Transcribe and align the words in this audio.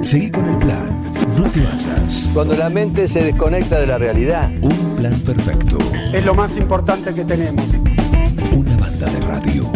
Seguí 0.00 0.30
con 0.30 0.46
el 0.46 0.56
plan. 0.56 1.02
No 1.36 1.44
te 1.50 1.60
basas. 1.60 2.30
Cuando 2.32 2.56
la 2.56 2.70
mente 2.70 3.06
se 3.06 3.22
desconecta 3.22 3.78
de 3.78 3.86
la 3.86 3.98
realidad. 3.98 4.50
Un 4.62 4.96
plan 4.96 5.20
perfecto. 5.20 5.78
Es 6.12 6.24
lo 6.24 6.34
más 6.34 6.56
importante 6.56 7.14
que 7.14 7.24
tenemos. 7.24 7.64
Una 8.52 8.76
banda 8.76 9.06
de 9.10 9.20
radio. 9.20 9.70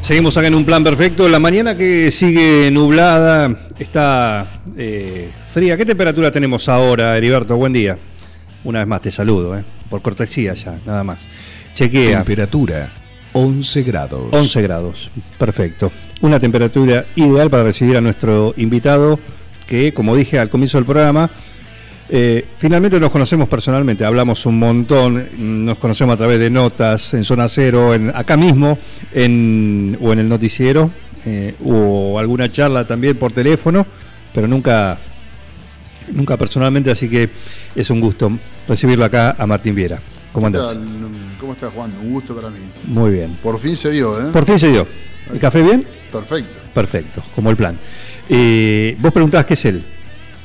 Seguimos 0.00 0.36
acá 0.36 0.46
en 0.46 0.54
un 0.54 0.64
plan 0.64 0.84
perfecto. 0.84 1.28
La 1.28 1.40
mañana 1.40 1.76
que 1.76 2.10
sigue 2.12 2.70
nublada, 2.70 3.58
está 3.78 4.62
eh, 4.76 5.30
fría. 5.52 5.76
¿Qué 5.76 5.84
temperatura 5.84 6.30
tenemos 6.30 6.68
ahora, 6.68 7.16
Heriberto? 7.16 7.56
Buen 7.56 7.72
día. 7.72 7.98
Una 8.62 8.78
vez 8.78 8.88
más 8.88 9.02
te 9.02 9.10
saludo, 9.10 9.58
eh, 9.58 9.64
por 9.88 10.02
cortesía 10.02 10.54
ya, 10.54 10.78
nada 10.86 11.04
más. 11.04 11.26
Chequea. 11.74 12.18
Temperatura 12.18 12.90
11 13.34 13.82
grados. 13.82 14.28
11 14.32 14.62
grados, 14.62 15.10
perfecto. 15.38 15.90
Una 16.20 16.38
temperatura 16.38 17.06
ideal 17.16 17.50
para 17.50 17.64
recibir 17.64 17.96
a 17.96 18.00
nuestro 18.00 18.54
invitado 18.56 19.18
que, 19.66 19.92
como 19.92 20.14
dije 20.16 20.38
al 20.38 20.48
comienzo 20.48 20.78
del 20.78 20.84
programa, 20.84 21.30
eh, 22.08 22.44
finalmente 22.58 23.00
nos 23.00 23.10
conocemos 23.10 23.48
personalmente, 23.48 24.04
hablamos 24.04 24.46
un 24.46 24.58
montón, 24.58 25.64
nos 25.64 25.78
conocemos 25.78 26.14
a 26.14 26.16
través 26.16 26.38
de 26.38 26.50
notas 26.50 27.12
en 27.14 27.24
Zona 27.24 27.48
Cero, 27.48 27.94
en, 27.94 28.12
acá 28.14 28.36
mismo, 28.36 28.78
en, 29.12 29.98
o 30.00 30.12
en 30.12 30.18
el 30.20 30.28
noticiero, 30.28 30.90
eh, 31.26 31.54
o 31.64 32.18
alguna 32.18 32.52
charla 32.52 32.86
también 32.86 33.16
por 33.16 33.32
teléfono, 33.32 33.86
pero 34.32 34.46
nunca, 34.46 34.98
nunca 36.12 36.36
personalmente, 36.36 36.90
así 36.90 37.08
que 37.08 37.30
es 37.74 37.90
un 37.90 38.00
gusto 38.00 38.30
recibirlo 38.68 39.04
acá 39.04 39.36
a 39.38 39.46
Martín 39.46 39.74
Viera. 39.74 40.00
¿Cómo 40.32 40.50
¿Qué 40.50 40.58
andás? 40.58 40.76
¿Cómo 41.38 41.52
estás, 41.52 41.72
Juan? 41.72 41.92
Un 42.02 42.12
gusto 42.12 42.34
para 42.34 42.50
mí. 42.50 42.58
Muy 42.84 43.12
bien. 43.12 43.36
Por 43.42 43.58
fin 43.58 43.76
se 43.76 43.90
dio, 43.90 44.20
¿eh? 44.20 44.30
Por 44.32 44.44
fin 44.44 44.58
se 44.58 44.70
dio. 44.70 44.86
¿El 45.32 45.38
café 45.38 45.62
bien? 45.62 45.86
Perfecto. 46.10 46.54
Perfecto, 46.74 47.22
como 47.34 47.50
el 47.50 47.56
plan. 47.56 47.78
Eh, 48.28 48.96
vos 48.98 49.12
preguntabas 49.12 49.46
qué 49.46 49.54
es 49.54 49.64
él, 49.64 49.84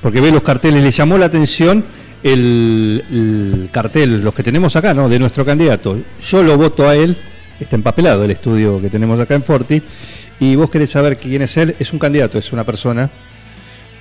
porque 0.01 0.21
ve 0.21 0.31
los 0.31 0.43
carteles, 0.43 0.83
le 0.83 0.91
llamó 0.91 1.17
la 1.17 1.25
atención 1.25 1.83
el, 2.21 3.03
el 3.09 3.69
cartel, 3.71 4.21
los 4.21 4.33
que 4.33 4.43
tenemos 4.43 4.75
acá, 4.75 4.93
¿no? 4.93 5.09
De 5.09 5.17
nuestro 5.17 5.43
candidato. 5.43 5.99
Yo 6.21 6.43
lo 6.43 6.55
voto 6.57 6.87
a 6.87 6.95
él, 6.95 7.17
está 7.59 7.75
empapelado 7.75 8.23
el 8.25 8.31
estudio 8.31 8.79
que 8.79 8.89
tenemos 8.89 9.19
acá 9.19 9.33
en 9.33 9.43
Forti, 9.43 9.81
y 10.39 10.55
vos 10.55 10.69
querés 10.69 10.91
saber 10.91 11.17
quién 11.17 11.41
es 11.41 11.57
él, 11.57 11.75
es 11.79 11.91
un 11.91 11.99
candidato, 11.99 12.37
es 12.37 12.53
una 12.53 12.63
persona 12.63 13.09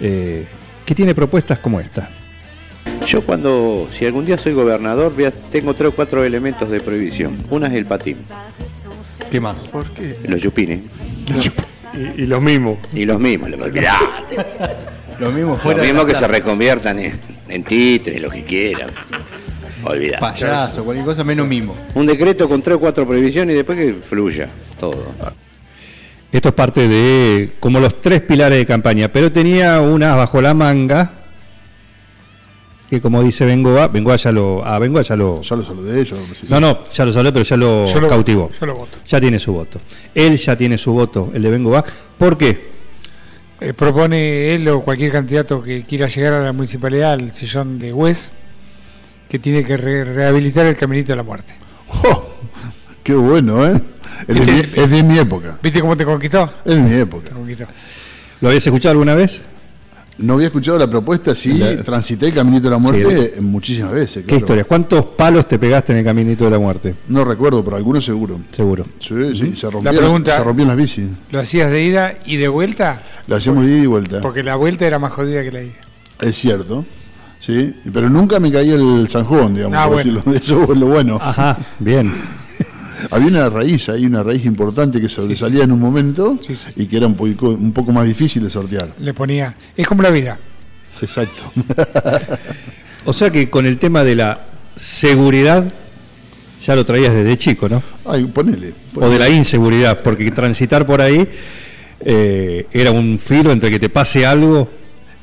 eh, 0.00 0.46
que 0.88 0.94
tiene 0.94 1.14
propuestas 1.14 1.58
como 1.58 1.80
esta. 1.80 2.08
Yo 3.06 3.20
cuando, 3.20 3.88
si 3.90 4.06
algún 4.06 4.24
día 4.24 4.38
soy 4.38 4.54
gobernador, 4.54 5.12
tengo 5.52 5.74
tres 5.74 5.90
o 5.90 5.92
cuatro 5.94 6.24
elementos 6.24 6.70
de 6.70 6.80
prohibición. 6.80 7.36
Una 7.50 7.66
es 7.66 7.74
el 7.74 7.84
patín, 7.84 8.16
¿Qué 9.30 9.38
más? 9.38 9.70
los 10.26 10.40
yupines, 10.40 10.80
Y, 12.16 12.22
y 12.22 12.26
lo 12.26 12.40
mismo. 12.40 12.78
y 12.94 13.04
los 13.04 13.20
mismos, 13.20 13.50
los, 13.50 13.60
olvidate. 13.60 14.02
Lo 15.18 15.30
mismo 15.30 15.50
Los 15.52 15.60
fuera 15.60 15.82
de 15.82 15.88
mismos 15.88 16.06
la 16.06 16.12
que 16.14 16.18
se 16.18 16.26
reconviertan 16.26 16.98
en, 17.00 17.20
en 17.50 17.64
títeres, 17.64 18.22
lo 18.22 18.30
que 18.30 18.44
quieran. 18.44 18.88
Olvidate. 19.84 20.20
Payaso, 20.20 20.84
cualquier 20.86 21.04
cosa 21.04 21.22
menos 21.22 21.46
mimo. 21.46 21.74
Un 21.96 22.06
decreto 22.06 22.48
con 22.48 22.62
tres 22.62 22.78
o 22.78 22.80
cuatro 22.80 23.06
prohibiciones 23.06 23.52
y 23.52 23.56
después 23.58 23.76
que 23.76 23.92
fluya 23.92 24.48
todo. 24.80 25.12
Esto 26.30 26.48
es 26.50 26.54
parte 26.54 26.86
de 26.88 27.52
como 27.58 27.80
los 27.80 28.00
tres 28.00 28.20
pilares 28.20 28.58
de 28.58 28.66
campaña, 28.66 29.08
pero 29.08 29.32
tenía 29.32 29.80
unas 29.80 30.14
bajo 30.16 30.40
la 30.42 30.52
manga 30.54 31.12
que 32.90 33.00
como 33.02 33.22
dice 33.22 33.44
Bengoa, 33.44 33.88
Bengoa 33.88 34.16
ya 34.16 34.32
lo, 34.32 34.64
a 34.64 34.78
Bengoa 34.78 35.02
ya 35.02 35.14
lo, 35.14 35.42
Ya 35.42 35.56
lo 35.56 35.62
saludé, 35.64 36.04
yo. 36.04 36.16
no 36.48 36.60
no, 36.60 36.78
ya 36.90 37.04
lo 37.04 37.12
sabré, 37.12 37.32
pero 37.32 37.44
ya 37.44 37.56
lo 37.56 37.86
Yo 37.86 38.00
lo 38.00 38.08
cautivó, 38.08 38.50
yo 38.58 38.66
lo 38.66 38.74
voto. 38.76 38.98
ya 39.06 39.20
tiene 39.20 39.38
su 39.38 39.52
voto, 39.52 39.78
él 40.14 40.36
ya 40.38 40.56
tiene 40.56 40.78
su 40.78 40.92
voto, 40.92 41.30
el 41.34 41.42
de 41.42 41.50
Bengoa, 41.50 41.84
¿por 42.16 42.38
qué? 42.38 42.68
Eh, 43.60 43.74
propone 43.74 44.54
él 44.54 44.66
o 44.68 44.80
cualquier 44.82 45.12
candidato 45.12 45.62
que 45.62 45.84
quiera 45.84 46.06
llegar 46.06 46.32
a 46.34 46.40
la 46.40 46.52
municipalidad 46.52 47.12
al 47.12 47.32
sillón 47.32 47.78
de 47.78 47.92
West 47.92 48.34
que 49.28 49.38
tiene 49.38 49.64
que 49.64 49.76
re- 49.76 50.04
rehabilitar 50.04 50.64
el 50.64 50.76
caminito 50.76 51.12
de 51.12 51.16
la 51.16 51.22
muerte. 51.24 51.52
¡Qué 53.08 53.14
bueno, 53.14 53.66
eh! 53.66 53.80
Es 54.26 54.38
de, 54.38 54.52
mi, 54.52 54.60
es 54.82 54.90
de 54.90 55.02
mi 55.02 55.18
época. 55.18 55.58
¿Viste 55.62 55.80
cómo 55.80 55.96
te 55.96 56.04
conquistó? 56.04 56.42
Es 56.62 56.74
de 56.74 56.82
mi 56.82 56.94
época. 56.94 57.30
Te 57.30 57.34
conquistó. 57.34 57.64
¿Lo 58.42 58.48
habías 58.48 58.66
escuchado 58.66 58.90
alguna 58.90 59.14
vez? 59.14 59.40
No 60.18 60.34
había 60.34 60.48
escuchado 60.48 60.76
la 60.78 60.90
propuesta, 60.90 61.34
sí, 61.34 61.54
La- 61.54 61.82
transité 61.82 62.26
el 62.26 62.34
caminito 62.34 62.64
de 62.64 62.70
la 62.70 62.76
muerte 62.76 63.32
Sí. 63.36 63.40
muchísimas 63.40 63.92
veces. 63.92 64.26
¿Qué 64.26 64.36
historias? 64.36 64.66
¿Cuántos 64.66 65.06
palos 65.06 65.48
te 65.48 65.58
pegaste 65.58 65.92
en 65.92 66.00
el 66.00 66.04
caminito 66.04 66.44
de 66.44 66.50
la 66.50 66.58
muerte? 66.58 66.96
No 67.08 67.24
recuerdo, 67.24 67.64
pero 67.64 67.76
algunos 67.78 68.04
seguro. 68.04 68.38
Seguro. 68.52 68.84
Sí, 69.00 69.14
sí, 69.34 69.56
se 69.56 69.70
rompían, 69.70 69.96
pregunta- 69.96 70.36
se 70.36 70.44
rompían 70.44 70.68
las 70.68 70.76
bicis. 70.76 71.06
¿Lo 71.30 71.38
hacías 71.40 71.70
de 71.70 71.82
ida 71.82 72.12
y 72.26 72.36
de 72.36 72.48
vuelta? 72.48 73.00
Lo 73.26 73.36
hacíamos 73.36 73.64
de 73.64 73.70
ida 73.70 73.82
y 73.84 73.86
vuelta. 73.86 74.20
Porque 74.20 74.42
la 74.42 74.56
vuelta 74.56 74.86
era 74.86 74.98
más 74.98 75.12
jodida 75.12 75.42
que 75.42 75.50
la 75.52 75.62
ida. 75.62 75.72
Es 76.20 76.36
cierto. 76.36 76.84
Sí, 77.38 77.72
pero 77.90 78.10
nunca 78.10 78.38
me 78.38 78.52
caí 78.52 78.70
el 78.70 79.08
zanjón, 79.08 79.54
digamos. 79.54 79.78
Ah, 79.78 79.86
por 79.86 79.94
bueno. 79.94 80.20
decirlo. 80.26 80.34
Eso 80.66 80.72
es 80.74 80.78
lo 80.78 80.86
bueno. 80.88 81.18
Ajá, 81.22 81.56
bien. 81.78 82.12
Había 83.10 83.28
una 83.28 83.48
raíz 83.48 83.88
ahí, 83.88 84.06
una 84.06 84.22
raíz 84.22 84.44
importante 84.44 85.00
que 85.00 85.08
sobresalía 85.08 85.64
en 85.64 85.72
un 85.72 85.80
momento 85.80 86.38
Sí, 86.42 86.54
sí. 86.54 86.68
y 86.76 86.86
que 86.86 86.96
era 86.96 87.06
un 87.06 87.14
poco, 87.14 87.50
un 87.50 87.72
poco 87.72 87.92
más 87.92 88.06
difícil 88.06 88.42
de 88.44 88.50
sortear. 88.50 88.94
Le 89.00 89.14
ponía. 89.14 89.54
Es 89.76 89.86
como 89.86 90.02
la 90.02 90.10
vida. 90.10 90.38
Exacto. 91.00 91.44
O 93.04 93.12
sea 93.12 93.30
que 93.30 93.48
con 93.48 93.64
el 93.66 93.78
tema 93.78 94.04
de 94.04 94.14
la 94.16 94.40
seguridad 94.74 95.72
ya 96.64 96.74
lo 96.74 96.84
traías 96.84 97.14
desde 97.14 97.36
chico, 97.38 97.68
¿no? 97.68 97.82
Ay, 98.04 98.24
ponele. 98.24 98.74
o 98.94 99.08
de 99.08 99.18
la 99.18 99.28
inseguridad, 99.28 100.00
porque 100.02 100.30
transitar 100.30 100.84
por 100.84 101.00
ahí 101.00 101.26
eh, 102.00 102.66
era 102.72 102.90
un 102.90 103.18
filo 103.18 103.50
entre 103.52 103.70
que 103.70 103.78
te 103.78 103.88
pase 103.88 104.26
algo. 104.26 104.68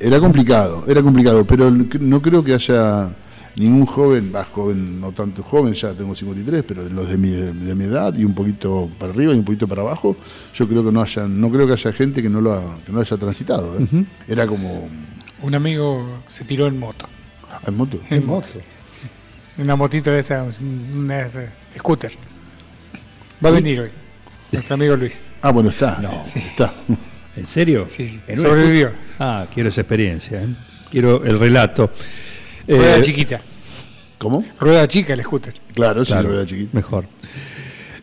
Era 0.00 0.18
complicado, 0.18 0.84
era 0.88 1.00
complicado, 1.02 1.46
pero 1.46 1.70
no 1.70 2.20
creo 2.20 2.42
que 2.42 2.54
haya 2.54 3.08
ningún 3.56 3.86
joven, 3.86 4.32
va, 4.34 4.44
joven, 4.44 5.00
no 5.00 5.12
tanto 5.12 5.42
joven, 5.42 5.72
ya 5.74 5.92
tengo 5.92 6.14
53, 6.14 6.64
pero 6.66 6.84
de 6.84 6.90
los 6.90 7.08
de 7.08 7.16
mi, 7.16 7.30
de 7.30 7.74
mi 7.74 7.84
edad 7.84 8.14
y 8.14 8.24
un 8.24 8.34
poquito 8.34 8.90
para 8.98 9.12
arriba 9.12 9.32
y 9.34 9.38
un 9.38 9.44
poquito 9.44 9.66
para 9.66 9.82
abajo, 9.82 10.16
yo 10.54 10.68
creo 10.68 10.84
que 10.84 10.92
no 10.92 11.00
haya, 11.02 11.26
no 11.26 11.50
creo 11.50 11.66
que 11.66 11.72
haya 11.72 11.92
gente 11.92 12.22
que 12.22 12.28
no 12.28 12.40
lo, 12.40 12.52
ha- 12.52 12.78
que 12.84 12.92
no 12.92 13.00
haya 13.00 13.16
transitado. 13.16 13.76
¿eh? 13.78 14.04
Era 14.28 14.46
como 14.46 14.88
Un 15.42 15.54
amigo 15.54 16.22
se 16.28 16.44
tiró 16.44 16.66
en 16.66 16.78
moto. 16.78 17.06
en 17.66 17.76
moto. 17.76 18.00
En 18.10 18.26
moto. 18.26 18.48
Una 19.58 19.74
motito 19.74 20.10
de 20.10 20.20
esta, 20.20 20.46
una 20.94 21.24
de- 21.28 21.48
scooter. 21.78 22.12
Va 23.44 23.48
a 23.48 23.52
venir 23.52 23.80
hoy. 23.80 23.90
Nuestro 24.52 24.74
amigo 24.74 24.96
Luis. 24.96 25.20
Ah, 25.42 25.50
bueno, 25.50 25.70
está. 25.70 25.98
No. 26.00 26.22
Está. 26.34 26.72
¿En 27.36 27.46
serio? 27.46 27.86
Sí, 27.88 28.06
sí. 28.06 28.20
¿En 28.28 28.38
una 28.40 28.48
Sobrevivió. 28.48 28.90
Ah, 29.18 29.46
quiero 29.52 29.68
esa 29.70 29.80
experiencia. 29.82 30.42
¿eh? 30.42 30.46
Quiero 30.90 31.24
el 31.24 31.38
relato. 31.38 31.90
Rueda 32.68 32.96
Eh, 32.96 33.00
chiquita. 33.00 33.40
¿Cómo? 34.18 34.44
Rueda 34.58 34.86
chica 34.88 35.12
el 35.12 35.22
scooter. 35.22 35.54
Claro, 35.74 36.04
sí, 36.04 36.12
Claro, 36.12 36.28
lo 36.30 36.34
era 36.36 36.46
chiquito. 36.46 36.70
mejor. 36.72 37.04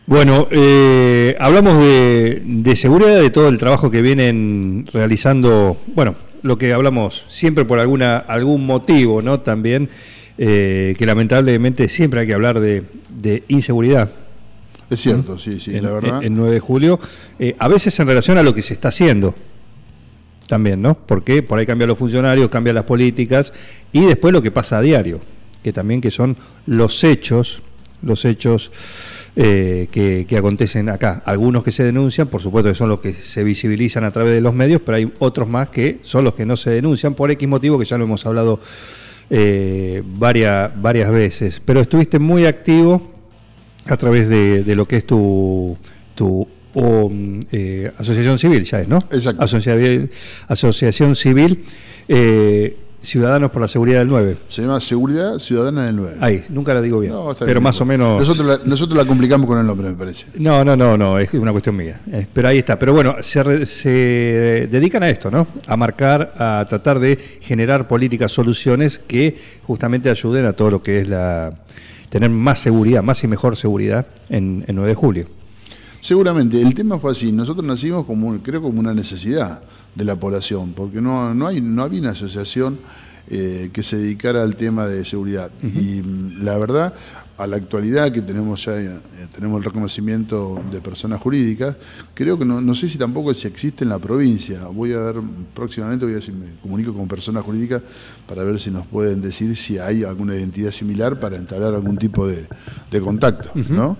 Bueno, 0.06 0.48
eh, 0.50 1.34
hablamos 1.40 1.78
de, 1.78 2.42
de 2.44 2.76
seguridad, 2.76 3.20
de 3.20 3.30
todo 3.30 3.48
el 3.48 3.58
trabajo 3.58 3.90
que 3.90 4.02
vienen 4.02 4.86
realizando, 4.92 5.78
bueno, 5.94 6.14
lo 6.42 6.58
que 6.58 6.72
hablamos 6.74 7.24
siempre 7.28 7.64
por 7.64 7.78
alguna 7.78 8.18
algún 8.18 8.66
motivo, 8.66 9.22
¿no? 9.22 9.40
También, 9.40 9.88
eh, 10.36 10.94
que 10.98 11.06
lamentablemente 11.06 11.88
siempre 11.88 12.20
hay 12.20 12.26
que 12.26 12.34
hablar 12.34 12.60
de, 12.60 12.82
de 13.08 13.44
inseguridad 13.48 14.10
Es 14.90 15.00
cierto, 15.00 15.38
sí, 15.38 15.58
sí, 15.58 15.74
en, 15.74 15.84
la 15.84 15.90
verdad. 15.92 16.22
en 16.22 16.36
9 16.36 16.52
de 16.52 16.60
julio, 16.60 17.00
eh, 17.38 17.56
a 17.58 17.66
veces 17.68 17.98
en 17.98 18.06
relación 18.06 18.36
a 18.36 18.42
lo 18.42 18.52
que 18.54 18.60
se 18.60 18.74
está 18.74 18.88
haciendo 18.88 19.34
también, 20.54 20.80
¿no? 20.80 20.94
Porque 20.94 21.42
por 21.42 21.58
ahí 21.58 21.66
cambian 21.66 21.88
los 21.88 21.98
funcionarios, 21.98 22.48
cambian 22.48 22.76
las 22.76 22.84
políticas 22.84 23.52
y 23.92 24.04
después 24.04 24.32
lo 24.32 24.40
que 24.40 24.52
pasa 24.52 24.78
a 24.78 24.82
diario, 24.82 25.18
que 25.64 25.72
también 25.72 26.00
que 26.00 26.12
son 26.12 26.36
los 26.64 27.02
hechos, 27.02 27.60
los 28.02 28.24
hechos 28.24 28.70
eh, 29.34 29.88
que, 29.90 30.26
que 30.28 30.36
acontecen 30.36 30.90
acá. 30.90 31.24
Algunos 31.26 31.64
que 31.64 31.72
se 31.72 31.82
denuncian, 31.82 32.28
por 32.28 32.40
supuesto 32.40 32.68
que 32.68 32.76
son 32.76 32.88
los 32.88 33.00
que 33.00 33.14
se 33.14 33.42
visibilizan 33.42 34.04
a 34.04 34.12
través 34.12 34.32
de 34.32 34.40
los 34.40 34.54
medios, 34.54 34.80
pero 34.86 34.96
hay 34.96 35.12
otros 35.18 35.48
más 35.48 35.70
que 35.70 35.98
son 36.02 36.22
los 36.22 36.36
que 36.36 36.46
no 36.46 36.56
se 36.56 36.70
denuncian 36.70 37.14
por 37.14 37.32
X 37.32 37.48
motivo 37.48 37.76
que 37.76 37.84
ya 37.84 37.98
lo 37.98 38.04
hemos 38.04 38.24
hablado 38.24 38.60
eh, 39.30 40.04
varias, 40.06 40.70
varias 40.80 41.10
veces. 41.10 41.60
Pero 41.64 41.80
estuviste 41.80 42.20
muy 42.20 42.46
activo 42.46 43.10
a 43.86 43.96
través 43.96 44.28
de, 44.28 44.62
de 44.62 44.76
lo 44.76 44.86
que 44.86 44.98
es 44.98 45.04
tu, 45.04 45.76
tu 46.14 46.46
o, 46.74 47.08
mm, 47.08 47.40
eh, 47.52 47.92
asociación 47.98 48.38
civil, 48.38 48.64
ya 48.64 48.80
es, 48.80 48.88
¿no? 48.88 48.98
Exacto. 49.10 49.42
Asociación, 49.42 50.10
asociación 50.48 51.16
Civil 51.16 51.64
eh, 52.08 52.76
Ciudadanos 53.04 53.50
por 53.50 53.60
la 53.60 53.68
Seguridad 53.68 53.98
del 53.98 54.08
9. 54.08 54.36
Se 54.48 54.62
llama 54.62 54.80
Seguridad 54.80 55.38
Ciudadana 55.38 55.84
del 55.84 55.96
9. 55.96 56.16
Ahí, 56.20 56.42
nunca 56.48 56.72
la 56.72 56.80
digo 56.80 57.00
bien, 57.00 57.12
No, 57.12 57.34
pero 57.38 57.52
bien. 57.52 57.62
más 57.62 57.78
o 57.80 57.84
menos... 57.84 58.18
Nosotros 58.18 58.46
la, 58.46 58.60
nosotros 58.64 58.96
la 58.96 59.04
complicamos 59.04 59.46
con 59.46 59.58
el 59.58 59.66
nombre, 59.66 59.90
me 59.90 59.94
parece. 59.94 60.24
No, 60.38 60.64
no, 60.64 60.74
no, 60.74 60.96
no, 60.96 61.18
es 61.18 61.32
una 61.34 61.52
cuestión 61.52 61.76
mía. 61.76 62.00
Eh, 62.10 62.26
pero 62.32 62.48
ahí 62.48 62.58
está. 62.58 62.78
Pero 62.78 62.94
bueno, 62.94 63.16
se, 63.20 63.66
se 63.66 64.68
dedican 64.70 65.02
a 65.02 65.10
esto, 65.10 65.30
¿no? 65.30 65.48
A 65.66 65.76
marcar, 65.76 66.32
a 66.38 66.64
tratar 66.66 66.98
de 66.98 67.18
generar 67.40 67.86
políticas, 67.86 68.32
soluciones 68.32 68.98
que 69.06 69.36
justamente 69.66 70.08
ayuden 70.08 70.46
a 70.46 70.54
todo 70.54 70.70
lo 70.70 70.82
que 70.82 71.00
es 71.00 71.08
la 71.08 71.52
tener 72.08 72.30
más 72.30 72.60
seguridad, 72.60 73.02
más 73.02 73.22
y 73.24 73.28
mejor 73.28 73.56
seguridad 73.56 74.06
en, 74.28 74.64
en 74.66 74.76
9 74.76 74.88
de 74.88 74.94
julio. 74.94 75.26
Seguramente, 76.04 76.60
el 76.60 76.74
tema 76.74 76.98
fue 76.98 77.12
así, 77.12 77.32
nosotros 77.32 77.64
nacimos 77.64 78.04
como, 78.04 78.28
un- 78.28 78.40
creo 78.40 78.60
como 78.60 78.78
una 78.78 78.92
necesidad 78.92 79.62
de 79.94 80.04
la 80.04 80.16
población, 80.16 80.74
porque 80.76 81.00
no, 81.00 81.32
no, 81.32 81.46
hay, 81.46 81.62
no 81.62 81.82
había 81.82 82.00
una 82.02 82.10
asociación 82.10 82.78
eh, 83.30 83.70
que 83.72 83.82
se 83.82 83.96
dedicara 83.96 84.42
al 84.42 84.54
tema 84.54 84.86
de 84.86 85.02
seguridad. 85.06 85.50
Y 85.62 86.02
mm, 86.02 86.44
la 86.44 86.58
verdad, 86.58 86.92
a 87.38 87.46
la 87.46 87.56
actualidad 87.56 88.12
que 88.12 88.20
tenemos 88.20 88.66
ya, 88.66 88.78
eh, 88.78 89.00
tenemos 89.34 89.56
el 89.60 89.64
reconocimiento 89.64 90.60
de 90.70 90.82
personas 90.82 91.22
jurídicas, 91.22 91.74
creo 92.12 92.38
que 92.38 92.44
no, 92.44 92.60
no 92.60 92.74
sé 92.74 92.86
si 92.86 92.98
tampoco 92.98 93.32
si 93.32 93.46
existe 93.48 93.84
en 93.84 93.88
la 93.88 93.98
provincia. 93.98 94.66
Voy 94.66 94.92
a 94.92 94.98
ver, 94.98 95.14
próximamente 95.54 96.04
voy 96.04 96.16
a 96.16 96.18
me 96.18 96.60
comunico 96.60 96.92
con 96.92 97.08
personas 97.08 97.44
jurídicas 97.44 97.80
para 98.28 98.42
ver 98.44 98.60
si 98.60 98.70
nos 98.70 98.86
pueden 98.86 99.22
decir 99.22 99.56
si 99.56 99.78
hay 99.78 100.04
alguna 100.04 100.36
identidad 100.36 100.70
similar 100.70 101.18
para 101.18 101.38
entablar 101.38 101.72
algún 101.72 101.96
tipo 101.96 102.26
de, 102.26 102.46
de 102.90 103.00
contacto, 103.00 103.52
¿no? 103.70 103.96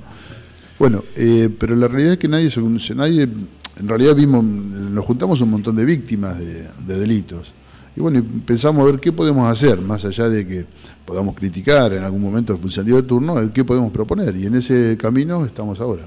Bueno, 0.79 1.05
eh, 1.17 1.49
pero 1.59 1.77
la 1.77 1.89
realidad 1.89 2.13
es 2.13 2.19
que 2.19 2.29
nadie, 2.29 2.51
nadie, 2.95 3.23
en 3.23 3.89
realidad 3.89 4.15
vimos, 4.15 4.45
nos 4.45 5.05
juntamos 5.05 5.41
un 5.41 5.51
montón 5.51 5.77
de 5.77 5.85
víctimas 5.85 6.39
de, 6.39 6.69
de 6.87 6.99
delitos. 6.99 7.53
Y 7.97 8.01
bueno, 8.01 8.25
pensamos 8.45 8.83
a 8.83 8.91
ver 8.91 9.01
qué 9.01 9.13
podemos 9.13 9.49
hacer, 9.49 9.81
más 9.81 10.05
allá 10.05 10.29
de 10.29 10.47
que 10.47 10.65
podamos 11.05 11.37
criticar 11.37 11.93
en 11.93 12.03
algún 12.03 12.23
momento 12.23 12.53
al 12.53 12.59
funcionario 12.59 12.97
de 12.97 13.03
turno, 13.05 13.53
qué 13.53 13.65
podemos 13.65 13.93
proponer. 13.93 14.35
Y 14.37 14.47
en 14.47 14.57
ese 14.57 14.97
camino 14.99 15.45
estamos 15.45 15.81
ahora. 15.81 16.05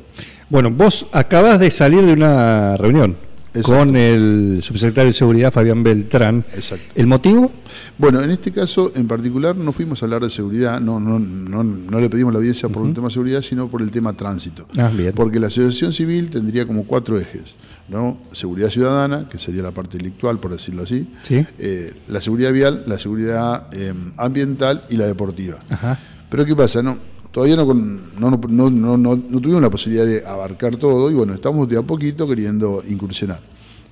Bueno, 0.49 0.69
vos 0.69 1.05
acabás 1.13 1.59
de 1.61 1.71
salir 1.71 2.05
de 2.05 2.11
una 2.11 2.75
reunión 2.75 3.26
Exacto. 3.59 3.71
con 3.79 3.95
el 3.95 4.59
subsecretario 4.63 5.09
de 5.09 5.13
Seguridad, 5.13 5.51
Fabián 5.51 5.83
Beltrán. 5.83 6.45
Exacto. 6.53 6.85
¿El 6.95 7.07
motivo? 7.07 7.51
Bueno, 7.97 8.21
en 8.21 8.29
este 8.31 8.51
caso 8.51 8.91
en 8.95 9.07
particular 9.07 9.55
no 9.55 9.71
fuimos 9.71 10.01
a 10.01 10.05
hablar 10.05 10.21
de 10.21 10.29
seguridad, 10.29 10.79
no, 10.79 10.99
no, 10.99 11.19
no, 11.19 11.63
no 11.63 11.99
le 11.99 12.09
pedimos 12.09 12.33
la 12.33 12.39
audiencia 12.39 12.69
por 12.69 12.85
el 12.87 12.93
tema 12.93 13.07
de 13.07 13.13
seguridad, 13.13 13.41
sino 13.41 13.67
por 13.69 13.81
el 13.81 13.91
tema 13.91 14.13
tránsito. 14.13 14.67
Ah, 14.77 14.89
bien. 14.95 15.13
Porque 15.15 15.39
la 15.39 15.47
asociación 15.47 15.91
civil 15.91 16.29
tendría 16.29 16.65
como 16.65 16.85
cuatro 16.85 17.19
ejes, 17.19 17.55
¿no? 17.89 18.17
Seguridad 18.33 18.69
ciudadana, 18.69 19.27
que 19.29 19.37
sería 19.37 19.63
la 19.63 19.71
parte 19.71 19.97
delictual, 19.97 20.37
por 20.39 20.51
decirlo 20.51 20.83
así, 20.83 21.07
Sí. 21.23 21.45
eh, 21.59 21.93
la 22.07 22.21
seguridad 22.21 22.51
vial, 22.51 22.83
la 22.87 22.97
seguridad 22.99 23.67
eh, 23.71 23.93
ambiental 24.17 24.83
y 24.89 24.97
la 24.97 25.07
deportiva. 25.07 25.57
Ajá. 25.69 25.99
Pero 26.29 26.45
¿qué 26.45 26.55
pasa? 26.55 26.83
No, 26.83 26.97
todavía 27.37 27.55
no, 27.55 27.67
con- 27.67 28.19
no, 28.19 28.31
no, 28.31 28.39
no, 28.49 28.69
no, 28.71 28.97
no- 28.97 29.15
no 29.29 29.39
tuvimos 29.39 29.61
la 29.61 29.69
posibilidad 29.69 30.07
de 30.07 30.25
abarcar 30.25 30.75
todo 30.75 31.11
y 31.11 31.13
bueno, 31.13 31.35
estamos 31.35 31.69
de 31.69 31.77
a 31.77 31.83
poquito 31.83 32.27
queriendo 32.27 32.83
incursionar. 32.89 33.39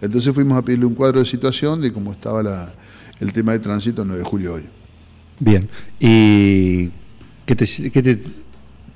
Entonces 0.02 0.34
fuimos 0.34 0.58
a 0.58 0.64
pedirle 0.64 0.88
un 0.88 0.96
cuadro 0.96 1.20
de 1.20 1.28
situación 1.28 1.80
de 1.80 1.94
cómo 1.94 2.12
estaba 2.12 2.42
la- 2.42 2.74
el 3.20 3.32
tema 3.34 3.52
de 3.52 3.60
tránsito 3.60 4.02
el 4.02 4.08
9 4.08 4.24
de 4.24 4.28
julio 4.28 4.54
hoy. 4.56 4.64
Bien. 5.40 5.70
¿Y 6.00 6.88
qué 7.46 7.56
te, 7.56 7.66
qué 7.92 8.02
te, 8.02 8.20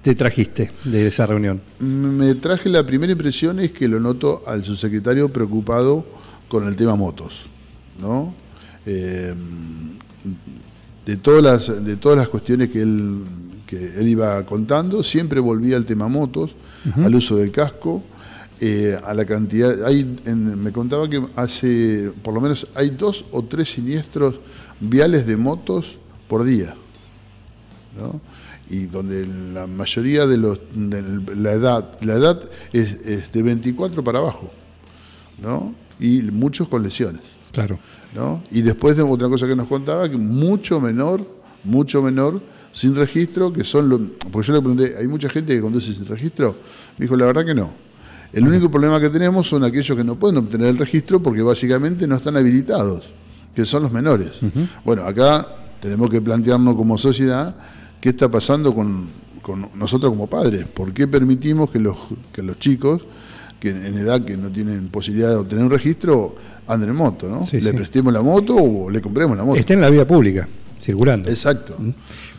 te 0.01 0.15
trajiste 0.15 0.71
de 0.83 1.05
esa 1.05 1.27
reunión? 1.27 1.61
Me 1.79 2.33
traje 2.33 2.69
la 2.69 2.83
primera 2.83 3.11
impresión 3.11 3.59
es 3.59 3.69
que 3.71 3.87
lo 3.87 3.99
noto 3.99 4.41
al 4.47 4.63
subsecretario 4.65 5.29
preocupado 5.29 6.07
con 6.47 6.65
el 6.67 6.75
tema 6.75 6.95
motos, 6.95 7.43
¿no? 8.01 8.33
Eh, 8.87 9.31
de 11.05 11.17
todas 11.17 11.43
las 11.43 11.85
de 11.85 11.97
todas 11.97 12.17
las 12.17 12.27
cuestiones 12.29 12.69
que 12.71 12.81
él 12.81 13.19
que 13.69 13.99
él 13.99 14.07
iba 14.07 14.43
contando, 14.47 15.03
siempre 15.03 15.39
volvía 15.39 15.77
al 15.77 15.85
tema 15.85 16.07
motos, 16.07 16.55
al 16.95 17.13
uso 17.13 17.35
del 17.35 17.51
casco, 17.51 18.01
eh, 18.59 18.99
a 19.05 19.13
la 19.13 19.25
cantidad. 19.25 19.85
Hay, 19.85 20.17
en- 20.25 20.59
me 20.61 20.71
contaba 20.71 21.07
que 21.07 21.23
hace, 21.35 22.11
por 22.23 22.33
lo 22.33 22.41
menos, 22.41 22.67
hay 22.73 22.89
dos 22.89 23.25
o 23.31 23.43
tres 23.43 23.71
siniestros 23.71 24.39
viales 24.79 25.27
de 25.27 25.37
motos 25.37 25.97
por 26.27 26.43
día. 26.43 26.73
¿no? 27.99 28.19
y 28.71 28.85
donde 28.85 29.25
la 29.25 29.65
mayoría 29.65 30.27
de 30.27 30.37
los 30.37 30.59
de 30.75 31.01
la 31.35 31.53
edad 31.53 31.89
la 32.01 32.13
edad 32.13 32.39
es, 32.71 32.99
es 33.03 33.31
de 33.31 33.41
24 33.41 34.03
para 34.03 34.19
abajo 34.19 34.51
¿no? 35.41 35.73
y 35.99 36.21
muchos 36.21 36.67
con 36.67 36.83
lesiones 36.83 37.21
Claro. 37.51 37.79
¿no? 38.15 38.43
y 38.51 38.61
después 38.61 38.95
de 38.95 39.01
otra 39.01 39.27
cosa 39.27 39.47
que 39.47 39.55
nos 39.55 39.67
contaba 39.67 40.07
que 40.07 40.17
mucho 40.17 40.79
menor 40.79 41.21
mucho 41.63 42.01
menor 42.03 42.39
sin 42.71 42.95
registro 42.95 43.51
que 43.51 43.63
son 43.63 43.89
los 43.89 44.01
porque 44.31 44.47
yo 44.47 44.53
le 44.53 44.59
pregunté 44.59 44.95
hay 44.97 45.07
mucha 45.07 45.29
gente 45.29 45.55
que 45.55 45.61
conduce 45.61 45.93
sin 45.93 46.05
registro 46.05 46.55
me 46.97 47.05
dijo 47.05 47.15
la 47.15 47.25
verdad 47.25 47.45
que 47.45 47.55
no 47.55 47.73
el 48.31 48.47
único 48.47 48.69
problema 48.69 48.99
que 48.99 49.09
tenemos 49.09 49.47
son 49.47 49.63
aquellos 49.63 49.97
que 49.97 50.03
no 50.03 50.15
pueden 50.15 50.37
obtener 50.37 50.67
el 50.67 50.77
registro 50.77 51.21
porque 51.21 51.41
básicamente 51.41 52.07
no 52.07 52.15
están 52.15 52.37
habilitados 52.37 53.11
que 53.55 53.65
son 53.65 53.83
los 53.83 53.91
menores 53.91 54.33
bueno 54.85 55.03
acá 55.03 55.47
tenemos 55.81 56.09
que 56.09 56.21
plantearnos 56.21 56.75
como 56.75 56.97
sociedad 56.97 57.55
qué 57.99 58.09
está 58.09 58.29
pasando 58.29 58.73
con, 58.73 59.07
con 59.41 59.67
nosotros 59.75 60.11
como 60.11 60.27
padres. 60.27 60.65
¿Por 60.67 60.93
qué 60.93 61.07
permitimos 61.07 61.69
que 61.69 61.79
los, 61.79 61.97
que 62.33 62.41
los 62.41 62.59
chicos, 62.59 63.01
que 63.59 63.69
en 63.69 63.97
edad 63.97 64.23
que 64.23 64.37
no 64.37 64.49
tienen 64.49 64.87
posibilidad 64.89 65.29
de 65.29 65.35
obtener 65.35 65.65
un 65.65 65.71
registro, 65.71 66.35
anden 66.67 66.89
en 66.89 66.95
moto? 66.95 67.29
¿no? 67.29 67.45
Sí, 67.45 67.59
¿Le 67.59 67.71
sí. 67.71 67.75
prestemos 67.75 68.13
la 68.13 68.21
moto 68.21 68.55
o 68.55 68.89
le 68.89 69.01
compremos 69.01 69.37
la 69.37 69.43
moto? 69.43 69.59
Está 69.59 69.73
en 69.73 69.81
la 69.81 69.89
vía 69.89 70.07
pública, 70.07 70.47
circulando. 70.81 71.29
Exacto. 71.29 71.75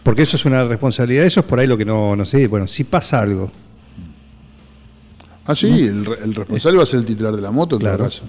Porque 0.02 0.22
eso 0.22 0.36
es 0.36 0.44
una 0.44 0.64
responsabilidad. 0.64 1.24
Eso 1.24 1.40
es 1.40 1.46
por 1.46 1.58
ahí 1.60 1.66
lo 1.66 1.76
que 1.76 1.84
no, 1.84 2.16
no 2.16 2.24
sé. 2.24 2.46
Bueno, 2.46 2.66
si 2.66 2.84
pasa 2.84 3.20
algo. 3.20 3.50
Ah, 5.46 5.54
sí, 5.54 5.66
el, 5.68 6.04
re- 6.04 6.18
el 6.22 6.34
responsable 6.34 6.76
va 6.78 6.82
a 6.84 6.86
ser 6.86 7.00
el 7.00 7.06
titular 7.06 7.34
de 7.34 7.42
la 7.42 7.50
moto 7.50 7.76
en 7.76 7.80
Claro. 7.80 7.98
todo 7.98 8.06
caso. 8.08 8.22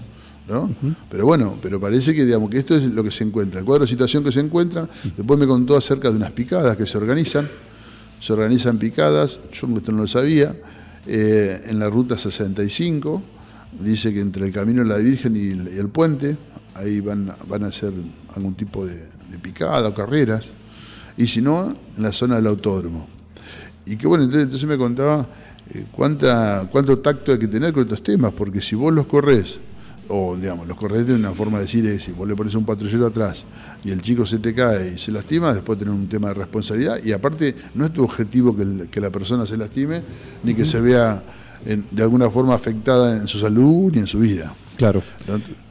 ¿no? 0.50 0.69
Pero 1.09 1.25
bueno, 1.25 1.57
pero 1.62 1.79
parece 1.79 2.13
que 2.13 2.25
digamos 2.25 2.50
que 2.50 2.57
esto 2.59 2.75
es 2.75 2.83
lo 2.85 3.03
que 3.03 3.12
se 3.12 3.23
encuentra, 3.23 3.59
el 3.59 3.65
cuadro 3.65 3.85
de 3.85 3.89
situación 3.89 4.23
que 4.23 4.31
se 4.31 4.39
encuentra. 4.41 4.88
Después 5.15 5.39
me 5.39 5.47
contó 5.47 5.77
acerca 5.77 6.09
de 6.09 6.15
unas 6.18 6.31
picadas 6.31 6.75
que 6.75 6.85
se 6.85 6.97
organizan. 6.97 7.47
Se 8.19 8.33
organizan 8.33 8.77
picadas, 8.77 9.39
yo 9.53 9.68
esto 9.77 9.91
no 9.91 10.01
lo 10.01 10.07
sabía, 10.07 10.56
eh, 11.07 11.62
en 11.68 11.79
la 11.79 11.89
ruta 11.89 12.18
65. 12.18 13.21
Dice 13.79 14.13
que 14.13 14.19
entre 14.19 14.45
el 14.45 14.51
camino 14.51 14.83
de 14.83 14.89
la 14.89 14.97
Virgen 14.97 15.35
y 15.38 15.51
el, 15.51 15.73
y 15.73 15.77
el 15.79 15.88
puente, 15.88 16.35
ahí 16.75 17.00
van, 17.00 17.31
van 17.47 17.63
a 17.63 17.68
hacer 17.68 17.94
algún 18.35 18.53
tipo 18.56 18.85
de, 18.85 18.95
de 18.95 19.39
picada 19.41 19.88
o 19.88 19.94
carreras. 19.94 20.50
Y 21.18 21.28
si 21.28 21.42
no, 21.42 21.75
en 21.98 22.04
la 22.04 22.12
zona 22.12 22.36
del 22.36 22.48
autódromo. 22.48 23.08
Y 23.86 23.96
que 23.98 24.08
bueno, 24.08 24.24
entonces, 24.24 24.44
entonces 24.46 24.68
me 24.68 24.78
contaba 24.78 25.25
eh, 25.74 25.86
cuánta, 25.92 26.68
cuánto 26.72 27.00
tacto 27.00 27.31
hay 27.31 27.40
que 27.40 27.48
tener 27.48 27.74
con 27.74 27.84
estos 27.84 28.04
temas, 28.04 28.31
porque 28.34 28.62
si 28.62 28.75
vos 28.75 28.94
los 28.94 29.06
corres, 29.08 29.60
o 30.08 30.36
digamos, 30.36 30.68
los 30.68 30.78
corres 30.78 31.08
de 31.08 31.13
una 31.13 31.31
forma 31.31 31.58
de 31.60 31.66
decir 31.66 31.86
es, 31.88 32.04
si 32.04 32.12
vos 32.12 32.28
le 32.28 32.36
pones 32.36 32.54
un 32.56 32.66
patrullero 32.66 33.08
atrás 33.08 33.46
y 33.84 33.92
el 33.92 34.02
chico 34.02 34.25
se 34.25 34.40
te 34.40 34.54
cae 34.54 34.94
y 34.96 34.98
se 34.98 35.12
lastima, 35.12 35.54
después 35.54 35.80
tenés 35.80 35.94
un 35.94 36.08
tema 36.08 36.30
de 36.30 36.34
responsabilidad, 36.36 36.98
y 37.04 37.12
aparte 37.14 37.56
no 37.75 37.86
es 37.86 37.94
tu 37.94 38.04
objetivo 38.04 38.56
que, 38.56 38.88
que 38.92 39.00
la 39.02 39.09
persona 39.09 39.45
se 39.45 39.57
lastime, 39.57 40.02
ni 40.44 40.54
que 40.54 40.66
se 40.66 40.80
vea 40.81 41.24
en- 41.66 41.85
de 41.92 42.04
alguna 42.04 42.30
forma 42.30 42.54
afectada 42.56 43.16
en 43.18 43.28
su 43.28 43.40
salud 43.40 43.92
ni 43.94 44.00
en 44.00 44.07
su 44.07 44.19
vida. 44.19 44.54
Claro. 44.81 45.04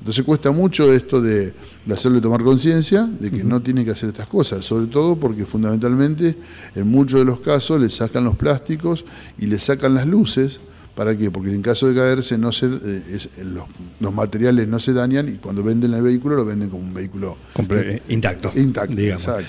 Entonces 0.00 0.24
cuesta 0.24 0.50
mucho 0.50 0.92
esto 0.92 1.20
de, 1.20 1.52
de 1.84 1.94
hacerle 1.94 2.20
tomar 2.20 2.42
conciencia 2.42 3.08
de 3.18 3.30
que 3.30 3.44
no 3.44 3.60
tiene 3.60 3.84
que 3.84 3.90
hacer 3.90 4.08
estas 4.10 4.26
cosas, 4.28 4.64
sobre 4.64 4.86
todo 4.86 5.16
porque 5.16 5.44
fundamentalmente 5.44 6.36
en 6.74 6.88
muchos 6.88 7.18
de 7.20 7.24
los 7.24 7.40
casos 7.40 7.80
le 7.80 7.90
sacan 7.90 8.24
los 8.24 8.36
plásticos 8.36 9.04
y 9.38 9.46
le 9.46 9.58
sacan 9.58 9.94
las 9.94 10.06
luces. 10.06 10.60
¿Para 10.94 11.16
qué? 11.16 11.30
Porque 11.30 11.50
en 11.54 11.62
caso 11.62 11.86
de 11.88 11.94
caerse 11.94 12.36
no 12.36 12.50
se, 12.52 12.66
eh, 12.66 13.02
es- 13.12 13.28
los, 13.44 13.64
los 14.00 14.12
materiales 14.12 14.66
no 14.68 14.78
se 14.80 14.92
dañan 14.92 15.28
y 15.28 15.32
cuando 15.32 15.62
venden 15.62 15.94
el 15.94 16.02
vehículo 16.02 16.36
lo 16.36 16.44
venden 16.44 16.68
como 16.68 16.82
un 16.82 16.92
vehículo 16.92 17.36
Comple- 17.54 17.82
eh, 17.96 18.02
intacto. 18.08 18.50
intacto. 18.56 18.94
digamos. 18.94 19.22
Exacto. 19.22 19.46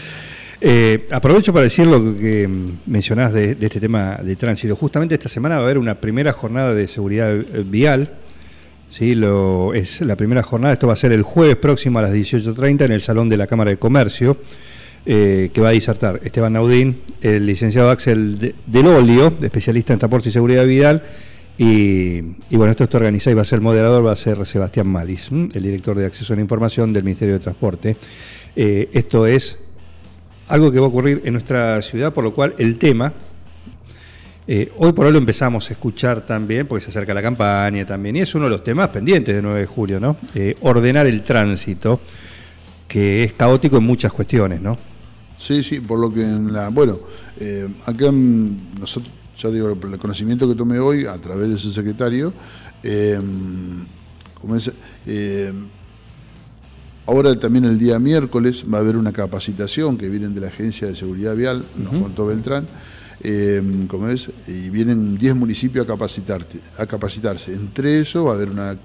Eh, 0.63 1.07
aprovecho 1.11 1.51
para 1.51 1.63
decir 1.63 1.87
lo 1.87 1.99
que 2.15 2.47
mencionás 2.85 3.33
de, 3.33 3.55
de 3.55 3.65
este 3.65 3.79
tema 3.79 4.17
de 4.23 4.35
tránsito. 4.35 4.75
Justamente 4.75 5.15
esta 5.15 5.27
semana 5.27 5.55
va 5.55 5.61
a 5.61 5.63
haber 5.65 5.79
una 5.79 5.95
primera 5.95 6.31
jornada 6.33 6.73
de 6.75 6.87
seguridad 6.87 7.35
eh, 7.35 7.65
vial. 7.67 8.13
¿Sí? 8.91 9.15
Lo, 9.15 9.73
es 9.73 10.01
la 10.01 10.15
primera 10.15 10.43
jornada, 10.43 10.73
esto 10.73 10.85
va 10.87 10.93
a 10.93 10.97
ser 10.97 11.11
el 11.11 11.23
jueves 11.23 11.55
próximo 11.55 11.97
a 11.97 12.03
las 12.03 12.11
18.30 12.13 12.85
en 12.85 12.91
el 12.91 13.01
Salón 13.01 13.27
de 13.29 13.37
la 13.37 13.47
Cámara 13.47 13.71
de 13.71 13.77
Comercio, 13.77 14.37
eh, 15.07 15.49
que 15.51 15.61
va 15.61 15.69
a 15.69 15.71
disertar 15.71 16.19
Esteban 16.23 16.53
Naudín, 16.53 16.97
el 17.21 17.47
licenciado 17.47 17.89
Axel 17.89 18.37
de- 18.37 18.53
Del 18.67 18.85
Olio, 18.85 19.33
especialista 19.41 19.93
en 19.93 19.99
transporte 19.99 20.29
y 20.29 20.31
seguridad 20.31 20.65
vial. 20.67 21.01
Y, 21.57 22.19
y 22.49 22.55
bueno, 22.55 22.71
esto 22.71 22.83
está 22.85 22.97
organizado 22.97 23.31
y 23.31 23.35
va 23.35 23.41
a 23.43 23.45
ser 23.45 23.61
moderador, 23.61 24.05
va 24.05 24.13
a 24.13 24.15
ser 24.15 24.43
Sebastián 24.45 24.87
Malis, 24.87 25.29
el 25.31 25.61
director 25.63 25.95
de 25.97 26.05
acceso 26.05 26.33
a 26.33 26.35
la 26.35 26.41
información 26.41 26.91
del 26.93 27.03
Ministerio 27.03 27.33
de 27.35 27.39
Transporte. 27.39 27.95
Eh, 28.55 28.89
esto 28.93 29.27
es 29.27 29.57
algo 30.47 30.71
que 30.71 30.79
va 30.79 30.85
a 30.85 30.89
ocurrir 30.89 31.21
en 31.23 31.33
nuestra 31.33 31.81
ciudad, 31.81 32.13
por 32.13 32.23
lo 32.23 32.33
cual 32.33 32.55
el 32.57 32.77
tema, 32.77 33.13
eh, 34.47 34.71
hoy 34.77 34.91
por 34.91 35.05
hoy 35.05 35.11
lo 35.11 35.19
empezamos 35.19 35.69
a 35.69 35.73
escuchar 35.73 36.25
también, 36.25 36.65
porque 36.65 36.83
se 36.83 36.89
acerca 36.89 37.13
la 37.13 37.21
campaña 37.21 37.85
también, 37.85 38.15
y 38.15 38.21
es 38.21 38.33
uno 38.33 38.45
de 38.45 38.51
los 38.51 38.63
temas 38.63 38.89
pendientes 38.89 39.35
de 39.35 39.41
9 39.41 39.59
de 39.59 39.65
julio, 39.65 39.99
¿no? 39.99 40.17
Eh, 40.33 40.55
ordenar 40.61 41.05
el 41.05 41.23
tránsito, 41.23 42.01
que 42.87 43.23
es 43.23 43.33
caótico 43.33 43.77
en 43.77 43.83
muchas 43.83 44.11
cuestiones, 44.11 44.59
¿no? 44.59 44.77
Sí, 45.37 45.63
sí, 45.63 45.79
por 45.79 45.99
lo 45.99 46.11
que 46.13 46.23
en 46.23 46.51
la. 46.51 46.69
Bueno, 46.69 46.99
eh, 47.39 47.67
acá 47.85 48.11
nosotros, 48.11 49.11
ya 49.37 49.49
digo, 49.49 49.69
el 49.69 49.97
conocimiento 49.99 50.47
que 50.47 50.55
tomé 50.55 50.79
hoy 50.79 51.05
a 51.05 51.17
través 51.17 51.49
de 51.49 51.57
su 51.57 51.71
secretario, 51.71 52.33
eh, 52.83 53.19
como 54.39 54.55
es, 54.55 54.71
ahora 57.05 57.37
también 57.39 57.65
el 57.65 57.77
día 57.77 57.99
miércoles 57.99 58.65
va 58.71 58.79
a 58.79 58.81
haber 58.81 58.97
una 58.97 59.11
capacitación 59.11 59.97
que 59.97 60.09
vienen 60.09 60.33
de 60.33 60.41
la 60.41 60.47
Agencia 60.47 60.87
de 60.87 60.95
Seguridad 60.95 61.35
Vial, 61.35 61.63
nos 61.77 62.01
contó 62.01 62.25
Beltrán, 62.25 62.65
eh, 63.23 63.61
¿cómo 63.87 64.09
es? 64.09 64.29
Y 64.47 64.69
vienen 64.69 65.17
10 65.17 65.35
municipios 65.35 65.85
a, 65.85 65.87
capacitarte, 65.87 66.59
a 66.77 66.85
capacitarse. 66.85 67.53
Entre 67.53 67.99
eso 67.99 68.25
va 68.25 68.31
a 68.31 68.35
haber 68.35 68.49
una, 68.49 68.77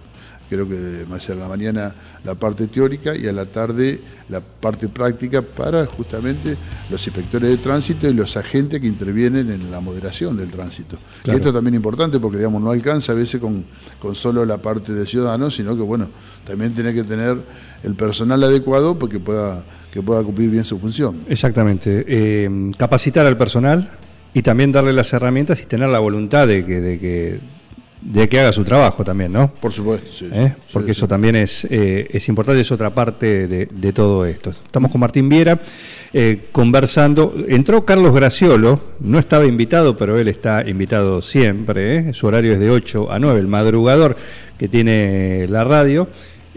creo 0.49 0.69
que 0.69 1.05
va 1.11 1.16
a 1.16 1.21
ser 1.21 1.37
a 1.37 1.40
la 1.40 1.49
mañana 1.49 1.93
la 2.25 2.35
parte 2.35 2.66
teórica 2.66 3.14
y 3.16 3.26
a 3.26 3.33
la 3.33 3.47
tarde 3.47 4.00
la 4.28 4.40
parte 4.40 4.88
práctica 4.88 5.43
para 5.43 5.87
justamente 5.87 6.57
los 6.90 7.07
inspectores 7.07 7.50
de 7.50 7.57
tránsito 7.59 8.09
y 8.09 8.14
los 8.14 8.37
agentes 8.37 8.81
que 8.81 8.87
intervienen 8.87 9.50
en 9.50 9.71
la 9.71 9.81
moderación 9.81 10.37
del 10.37 10.50
tránsito. 10.50 10.97
Claro. 11.23 11.38
Y 11.38 11.40
esto 11.40 11.52
también 11.52 11.75
es 11.75 11.78
importante 11.78 12.19
porque 12.19 12.38
digamos 12.38 12.62
no 12.62 12.71
alcanza 12.71 13.12
a 13.12 13.14
veces 13.14 13.40
con, 13.40 13.64
con 14.00 14.14
solo 14.14 14.45
la 14.45 14.59
parte 14.59 14.93
de 14.93 15.07
ciudadanos, 15.07 15.55
sino 15.55 15.76
que 15.76 15.83
bueno, 15.83 16.09
también 16.45 16.73
tiene 16.75 16.93
que 16.93 17.05
tener 17.05 17.38
el 17.83 17.95
personal 17.95 18.43
adecuado 18.43 18.99
porque 18.99 19.21
pueda, 19.21 19.62
que 19.93 20.02
pueda 20.02 20.23
cumplir 20.23 20.50
bien 20.50 20.64
su 20.64 20.78
función. 20.78 21.25
Exactamente. 21.28 22.05
Eh, 22.07 22.73
capacitar 22.76 23.26
al 23.26 23.37
personal 23.37 23.88
y 24.37 24.43
también 24.43 24.71
darle 24.71 24.93
las 24.93 25.11
herramientas 25.14 25.62
y 25.62 25.64
tener 25.64 25.88
la 25.88 25.99
voluntad 25.99 26.47
de 26.47 26.62
que, 26.62 26.78
de 26.83 26.99
que, 26.99 27.38
de 28.02 28.28
que 28.28 28.38
haga 28.38 28.52
su 28.52 28.64
trabajo 28.64 29.02
también, 29.02 29.33
¿no? 29.33 29.50
Por 29.50 29.73
supuesto, 29.73 30.12
sí. 30.12 30.28
¿Eh? 30.31 30.52
Porque 30.75 30.93
sí. 30.93 30.99
eso 30.99 31.09
también 31.09 31.37
es, 31.37 31.66
eh, 31.71 32.07
es 32.11 32.28
importante, 32.28 32.61
es 32.61 32.71
otra 32.71 32.90
parte 32.90 33.49
de, 33.49 33.64
de 33.64 33.93
todo 33.95 34.26
esto. 34.26 34.50
Estamos 34.50 34.90
con 34.90 35.00
Martín 35.00 35.31
Viera 35.31 35.59
eh, 36.12 36.49
conversando. 36.52 37.35
Entró 37.49 37.87
Carlos 37.87 38.14
Graciolo, 38.14 38.78
no 39.00 39.19
estaba 39.19 39.47
invitado, 39.47 39.97
pero 39.97 40.19
él 40.19 40.28
está 40.28 40.69
invitado 40.69 41.23
siempre. 41.23 41.97
¿eh? 41.97 42.12
Su 42.12 42.26
horario 42.26 42.52
es 42.52 42.59
de 42.61 42.69
8 42.71 43.11
a 43.11 43.19
9, 43.19 43.40
el 43.40 43.47
madrugador 43.47 44.16
que 44.59 44.69
tiene 44.69 45.47
la 45.49 45.64
radio. 45.64 46.09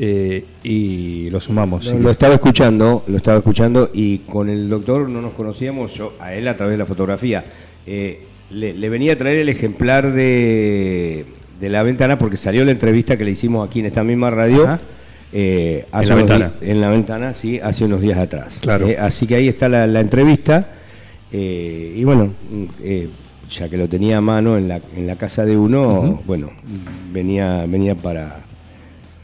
eh, 0.01 0.45
y 0.63 1.29
lo 1.29 1.39
sumamos. 1.41 1.86
Lo, 1.88 2.00
lo 2.00 2.12
estaba 2.12 2.33
escuchando, 2.33 3.03
lo 3.07 3.17
estaba 3.17 3.38
escuchando 3.38 3.89
y 3.93 4.19
con 4.19 4.50
el 4.50 4.69
doctor 4.69 5.09
no 5.09 5.21
nos 5.21 5.33
conocíamos, 5.33 5.93
yo 5.93 6.13
a 6.19 6.33
él 6.33 6.48
a 6.48 6.55
través 6.55 6.74
de 6.74 6.77
la 6.77 6.86
fotografía. 6.86 7.43
Eh, 7.91 8.19
le, 8.51 8.74
le 8.74 8.89
venía 8.89 9.13
a 9.13 9.15
traer 9.17 9.39
el 9.39 9.50
ejemplar 9.50 10.12
de, 10.12 11.25
de 11.60 11.69
la 11.69 11.81
ventana 11.84 12.17
porque 12.19 12.38
salió 12.38 12.63
la 12.65 12.72
entrevista 12.72 13.17
que 13.17 13.25
le 13.25 13.31
hicimos 13.31 13.67
aquí 13.67 13.79
en 13.79 13.88
esta 13.88 14.03
misma 14.03 14.29
radio. 14.29 14.79
Eh, 15.31 15.86
En 15.93 16.10
la 16.10 16.15
ventana. 16.15 16.51
en 16.62 16.81
la 16.81 16.89
ventana, 16.89 17.34
sí, 17.34 17.60
hace 17.62 17.86
unos 17.86 18.01
días 18.01 18.17
atrás. 18.17 18.60
Claro. 18.62 18.88
Eh, 18.88 18.98
así 19.00 19.27
que 19.27 19.36
ahí 19.36 19.48
está 19.48 19.69
la, 19.69 19.86
la 19.88 20.00
entrevista. 20.01 20.67
eh, 21.31 21.93
y 21.96 22.03
bueno, 22.03 22.34
ya 23.50 23.69
que 23.69 23.77
lo 23.77 23.88
tenía 23.88 24.17
a 24.17 24.22
mano 24.22 24.58
en 24.58 24.67
la, 24.67 24.79
en 24.96 25.05
la 25.08 25.15
casa 25.15 25.46
de 25.46 25.58
uno, 25.58 26.22
bueno, 26.25 26.51
venía, 27.13 27.65
venía 27.67 27.96
para. 27.96 28.41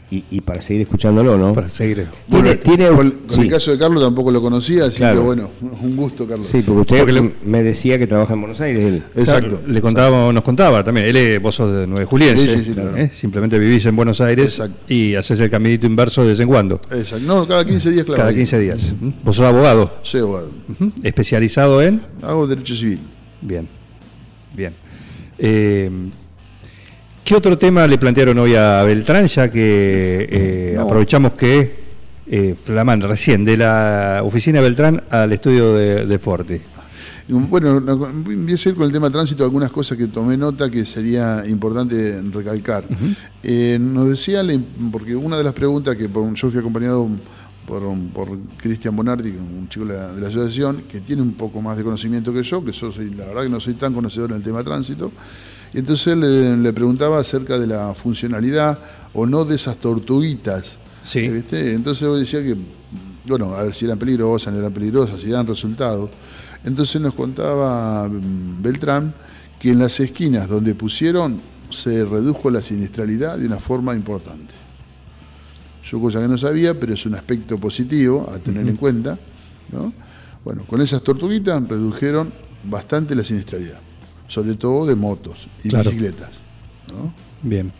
Y, 0.08 0.22
y 0.30 0.40
para 0.40 0.60
seguir 0.60 0.82
escuchándolo, 0.82 1.36
¿no? 1.36 1.52
Para 1.52 1.68
seguir. 1.68 2.06
Tiene, 2.30 2.54
tiene- 2.58 2.86
Con, 2.90 3.10
con 3.10 3.30
sí. 3.30 3.40
el 3.40 3.50
caso 3.50 3.72
de 3.72 3.78
Carlos 3.78 4.00
tampoco 4.04 4.30
lo 4.30 4.40
conocía, 4.40 4.84
así 4.84 4.98
Claro. 4.98 5.16
que 5.16 5.22
bueno, 5.24 5.50
un 5.60 5.96
gusto, 5.96 6.28
Carlos. 6.28 6.46
Sí, 6.46 6.62
porque 6.64 6.80
usted 6.82 6.98
Porque 6.98 7.12
le- 7.12 7.32
me 7.44 7.62
decía 7.64 7.98
que 7.98 8.06
trabaja 8.06 8.34
en 8.34 8.40
Buenos 8.40 8.60
Aires. 8.60 8.84
Él. 8.84 9.02
Exacto. 9.16 9.60
Le 9.66 9.80
contábamos, 9.80 10.32
nos 10.32 10.44
contaba 10.44 10.84
también. 10.84 11.06
Él 11.08 11.16
es, 11.16 11.42
vos 11.42 11.56
sos 11.56 11.74
de 11.74 11.88
Nueve 11.88 12.04
Juliense. 12.04 12.46
Sí, 12.46 12.56
sí, 12.58 12.64
sí, 12.66 12.72
claro. 12.74 12.96
¿eh? 12.96 13.10
Simplemente 13.12 13.58
vivís 13.58 13.84
en 13.86 13.96
Buenos 13.96 14.20
Aires 14.20 14.46
Exacto. 14.60 14.92
y 14.94 15.16
haces 15.16 15.40
el 15.40 15.50
caminito 15.50 15.86
inverso 15.86 16.22
de 16.22 16.28
vez 16.28 16.38
en 16.38 16.46
cuando. 16.46 16.80
Exacto. 16.92 17.26
No, 17.26 17.48
cada 17.48 17.64
15 17.64 17.90
días, 17.90 18.04
claro. 18.04 18.16
Cada 18.18 18.28
ahí. 18.30 18.36
15 18.36 18.58
días. 18.60 18.94
Vos 19.24 19.34
sos 19.34 19.44
abogado. 19.44 19.92
Soy 20.02 20.20
abogado. 20.20 20.50
Especializado 21.02 21.82
en. 21.82 22.00
Hago 22.22 22.46
derecho 22.46 22.76
civil. 22.76 23.00
Bien. 23.42 23.66
Bien. 24.54 24.72
Eh, 25.38 25.90
¿Qué 27.26 27.34
otro 27.34 27.58
tema 27.58 27.88
le 27.88 27.98
plantearon 27.98 28.38
hoy 28.38 28.54
a 28.54 28.84
Beltrán? 28.84 29.26
Ya 29.26 29.50
que 29.50 30.28
eh, 30.30 30.72
No. 30.76 30.82
aprovechamos 30.82 31.32
que 31.32 31.74
eh, 32.28 32.54
Flamán, 32.64 33.00
recién 33.00 33.44
de 33.44 33.56
la 33.56 34.20
oficina 34.24 34.58
de 34.60 34.64
Beltrán 34.68 35.02
al 35.10 35.32
estudio 35.32 35.74
de. 35.74 36.20
Y, 37.28 37.32
Bueno, 37.32 37.80
no, 37.80 37.96
voy 37.96 38.34
a 38.36 38.38
decir 38.46 38.74
con 38.76 38.84
el 38.86 38.92
tema 38.92 39.10
tránsito 39.10 39.42
algunas 39.42 39.72
cosas 39.72 39.98
que 39.98 40.06
tomé 40.06 40.36
nota 40.36 40.70
que 40.70 40.84
sería 40.84 41.42
importante 41.48 42.20
recalcar. 42.32 42.84
Eh, 43.42 43.76
nos 43.80 44.08
decía, 44.08 44.44
porque 44.92 45.16
una 45.16 45.36
de 45.36 45.42
las 45.42 45.52
preguntas 45.52 45.98
que 45.98 46.08
por- 46.08 46.32
yo 46.32 46.48
fui 46.48 46.60
acompañado 46.60 47.08
por, 47.66 47.82
por 48.14 48.28
Cristian 48.56 48.94
Bonardi, 48.94 49.30
un 49.30 49.68
chico 49.68 49.84
de 49.84 49.94
la, 49.94 50.12
de 50.12 50.20
la 50.20 50.28
asociación, 50.28 50.82
que 50.88 51.00
tiene 51.00 51.22
un 51.22 51.32
poco 51.32 51.60
más 51.60 51.76
de 51.76 51.82
conocimiento 51.82 52.32
que 52.32 52.44
yo, 52.44 52.64
que 52.64 52.70
yo 52.70 52.92
soy, 52.92 53.10
la 53.10 53.24
verdad 53.26 53.42
que 53.42 53.48
no 53.48 53.58
soy 53.58 53.74
tan 53.74 53.92
conocedor 53.92 54.30
en 54.30 54.36
el 54.36 54.42
tema 54.44 54.62
tránsito, 54.62 55.10
entonces 55.78 56.16
le, 56.16 56.56
le 56.56 56.72
preguntaba 56.72 57.20
acerca 57.20 57.58
de 57.58 57.66
la 57.66 57.94
funcionalidad 57.94 58.78
o 59.14 59.26
no 59.26 59.44
de 59.44 59.56
esas 59.56 59.76
tortuguitas. 59.76 60.78
Sí. 61.02 61.28
¿viste? 61.28 61.74
Entonces 61.74 62.02
yo 62.02 62.16
decía 62.16 62.42
que, 62.42 62.56
bueno, 63.26 63.54
a 63.54 63.62
ver 63.62 63.74
si 63.74 63.84
eran 63.84 63.98
peligrosas, 63.98 64.52
no 64.52 64.58
eran 64.58 64.72
peligrosas, 64.72 65.20
si 65.20 65.30
dan 65.30 65.46
resultados. 65.46 66.10
Entonces 66.64 67.00
nos 67.00 67.14
contaba 67.14 68.08
mm, 68.08 68.62
Beltrán 68.62 69.14
que 69.58 69.70
en 69.70 69.78
las 69.78 70.00
esquinas 70.00 70.48
donde 70.48 70.74
pusieron 70.74 71.40
se 71.70 72.04
redujo 72.04 72.50
la 72.50 72.60
siniestralidad 72.60 73.38
de 73.38 73.46
una 73.46 73.58
forma 73.58 73.94
importante. 73.94 74.54
Yo 75.84 76.00
cosa 76.00 76.20
que 76.20 76.28
no 76.28 76.36
sabía, 76.36 76.78
pero 76.78 76.94
es 76.94 77.06
un 77.06 77.14
aspecto 77.14 77.58
positivo 77.58 78.28
a 78.34 78.38
tener 78.38 78.68
en 78.68 78.76
cuenta. 78.76 79.16
¿no? 79.72 79.92
Bueno, 80.44 80.64
con 80.64 80.80
esas 80.80 81.02
tortuguitas 81.02 81.66
redujeron 81.68 82.32
bastante 82.64 83.14
la 83.14 83.22
siniestralidad, 83.22 83.78
sobre 84.26 84.54
todo 84.54 84.86
de 84.86 84.94
motos 84.94 85.46
y 85.64 85.68
Claro. 85.68 85.90
bicicletas. 85.90 86.30
¿no? 86.88 87.12
Bien. 87.42 87.72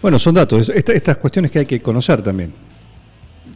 Bueno, 0.00 0.18
son 0.18 0.34
datos. 0.34 0.68
Esta- 0.68 0.92
estas 0.92 1.18
cuestiones 1.18 1.50
que 1.50 1.60
hay 1.60 1.66
que 1.66 1.80
conocer 1.80 2.22
también. 2.22 2.52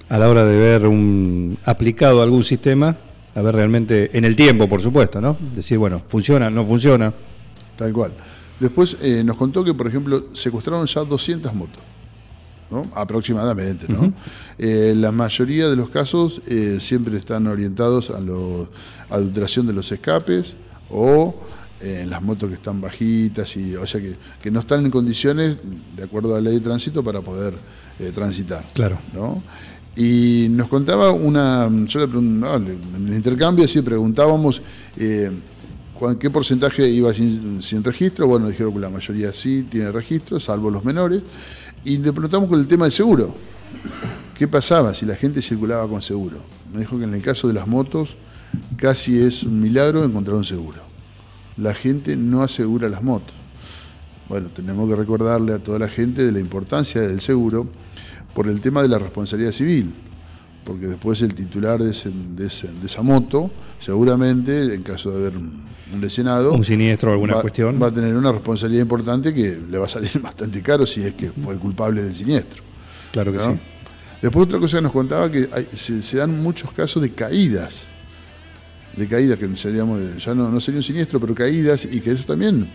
A 0.08 0.18
la 0.18 0.28
hora 0.28 0.44
de 0.44 0.56
ver 0.56 0.86
un 0.86 1.56
aplicado 1.64 2.20
a 2.20 2.24
algún 2.24 2.44
sistema, 2.44 2.96
a 3.34 3.40
ver 3.40 3.54
realmente 3.54 4.10
en 4.16 4.24
el 4.24 4.36
tiempo, 4.36 4.68
por 4.68 4.82
supuesto, 4.82 5.20
¿no? 5.20 5.36
Decir, 5.54 5.78
bueno, 5.78 6.02
funciona, 6.06 6.50
no 6.50 6.66
funciona. 6.66 7.12
Tal 7.76 7.92
cual. 7.92 8.12
Después 8.60 8.96
eh, 9.00 9.22
nos 9.24 9.36
contó 9.36 9.64
que, 9.64 9.72
por 9.74 9.86
ejemplo, 9.86 10.26
secuestraron 10.34 10.86
ya 10.86 11.00
200 11.02 11.54
motos, 11.54 11.80
¿no? 12.70 12.82
aproximadamente. 12.94 13.86
¿no? 13.88 14.12
Eh, 14.58 14.92
la 14.96 15.10
mayoría 15.12 15.68
de 15.68 15.76
los 15.76 15.88
casos 15.88 16.42
eh, 16.46 16.78
siempre 16.80 17.16
están 17.16 17.46
orientados 17.46 18.10
a 18.10 18.20
la 18.20 18.66
adulteración 19.10 19.66
de 19.66 19.72
los 19.72 19.90
escapes 19.90 20.56
o 20.90 21.34
en 21.82 22.08
las 22.10 22.22
motos 22.22 22.48
que 22.48 22.54
están 22.54 22.80
bajitas, 22.80 23.56
y, 23.56 23.74
o 23.74 23.86
sea 23.86 24.00
que, 24.00 24.14
que 24.40 24.50
no 24.50 24.60
están 24.60 24.84
en 24.84 24.90
condiciones, 24.90 25.56
de 25.96 26.04
acuerdo 26.04 26.34
a 26.34 26.40
la 26.40 26.50
ley 26.50 26.58
de 26.58 26.60
tránsito, 26.60 27.02
para 27.02 27.20
poder 27.20 27.54
eh, 27.98 28.12
transitar. 28.14 28.64
Claro. 28.72 28.98
¿no? 29.12 29.42
Y 29.96 30.46
nos 30.50 30.68
contaba 30.68 31.10
una, 31.10 31.68
yo 31.86 32.00
le 32.00 32.08
preguntaba, 32.08 32.56
en 32.56 33.08
el 33.08 33.14
intercambio 33.14 33.68
sí 33.68 33.82
preguntábamos 33.82 34.62
eh, 34.96 35.30
qué 36.18 36.30
porcentaje 36.30 36.88
iba 36.88 37.12
sin, 37.12 37.60
sin 37.60 37.84
registro, 37.84 38.26
bueno, 38.26 38.48
dijeron 38.48 38.72
que 38.72 38.80
la 38.80 38.90
mayoría 38.90 39.32
sí 39.32 39.66
tiene 39.70 39.92
registro, 39.92 40.40
salvo 40.40 40.70
los 40.70 40.84
menores, 40.84 41.22
y 41.84 41.98
le 41.98 42.12
preguntamos 42.12 42.48
con 42.48 42.60
el 42.60 42.66
tema 42.66 42.84
del 42.84 42.92
seguro, 42.92 43.34
¿qué 44.38 44.48
pasaba 44.48 44.94
si 44.94 45.04
la 45.04 45.16
gente 45.16 45.42
circulaba 45.42 45.86
con 45.88 46.00
seguro? 46.00 46.38
Me 46.72 46.80
dijo 46.80 46.96
que 46.96 47.04
en 47.04 47.14
el 47.14 47.22
caso 47.22 47.48
de 47.48 47.54
las 47.54 47.66
motos 47.66 48.16
casi 48.76 49.20
es 49.20 49.42
un 49.42 49.60
milagro 49.60 50.04
encontrar 50.04 50.36
un 50.36 50.44
seguro. 50.44 50.91
La 51.62 51.74
gente 51.74 52.16
no 52.16 52.42
asegura 52.42 52.88
las 52.88 53.02
motos. 53.02 53.34
Bueno, 54.28 54.48
tenemos 54.54 54.88
que 54.88 54.96
recordarle 54.96 55.52
a 55.54 55.58
toda 55.58 55.78
la 55.78 55.88
gente 55.88 56.24
de 56.24 56.32
la 56.32 56.40
importancia 56.40 57.00
del 57.02 57.20
seguro 57.20 57.68
por 58.34 58.48
el 58.48 58.60
tema 58.60 58.82
de 58.82 58.88
la 58.88 58.98
responsabilidad 58.98 59.52
civil, 59.52 59.92
porque 60.64 60.86
después 60.86 61.20
el 61.22 61.34
titular 61.34 61.78
de, 61.82 61.90
ese- 61.90 62.10
de 62.10 62.46
ese- 62.46 62.68
de 62.68 62.86
esa 62.86 63.02
moto, 63.02 63.50
seguramente, 63.78 64.74
en 64.74 64.82
caso 64.82 65.10
de 65.10 65.18
haber 65.18 65.36
un, 65.36 65.64
lesionado, 66.00 66.54
Un 66.54 66.64
siniestro 66.64 67.10
o 67.10 67.12
alguna 67.12 67.34
va, 67.34 67.42
cuestión. 67.42 67.78
va 67.82 67.88
a 67.88 67.90
tener 67.92 68.14
una 68.16 68.32
responsabilidad 68.32 68.82
importante 68.82 69.34
que 69.34 69.58
le 69.70 69.76
va 69.78 69.84
a 69.84 69.88
salir 69.88 70.10
bastante 70.22 70.62
caro 70.62 70.86
si 70.86 71.02
es 71.04 71.14
que 71.14 71.30
fue 71.30 71.52
el 71.54 71.60
culpable 71.60 72.02
del 72.02 72.14
siniestro. 72.14 72.62
Claro 73.12 73.30
que 73.32 73.38
¿no? 73.38 73.52
sí. 73.52 73.58
Después 74.22 74.46
otra 74.46 74.58
cosa 74.58 74.78
que 74.78 74.82
nos 74.82 74.92
contaba 74.92 75.30
que 75.30 75.48
hay- 75.52 75.68
se, 75.76 76.00
se 76.00 76.16
dan 76.16 76.42
muchos 76.42 76.72
casos 76.72 77.02
de 77.02 77.10
caídas, 77.12 77.86
de 78.96 79.06
caídas 79.06 79.38
que 79.38 79.48
seríamos, 79.56 80.00
ya 80.24 80.34
no, 80.34 80.50
no 80.50 80.60
sería 80.60 80.78
un 80.78 80.84
siniestro, 80.84 81.18
pero 81.20 81.34
caídas 81.34 81.86
y 81.90 82.00
que 82.00 82.12
eso 82.12 82.24
también 82.24 82.70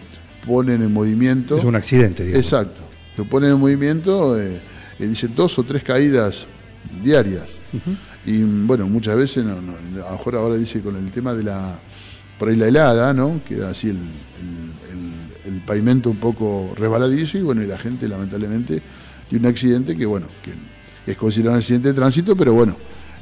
ponen 0.46 0.82
en 0.82 0.92
movimiento. 0.94 1.58
Es 1.58 1.64
un 1.64 1.76
accidente, 1.76 2.24
digamos. 2.24 2.46
Exacto. 2.46 2.82
Lo 3.18 3.26
ponen 3.26 3.52
en 3.52 3.60
movimiento, 3.60 4.40
eh, 4.40 4.60
eh, 5.00 5.08
dice 5.08 5.28
dos 5.28 5.58
o 5.60 5.64
tres 5.64 5.84
caídas 5.84 6.46
diarias. 7.04 7.58
Y 8.26 8.42
bueno, 8.42 8.88
muchas 8.88 9.16
veces, 9.16 9.44
no, 9.46 9.62
no, 9.62 9.74
a 10.06 10.12
lo 10.12 10.18
mejor 10.18 10.36
ahora 10.36 10.56
dice 10.56 10.82
con 10.82 10.96
el 10.96 11.10
tema 11.12 11.34
de 11.34 11.44
la, 11.44 11.80
por 12.40 12.50
ahí 12.50 12.56
la 12.56 12.68
helada, 12.68 13.14
¿no? 13.14 13.42
Queda 13.48 13.70
así 13.70 13.90
el, 13.90 13.96
el- 13.98 14.98
el- 15.48 15.54
el 15.56 15.62
pavimento 15.62 16.10
un 16.10 16.18
poco 16.18 16.74
resbaladizo 16.76 17.38
y 17.38 17.42
bueno, 17.42 17.64
y 17.64 17.68
la 17.68 17.78
gente 17.78 18.08
lamentablemente 18.08 18.82
tiene 19.30 19.48
un 19.48 19.52
accidente 19.52 19.96
que 19.96 20.06
bueno, 20.06 20.28
que 20.44 20.52
es 21.10 21.18
considerado 21.18 21.54
un 21.56 21.60
accidente 21.60 21.88
de 21.90 21.94
tránsito, 21.94 22.36
pero 22.36 22.54
bueno, 22.54 22.76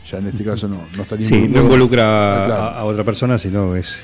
ya 0.09 0.17
en 0.19 0.27
este 0.27 0.43
caso 0.43 0.67
no, 0.67 0.81
no 0.95 1.03
estaría 1.03 1.27
Sí, 1.27 1.47
no 1.47 1.62
involucra 1.63 2.43
Ah, 2.43 2.45
claro. 2.45 2.62
a, 2.63 2.79
a 2.79 2.83
otra 2.85 3.03
persona, 3.03 3.38
sino 3.38 3.75
es 3.75 3.97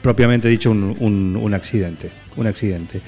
propiamente 0.00 0.48
dicho 0.48 0.70
un, 0.70 0.96
un- 0.98 1.36
un 1.36 1.54
accidente. 1.54 2.10
Un 2.36 2.46
accidente. 2.46 3.00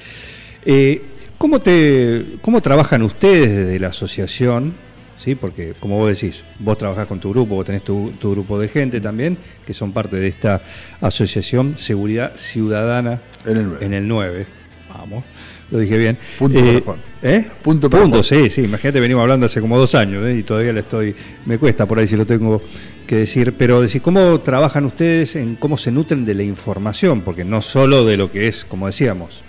Eh, 0.64 1.02
¿cómo, 1.38 1.60
te, 1.60 2.36
¿Cómo 2.42 2.60
trabajan 2.60 3.02
ustedes 3.02 3.54
desde 3.54 3.78
la 3.80 3.88
asociación 3.88 4.74
¿sí? 5.16 5.34
porque 5.34 5.74
como 5.80 5.96
vos 5.98 6.08
decís, 6.08 6.42
vos 6.58 6.76
trabajás 6.78 7.06
con 7.06 7.18
tu 7.20 7.30
grupo, 7.30 7.54
vos 7.54 7.64
tenés 7.64 7.82
tu, 7.84 8.12
tu 8.20 8.30
grupo 8.32 8.58
de 8.58 8.68
gente 8.68 9.00
también, 9.00 9.36
que 9.66 9.72
son 9.74 9.92
parte 9.92 10.16
de 10.16 10.28
esta 10.28 10.62
asociación 11.00 11.76
Seguridad 11.78 12.34
Ciudadana 12.36 13.20
En 13.46 13.56
el 13.56 13.64
9. 13.66 13.86
en 13.86 13.92
el 13.94 14.08
9. 14.08 14.46
Vamos, 14.90 15.24
lo 15.71 15.78
dije 15.78 15.97
bien. 15.99 16.18
Punto 16.38 16.61
para 16.61 16.80
Juan. 16.80 16.99
¿Eh? 17.23 17.47
Punto 17.62 17.90
para 17.90 18.02
Punto, 18.02 18.23
Juan. 18.23 18.25
sí, 18.44 18.50
sí. 18.50 18.62
Imagínate, 18.62 19.00
venimos 19.00 19.23
hablando 19.23 19.47
hace 19.47 19.61
como 19.61 19.78
dos 19.78 19.94
años 19.94 20.25
¿eh? 20.26 20.37
y 20.38 20.42
todavía 20.42 20.73
le 20.73 20.80
estoy. 20.80 21.14
Me 21.47 21.59
cuesta 21.59 21.87
por 21.87 21.99
ahí 21.99 22.06
si 22.09 22.16
lo 22.16 22.26
tengo 22.26 22.62
que 23.06 23.16
decir. 23.16 23.54
Pero 23.56 23.80
decir, 23.80 24.02
¿cómo 24.02 24.40
trabajan 24.40 24.85
ustedes 24.85 25.37
en 25.37 25.56
cómo 25.56 25.76
se 25.78 25.90
nutren 25.90 26.25
de 26.25 26.35
la 26.35 26.42
información? 26.42 27.23
Porque 27.23 27.44
no 27.44 27.62
solo 27.62 28.04
de 28.04 28.16
lo 28.16 28.30
que 28.30 28.47
es, 28.49 28.64
como 28.64 28.87
decíamos, 28.87 29.42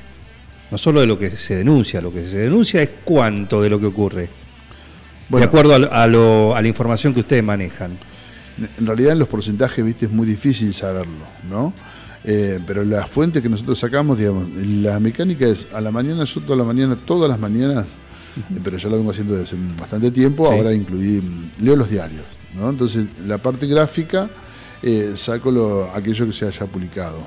no 0.71 0.77
solo 0.77 1.01
de 1.01 1.07
lo 1.07 1.17
que 1.19 1.29
se 1.31 1.55
denuncia, 1.57 2.01
lo 2.01 2.11
que 2.13 2.25
se 2.27 2.37
denuncia 2.37 2.81
es 2.81 2.89
cuánto 3.03 3.61
de 3.61 3.69
lo 3.69 3.79
que 3.79 3.85
ocurre. 3.87 4.29
Bueno, 5.29 5.45
de 5.45 5.47
acuerdo 5.47 5.73
a, 5.75 5.79
lo- 5.79 5.91
a 5.93 6.07
lo- 6.07 6.55
a 6.55 6.61
la 6.61 6.67
información 6.67 7.13
que 7.13 7.19
ustedes 7.21 7.43
manejan. 7.43 7.97
En 8.79 8.85
realidad 8.87 9.11
en 9.13 9.19
los 9.19 9.27
porcentajes, 9.27 9.83
viste, 9.83 10.05
es 10.05 10.11
muy 10.11 10.25
difícil 10.25 10.73
saberlo, 10.73 11.25
¿no? 11.49 11.73
Eh, 12.27 12.59
pero 12.65 12.83
la 12.83 13.05
fuente 13.05 13.39
que 13.41 13.49
nosotros 13.49 13.77
sacamos, 13.77 14.17
digamos, 14.17 14.47
la 14.49 14.99
mecánica 14.99 15.47
es 15.47 15.67
a 15.73 15.79
la 15.79 15.91
mañana, 15.91 16.23
yo 16.23 16.41
toda 16.41 16.57
la 16.57 16.63
mañana, 16.63 16.95
todas 16.95 17.29
las 17.29 17.39
mañanas, 17.39 17.85
eh, 17.85 18.59
pero 18.63 18.77
ya 18.77 18.89
lo 18.89 18.97
vengo 18.97 19.11
haciendo 19.11 19.35
desde 19.35 19.55
hace 19.55 19.57
bastante 19.79 20.09
tiempo, 20.09 20.47
Sí. 20.49 20.57
ahora 20.57 20.73
incluí, 20.73 21.21
leo 21.61 21.75
los 21.75 21.89
diarios, 21.89 22.25
¿no? 22.55 22.69
Entonces, 22.69 23.05
la 23.27 23.37
parte 23.37 23.67
gráfica, 23.67 24.29
eh, 24.81 25.13
saco 25.15 25.51
lo, 25.51 25.91
aquello 25.93 26.25
que 26.25 26.31
se 26.31 26.47
haya 26.47 26.65
publicado. 26.65 27.19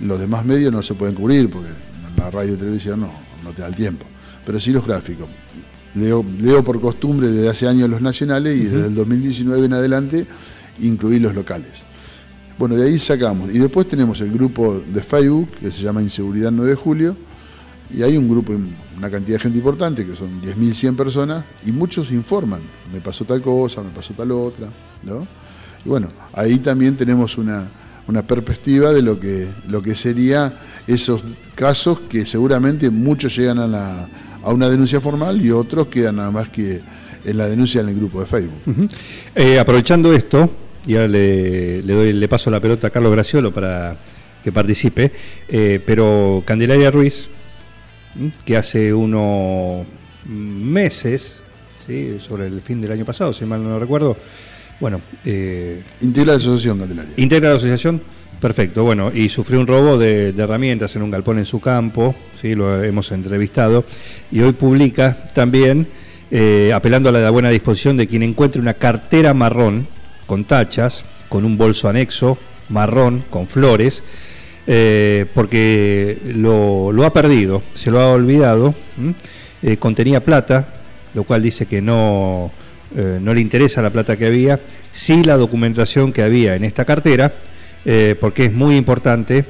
Los 0.00 0.20
demás 0.20 0.44
medios 0.44 0.70
no 0.70 0.82
se 0.82 0.92
pueden 0.92 1.14
cubrir, 1.14 1.48
porque 1.48 1.70
la 2.18 2.30
radio 2.30 2.54
y 2.54 2.56
televisión 2.58 3.00
no, 3.00 3.10
no 3.42 3.52
te 3.52 3.62
da 3.62 3.68
el 3.68 3.74
tiempo, 3.74 4.04
pero 4.44 4.60
sí 4.60 4.70
los 4.70 4.86
gráficos. 4.86 5.28
Leo, 5.94 6.22
leo 6.40 6.62
por 6.62 6.78
costumbre 6.78 7.28
desde 7.28 7.48
hace 7.48 7.66
años 7.66 7.88
los 7.88 8.02
nacionales 8.02 8.54
y 8.54 8.64
desde 8.64 8.88
el 8.88 8.94
2019 8.94 9.64
en 9.64 9.72
adelante 9.72 10.26
incluí 10.80 11.18
los 11.18 11.34
locales. 11.34 11.85
Bueno, 12.58 12.74
de 12.76 12.86
ahí 12.86 12.98
sacamos. 12.98 13.50
Y 13.52 13.58
después 13.58 13.86
tenemos 13.86 14.20
el 14.20 14.32
grupo 14.32 14.80
de 14.92 15.02
Facebook, 15.02 15.50
que 15.60 15.70
se 15.70 15.82
llama 15.82 16.02
Inseguridad 16.02 16.50
9 16.50 16.70
de 16.70 16.76
Julio, 16.76 17.16
y 17.94 18.02
hay 18.02 18.16
un 18.16 18.28
grupo, 18.28 18.52
una 18.96 19.10
cantidad 19.10 19.36
de 19.36 19.42
gente 19.42 19.58
importante, 19.58 20.04
que 20.06 20.16
son 20.16 20.40
10.100 20.42 20.96
personas, 20.96 21.44
y 21.66 21.70
muchos 21.72 22.10
informan, 22.10 22.60
me 22.92 23.00
pasó 23.00 23.24
tal 23.24 23.42
cosa, 23.42 23.82
me 23.82 23.90
pasó 23.90 24.14
tal 24.14 24.30
otra, 24.32 24.68
¿no? 25.02 25.26
Y 25.84 25.88
bueno, 25.88 26.08
ahí 26.32 26.58
también 26.58 26.96
tenemos 26.96 27.36
una, 27.38 27.64
una 28.08 28.26
perspectiva 28.26 28.92
de 28.92 29.02
lo 29.02 29.20
que, 29.20 29.46
lo 29.68 29.82
que 29.82 29.94
sería 29.94 30.56
esos 30.86 31.22
casos 31.54 32.00
que 32.08 32.24
seguramente 32.26 32.90
muchos 32.90 33.36
llegan 33.36 33.58
a, 33.58 33.66
la- 33.68 34.08
a 34.42 34.52
una 34.52 34.68
denuncia 34.68 35.00
formal 35.00 35.44
y 35.44 35.50
otros 35.50 35.88
quedan 35.88 36.16
nada 36.16 36.30
más 36.30 36.48
que 36.48 36.80
en 37.24 37.36
la 37.36 37.46
denuncia 37.48 37.80
en 37.82 37.88
el 37.90 37.96
grupo 37.96 38.20
de 38.20 38.26
Facebook. 38.26 38.88
Eh, 39.34 39.58
aprovechando 39.58 40.12
esto, 40.12 40.48
y 40.86 40.94
ahora 40.94 41.08
le, 41.08 41.82
le 41.82 41.92
doy, 41.92 42.12
le 42.12 42.28
paso 42.28 42.50
la 42.50 42.60
pelota 42.60 42.86
a 42.86 42.90
Carlos 42.90 43.12
Graciolo 43.12 43.52
para 43.52 43.96
que 44.42 44.52
participe, 44.52 45.10
eh, 45.48 45.80
pero 45.84 46.42
Candelaria 46.46 46.90
Ruiz, 46.90 47.28
que 48.44 48.56
hace 48.56 48.94
unos 48.94 49.84
meses, 50.24 51.42
¿sí? 51.84 52.18
sobre 52.20 52.46
el 52.46 52.60
fin 52.62 52.80
del 52.80 52.92
año 52.92 53.04
pasado, 53.04 53.32
si 53.32 53.44
mal 53.44 53.62
no 53.62 53.78
recuerdo, 53.80 54.16
bueno, 54.78 55.00
eh, 55.24 55.82
Integra 56.00 56.34
la 56.34 56.38
asociación 56.38 56.78
Candelaria. 56.78 57.12
integra 57.16 57.50
la 57.50 57.56
asociación, 57.56 58.00
perfecto, 58.40 58.84
bueno, 58.84 59.10
y 59.12 59.28
sufrió 59.30 59.58
un 59.58 59.66
robo 59.66 59.98
de, 59.98 60.32
de 60.32 60.42
herramientas 60.42 60.94
en 60.94 61.02
un 61.02 61.10
galpón 61.10 61.38
en 61.38 61.44
su 61.44 61.58
campo, 61.60 62.14
¿sí? 62.40 62.54
lo 62.54 62.84
hemos 62.84 63.10
entrevistado, 63.10 63.84
y 64.30 64.42
hoy 64.42 64.52
publica 64.52 65.28
también, 65.34 65.88
eh, 66.30 66.70
apelando 66.72 67.08
a 67.08 67.12
la 67.12 67.30
buena 67.30 67.50
disposición 67.50 67.96
de 67.96 68.06
quien 68.06 68.22
encuentre 68.22 68.60
una 68.60 68.74
cartera 68.74 69.34
marrón 69.34 69.88
con 70.26 70.44
tachas, 70.44 71.04
con 71.28 71.44
un 71.44 71.56
bolso 71.56 71.88
anexo 71.88 72.38
marrón 72.68 73.24
con 73.30 73.46
flores, 73.46 74.02
eh, 74.66 75.26
porque 75.34 76.18
lo, 76.24 76.92
lo 76.92 77.04
ha 77.04 77.12
perdido, 77.12 77.62
se 77.74 77.90
lo 77.90 78.00
ha 78.00 78.08
olvidado. 78.08 78.74
Eh, 79.62 79.76
contenía 79.76 80.20
plata, 80.20 80.68
lo 81.14 81.24
cual 81.24 81.42
dice 81.42 81.66
que 81.66 81.80
no, 81.80 82.50
eh, 82.96 83.18
no 83.20 83.32
le 83.32 83.40
interesa 83.40 83.82
la 83.82 83.90
plata 83.90 84.16
que 84.16 84.26
había, 84.26 84.60
sí 84.92 85.22
la 85.22 85.36
documentación 85.36 86.12
que 86.12 86.22
había 86.22 86.56
en 86.56 86.64
esta 86.64 86.84
cartera, 86.84 87.32
porque 88.20 88.46
es 88.46 88.52
muy 88.52 88.76
importante, 88.76 89.44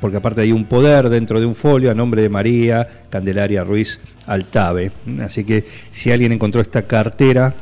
porque 0.00 0.16
aparte 0.16 0.40
hay 0.40 0.50
un 0.50 0.64
poder 0.64 1.10
dentro 1.10 1.38
de 1.38 1.44
un 1.44 1.54
folio 1.54 1.90
a 1.90 1.94
nombre 1.94 2.22
de 2.22 2.30
María 2.30 2.88
Candelaria 3.10 3.64
Ruiz 3.64 4.00
Altave. 4.26 4.92
Así 5.22 5.44
que 5.44 5.66
si 5.90 6.10
alguien 6.10 6.32
encontró 6.32 6.62
esta 6.62 6.86
cartera 6.86 7.54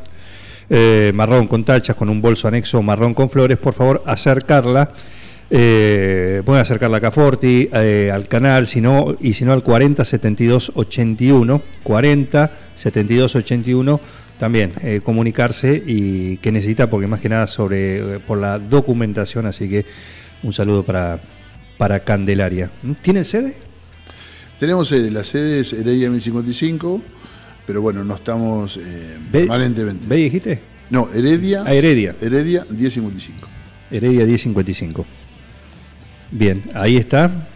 eh, 0.71 1.13
marrón 1.15 1.47
con 1.47 1.65
tachas, 1.65 1.97
con 1.97 2.09
un 2.09 2.21
bolso 2.21 2.49
anexo 2.49 2.83
marrón 2.83 3.15
con 3.15 3.31
flores, 3.31 3.59
por 3.59 3.75
favor 3.75 4.03
acercarla. 4.07 4.93
Eh, 5.51 6.43
pueden 6.45 6.61
acercarla 6.61 6.99
a 6.99 7.11
Forti, 7.11 7.71
eh, 7.73 8.11
al 8.13 8.29
canal, 8.29 8.67
si 8.67 8.83
no, 8.83 9.17
y 9.19 9.33
si 9.33 9.47
no 9.47 9.55
al 9.55 9.63
40 9.63 10.05
72 10.05 10.73
81, 10.75 11.63
40 11.83 12.51
72 12.75 13.37
81, 13.37 14.01
también 14.39 14.73
comunicarse 15.03 15.83
y 15.85 16.37
que 16.37 16.53
necesita, 16.53 16.89
porque 16.89 17.09
más 17.09 17.21
que 17.21 17.29
nada 17.29 17.49
sobre 17.49 18.21
por 18.21 18.39
la 18.39 18.61
documentación, 18.61 19.47
así 19.47 19.69
que 19.69 19.85
un 20.45 20.53
saludo 20.53 20.85
para, 20.85 21.21
para 21.77 22.01
Candelaria. 22.01 22.71
¿Tienen 23.03 23.25
sede? 23.25 23.57
Tenemos 24.59 24.89
sede, 24.89 25.11
la 25.11 25.25
sede 25.25 25.61
es 25.61 25.73
Heredia 25.73 26.11
1055, 26.11 27.01
pero 27.69 27.83
bueno, 27.83 28.03
no 28.03 28.15
estamos 28.15 28.79
eh, 28.79 29.19
¿Ve- 29.31 29.41
permanentemente. 29.41 30.07
¿Ve 30.09 30.17
dijiste? 30.17 30.59
No, 30.89 31.07
Heredia, 31.13 31.65
Ah, 31.67 31.75
Heredia. 31.75 32.17
Heredia 32.19 32.65
1055. 32.71 33.47
Heredia 33.91 34.25
1055. 34.25 35.05
Bien, 36.31 36.65
ahí 36.75 36.97
está 36.97 37.47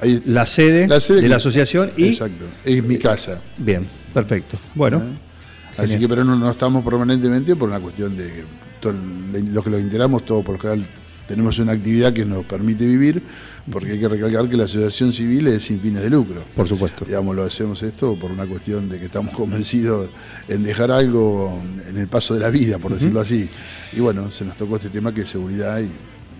Ahí, 0.00 0.22
la 0.26 0.46
sede, 0.46 0.86
La 0.86 1.00
sede 1.00 1.16
de 1.16 1.22
que- 1.22 1.28
la 1.28 1.36
asociación 1.36 1.90
y... 1.96 2.08
Exacto, 2.08 2.44
es 2.64 2.84
mi 2.84 2.98
casa. 2.98 3.40
Bien, 3.58 3.86
perfecto. 4.12 4.58
Bueno, 4.74 4.98
¿eh? 4.98 5.82
Así 5.82 5.98
que, 5.98 6.08
pero 6.08 6.22
no, 6.24 6.36
no 6.36 6.50
estamos 6.52 6.84
permanentemente 6.84 7.56
por 7.56 7.68
una 7.68 7.80
cuestión 7.80 8.16
de 8.16 8.26
que 8.28 8.44
to- 8.80 8.92
lo 8.92 9.62
que 9.62 9.70
lo 9.70 9.78
integramos 9.80 10.24
todo 10.24 10.42
por 10.42 10.60
general 10.60 10.86
tenemos 11.26 11.58
una 11.58 11.72
actividad 11.72 12.12
que 12.12 12.24
nos 12.24 12.44
permite 12.44 12.86
vivir, 12.86 13.22
porque 13.70 13.92
hay 13.92 13.98
que 14.00 14.08
recalcar 14.08 14.48
que 14.48 14.56
la 14.56 14.64
asociación 14.64 15.12
civil 15.12 15.46
es 15.48 15.62
sin 15.64 15.80
fines 15.80 16.02
de 16.02 16.10
lucro. 16.10 16.42
por 16.54 16.68
supuesto. 16.68 17.04
Digamos, 17.04 17.34
lo 17.34 17.44
hacemos 17.44 17.82
esto 17.82 18.14
por 18.18 18.30
una 18.30 18.46
cuestión 18.46 18.88
de 18.88 18.98
que 18.98 19.06
estamos 19.06 19.32
convencidos 19.34 20.10
en 20.48 20.62
dejar 20.62 20.90
algo 20.90 21.58
en 21.88 21.96
el 21.98 22.06
paso 22.08 22.34
de 22.34 22.40
la 22.40 22.50
vida, 22.50 22.78
por 22.78 22.92
decirlo 22.94 23.20
así. 23.20 23.48
Y 23.96 24.00
bueno, 24.00 24.30
se 24.30 24.44
nos 24.44 24.56
tocó 24.56 24.76
este 24.76 24.90
tema 24.90 25.14
que 25.14 25.22
es 25.22 25.28
seguridad 25.30 25.80
y, 25.80 25.88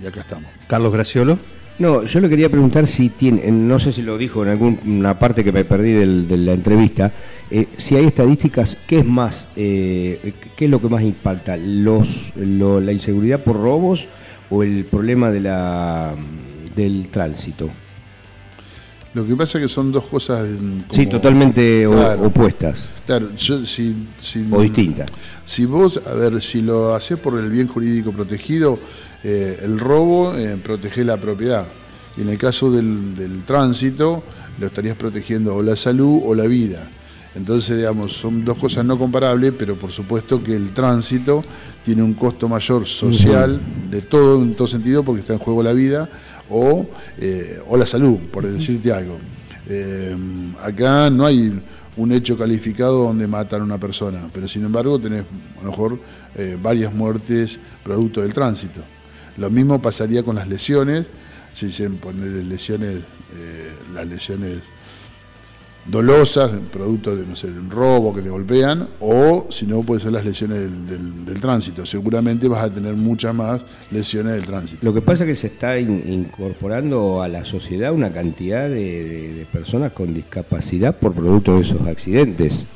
y 0.04 0.06
acá 0.06 0.20
estamos. 0.20 0.44
Carlos 0.68 0.92
Graciolo. 0.92 1.38
No, 1.76 2.04
yo 2.04 2.20
le 2.20 2.28
quería 2.28 2.48
preguntar 2.48 2.86
si 2.86 3.08
tiene, 3.08 3.50
no 3.50 3.80
sé 3.80 3.90
si 3.90 4.02
lo 4.02 4.16
dijo 4.16 4.44
en 4.44 4.50
alguna 4.50 5.18
parte 5.18 5.42
que 5.42 5.50
me 5.50 5.64
perdí 5.64 5.90
del- 5.90 6.28
de 6.28 6.36
la 6.36 6.52
entrevista, 6.52 7.12
eh, 7.50 7.66
si 7.76 7.96
hay 7.96 8.04
estadísticas, 8.06 8.76
¿qué 8.86 8.98
es 9.00 9.04
más, 9.04 9.48
eh, 9.56 10.34
qué 10.56 10.66
es 10.66 10.70
lo 10.70 10.80
que 10.80 10.88
más 10.88 11.02
impacta? 11.02 11.56
Los, 11.56 12.32
lo- 12.36 12.80
¿La 12.80 12.92
inseguridad 12.92 13.40
por 13.42 13.56
robos 13.56 14.06
o 14.50 14.62
el 14.62 14.84
problema 14.84 15.30
de 15.30 15.40
la, 15.40 16.14
del 16.74 17.08
tránsito? 17.08 17.70
Lo 19.14 19.24
que 19.26 19.36
pasa 19.36 19.58
es 19.58 19.64
que 19.64 19.68
son 19.68 19.92
dos 19.92 20.06
cosas... 20.06 20.44
mm, 20.48 20.80
sí, 20.90 21.06
totalmente 21.06 21.86
Claro. 21.88 22.24
opuestas 22.26 22.88
Claro, 23.06 23.28
yo, 23.36 23.64
si, 23.64 23.94
si- 24.20 24.46
o 24.50 24.60
distintas. 24.60 25.10
Si 25.44 25.64
vos, 25.66 26.00
a 26.06 26.14
ver, 26.14 26.40
si 26.40 26.62
lo 26.62 26.94
haces 26.94 27.18
por 27.18 27.38
el 27.38 27.48
bien 27.50 27.68
jurídico 27.68 28.10
protegido, 28.12 28.78
eh, 29.22 29.60
el 29.62 29.78
robo 29.78 30.34
eh, 30.34 30.56
protege 30.62 31.04
la 31.04 31.16
propiedad. 31.18 31.66
Y 32.16 32.22
en 32.22 32.28
el 32.30 32.38
caso 32.38 32.70
del, 32.72 33.14
del 33.14 33.44
tránsito, 33.44 34.24
lo 34.58 34.66
estarías 34.66 34.96
protegiendo 34.96 35.54
o 35.54 35.62
la 35.62 35.76
salud 35.76 36.22
o 36.24 36.34
la 36.34 36.44
vida. 36.46 36.88
Entonces, 37.34 37.78
digamos, 37.78 38.12
son 38.12 38.44
dos 38.44 38.56
cosas 38.56 38.84
no 38.84 38.98
comparables, 38.98 39.52
pero 39.58 39.76
por 39.76 39.90
supuesto 39.90 40.42
que 40.42 40.54
el 40.54 40.72
tránsito 40.72 41.44
tiene 41.84 42.02
un 42.02 42.14
costo 42.14 42.48
mayor 42.48 42.86
social, 42.86 43.60
de 43.90 44.02
todo, 44.02 44.40
en 44.40 44.54
todo 44.54 44.68
sentido, 44.68 45.02
porque 45.02 45.20
está 45.20 45.32
en 45.32 45.40
juego 45.40 45.62
la 45.62 45.72
vida 45.72 46.08
o, 46.48 46.86
eh, 47.18 47.60
o 47.66 47.76
la 47.76 47.86
salud, 47.86 48.18
por 48.30 48.46
decirte 48.46 48.92
algo. 48.92 49.18
Eh, 49.66 50.16
acá 50.62 51.10
no 51.10 51.26
hay 51.26 51.60
un 51.96 52.12
hecho 52.12 52.36
calificado 52.36 53.04
donde 53.04 53.26
matan 53.26 53.62
a 53.62 53.64
una 53.64 53.78
persona, 53.78 54.28
pero 54.32 54.48
sin 54.48 54.64
embargo 54.64 54.98
tenés 54.98 55.22
a 55.60 55.64
lo 55.64 55.70
mejor 55.70 55.98
eh, 56.34 56.58
varias 56.60 56.92
muertes 56.92 57.58
producto 57.82 58.20
del 58.20 58.32
tránsito. 58.32 58.80
Lo 59.36 59.50
mismo 59.50 59.80
pasaría 59.80 60.22
con 60.22 60.36
las 60.36 60.48
lesiones, 60.48 61.06
si 61.52 61.70
se 61.70 61.88
poner 61.90 62.44
lesiones, 62.44 62.96
eh, 63.36 63.72
las 63.92 64.06
lesiones 64.06 64.58
dolosas, 65.86 66.50
producto 66.72 67.14
de, 67.14 67.26
no 67.26 67.36
sé, 67.36 67.50
de 67.52 67.58
un 67.58 67.70
robo 67.70 68.14
que 68.14 68.22
te 68.22 68.30
golpean, 68.30 68.88
o 69.00 69.46
si 69.50 69.66
no, 69.66 69.82
puede 69.82 70.00
ser 70.00 70.12
las 70.12 70.24
lesiones 70.24 70.58
del, 70.60 70.86
del- 70.86 71.24
del 71.26 71.40
tránsito. 71.40 71.84
Seguramente 71.84 72.48
vas 72.48 72.64
a 72.64 72.70
tener 72.70 72.94
muchas 72.94 73.34
más 73.34 73.60
lesiones 73.90 74.32
del 74.34 74.44
tránsito. 74.46 74.78
Lo 74.82 74.94
que 74.94 75.02
pasa 75.02 75.24
es 75.24 75.28
que 75.30 75.36
se 75.36 75.46
está 75.48 75.78
in- 75.78 76.02
incorporando 76.06 77.22
a 77.22 77.28
la 77.28 77.44
sociedad 77.44 77.92
una 77.92 78.10
cantidad 78.12 78.68
de, 78.68 78.74
de- 79.08 79.34
de 79.34 79.44
personas 79.46 79.92
con 79.92 80.14
discapacidad 80.14 80.96
por 80.96 81.12
producto 81.12 81.56
de 81.56 81.60
esos 81.62 81.86
accidentes. 81.86 82.66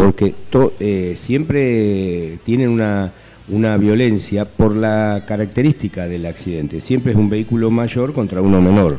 porque 0.00 0.34
to- 0.48 0.72
eh, 0.80 1.14
siempre 1.16 2.38
tienen 2.44 2.70
una, 2.70 3.12
una 3.48 3.76
violencia 3.76 4.44
por 4.46 4.74
la 4.74 5.24
característica 5.26 6.06
del 6.08 6.24
accidente. 6.26 6.80
Siempre 6.80 7.12
es 7.12 7.18
un 7.18 7.28
vehículo 7.28 7.70
mayor 7.70 8.12
contra 8.12 8.40
uno 8.40 8.60
menor. 8.62 8.98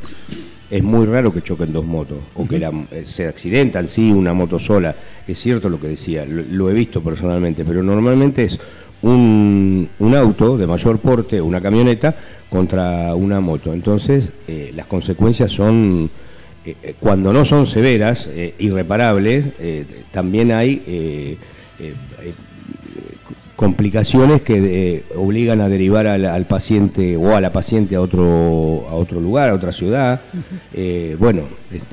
Es 0.69 0.83
muy 0.83 1.05
raro 1.05 1.31
que 1.33 1.41
choquen 1.41 1.71
dos 1.71 1.85
motos 1.85 2.17
o 2.35 2.45
que 2.47 2.59
la- 2.59 2.71
eh, 2.91 3.03
se 3.05 3.25
accidentan, 3.27 3.87
sí, 3.87 4.11
una 4.11 4.33
moto 4.33 4.59
sola. 4.59 4.93
Es 5.27 5.37
cierto 5.39 5.69
lo 5.69 5.79
que 5.79 5.87
decía, 5.87 6.25
lo, 6.25 6.43
lo 6.43 6.69
he 6.69 6.73
visto 6.73 7.01
personalmente, 7.01 7.63
pero 7.63 7.81
normalmente 7.81 8.43
es 8.43 8.59
un, 9.01 9.87
un 9.99 10.15
auto 10.15 10.57
de 10.57 10.67
mayor 10.67 10.99
porte, 10.99 11.39
una 11.39 11.61
camioneta, 11.61 12.15
contra 12.49 13.15
una 13.15 13.39
moto. 13.39 13.73
Entonces, 13.73 14.33
eh, 14.47 14.71
las 14.75 14.87
consecuencias 14.87 15.51
son 15.51 16.09
eh, 16.65 16.95
cuando 16.99 17.31
no 17.31 17.45
son 17.45 17.65
severas, 17.65 18.27
eh, 18.33 18.53
irreparables, 18.59 19.45
también 20.11 20.51
hay 20.51 21.37
complicaciones 23.57 24.41
que 24.41 24.55
eh, 24.97 25.03
obligan 25.17 25.59
a 25.61 25.67
derivar 25.67 26.07
al, 26.07 26.25
al 26.25 26.45
paciente 26.45 27.17
o 27.17 27.35
a 27.35 27.41
la 27.41 27.51
paciente 27.51 27.95
a 27.95 28.01
otro, 28.01 28.85
a 28.89 28.93
otro 28.93 29.19
lugar, 29.19 29.49
a 29.49 29.55
otra 29.55 29.71
ciudad. 29.71 30.21
Eh, 30.73 31.17
bueno, 31.19 31.41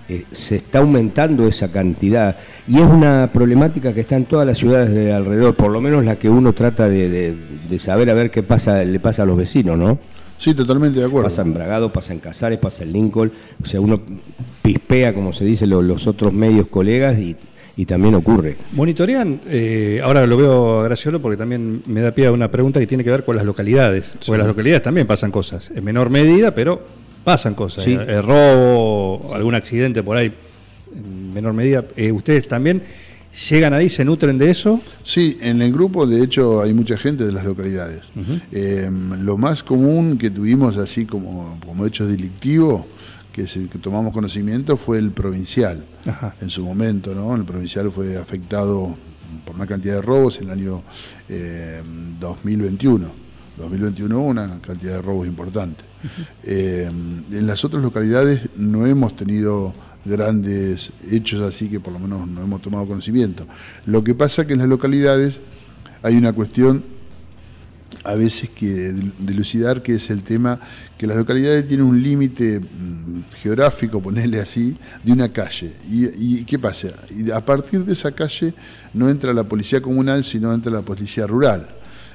eh, 0.08 0.24
se 0.30 0.56
está 0.56 0.80
aumentando 0.80 1.48
esa 1.48 1.72
cantidad 1.72 2.36
y 2.68 2.76
es 2.78 2.84
una 2.86 3.30
problemática 3.32 3.92
que 3.94 4.00
está 4.00 4.14
en 4.14 4.26
todas 4.26 4.46
las 4.46 4.58
ciudades 4.58 4.90
de 4.90 5.12
alrededor, 5.12 5.54
por 5.56 5.70
lo 5.72 5.80
menos 5.80 6.04
la 6.04 6.16
que 6.16 6.28
uno 6.28 6.52
trata 6.52 6.88
de, 6.88 7.08
de- 7.08 7.34
de 7.68 7.78
saber 7.78 8.10
a 8.10 8.14
ver 8.14 8.30
qué 8.30 8.42
pasa, 8.42 8.84
le 8.84 9.00
pasa 9.00 9.22
a 9.22 9.26
los 9.26 9.36
vecinos, 9.38 9.78
¿no? 9.78 9.98
Sí, 10.36 10.52
totalmente 10.52 11.00
de 11.00 11.06
acuerdo. 11.06 11.24
Pasa 11.28 11.40
en 11.42 11.54
Bragado, 11.54 11.90
pasa 11.92 12.12
en 12.12 12.18
Casares, 12.18 12.58
pasa 12.58 12.82
en 12.84 12.92
Lincoln. 12.92 13.32
O 13.62 13.66
sea, 13.66 13.80
uno 13.80 13.98
pispea, 14.60 15.14
como 15.14 15.32
se 15.32 15.44
dice, 15.46 15.66
lo- 15.66 15.80
los 15.80 16.06
otros 16.06 16.32
medios 16.34 16.66
colegas 16.66 17.18
y, 17.18 17.34
y 17.76 17.86
también 17.86 18.14
ocurre. 18.14 18.56
Monitorean, 18.72 19.40
eh, 19.48 20.00
ahora 20.02 20.26
lo 20.26 20.36
veo 20.36 20.80
a 20.80 20.84
Graciolo 20.84 21.20
porque 21.20 21.36
también 21.36 21.82
me 21.86 22.00
da 22.00 22.12
pie 22.12 22.26
a 22.26 22.32
una 22.32 22.50
pregunta 22.50 22.78
que 22.80 22.86
tiene 22.86 23.02
que 23.02 23.10
ver 23.10 23.24
con 23.24 23.36
las 23.36 23.44
localidades. 23.44 24.14
Porque 24.24 24.38
las 24.38 24.46
localidades 24.46 24.82
también 24.82 25.06
pasan 25.06 25.30
cosas, 25.30 25.70
en 25.74 25.82
menor 25.82 26.10
medida, 26.10 26.54
pero 26.54 26.82
pasan 27.24 27.54
cosas. 27.54 27.84
Sí. 27.84 27.92
Eh, 27.92 28.22
robo, 28.22 29.34
algún 29.34 29.54
accidente 29.54 30.02
por 30.02 30.16
ahí, 30.16 30.32
en 30.94 31.34
menor 31.34 31.52
medida. 31.52 31.84
Eh, 31.96 32.12
¿Ustedes 32.12 32.46
también 32.46 32.82
llegan 33.50 33.74
ahí, 33.74 33.88
se 33.88 34.04
nutren 34.04 34.38
de 34.38 34.50
eso? 34.50 34.80
Sí, 35.02 35.38
en 35.40 35.60
el 35.60 35.72
grupo 35.72 36.06
de 36.06 36.22
hecho 36.22 36.62
hay 36.62 36.72
mucha 36.72 36.96
gente 36.96 37.24
de 37.24 37.32
las 37.32 37.44
localidades. 37.44 38.02
Eh, 38.52 38.88
lo 39.20 39.36
más 39.36 39.64
común 39.64 40.16
que 40.16 40.30
tuvimos 40.30 40.76
así 40.76 41.06
como, 41.06 41.58
como 41.66 41.86
hecho 41.86 42.06
delictivo, 42.06 42.86
que, 43.34 43.46
se- 43.48 43.66
que 43.68 43.78
tomamos 43.78 44.12
conocimiento, 44.12 44.76
fue 44.76 44.98
el 44.98 45.10
provincial. 45.10 45.84
Ajá. 46.06 46.34
En 46.40 46.48
su 46.48 46.64
momento, 46.64 47.14
¿no? 47.14 47.34
El 47.34 47.44
provincial 47.44 47.90
fue 47.90 48.16
afectado 48.16 48.96
por 49.44 49.56
una 49.56 49.66
cantidad 49.66 49.94
de 49.96 50.02
robos 50.02 50.38
en 50.38 50.44
el 50.44 50.50
año 50.52 50.82
eh, 51.28 51.82
2021. 52.20 53.24
2021 53.58 54.18
hubo 54.18 54.26
una 54.28 54.60
cantidad 54.60 54.92
de 54.94 55.02
robos 55.02 55.26
importante. 55.26 55.84
Eh, 56.42 56.88
en 57.30 57.46
las 57.46 57.64
otras 57.64 57.82
localidades 57.82 58.40
no 58.56 58.86
hemos 58.86 59.16
tenido 59.16 59.72
grandes 60.04 60.92
hechos 61.10 61.40
así 61.42 61.68
que 61.68 61.80
por 61.80 61.92
lo 61.92 61.98
menos 61.98 62.28
no 62.28 62.42
hemos 62.42 62.62
tomado 62.62 62.86
conocimiento. 62.86 63.46
Lo 63.86 64.04
que 64.04 64.14
pasa 64.14 64.46
que 64.46 64.52
en 64.52 64.60
las 64.60 64.68
localidades 64.68 65.40
hay 66.02 66.16
una 66.16 66.32
cuestión 66.32 66.84
a 68.04 68.14
veces 68.14 68.50
que 68.50 68.94
dilucidar 69.18 69.82
que 69.82 69.94
es 69.94 70.10
el 70.10 70.22
tema 70.22 70.60
que 70.98 71.06
las 71.06 71.16
localidades 71.16 71.66
tienen 71.66 71.86
un 71.86 72.02
límite 72.02 72.60
mm, 72.60 73.22
geográfico, 73.42 74.00
ponerle 74.00 74.40
así, 74.40 74.76
de 75.02 75.12
una 75.12 75.30
calle. 75.32 75.72
¿Y, 75.90 76.40
y 76.40 76.44
qué 76.44 76.58
pasa? 76.58 76.88
Y 77.10 77.30
a 77.30 77.44
partir 77.44 77.84
de 77.84 77.92
esa 77.92 78.12
calle 78.12 78.54
no 78.92 79.08
entra 79.08 79.32
la 79.32 79.44
policía 79.44 79.80
comunal, 79.80 80.22
sino 80.24 80.52
entra 80.52 80.70
la 80.70 80.82
policía 80.82 81.26
rural. 81.26 81.68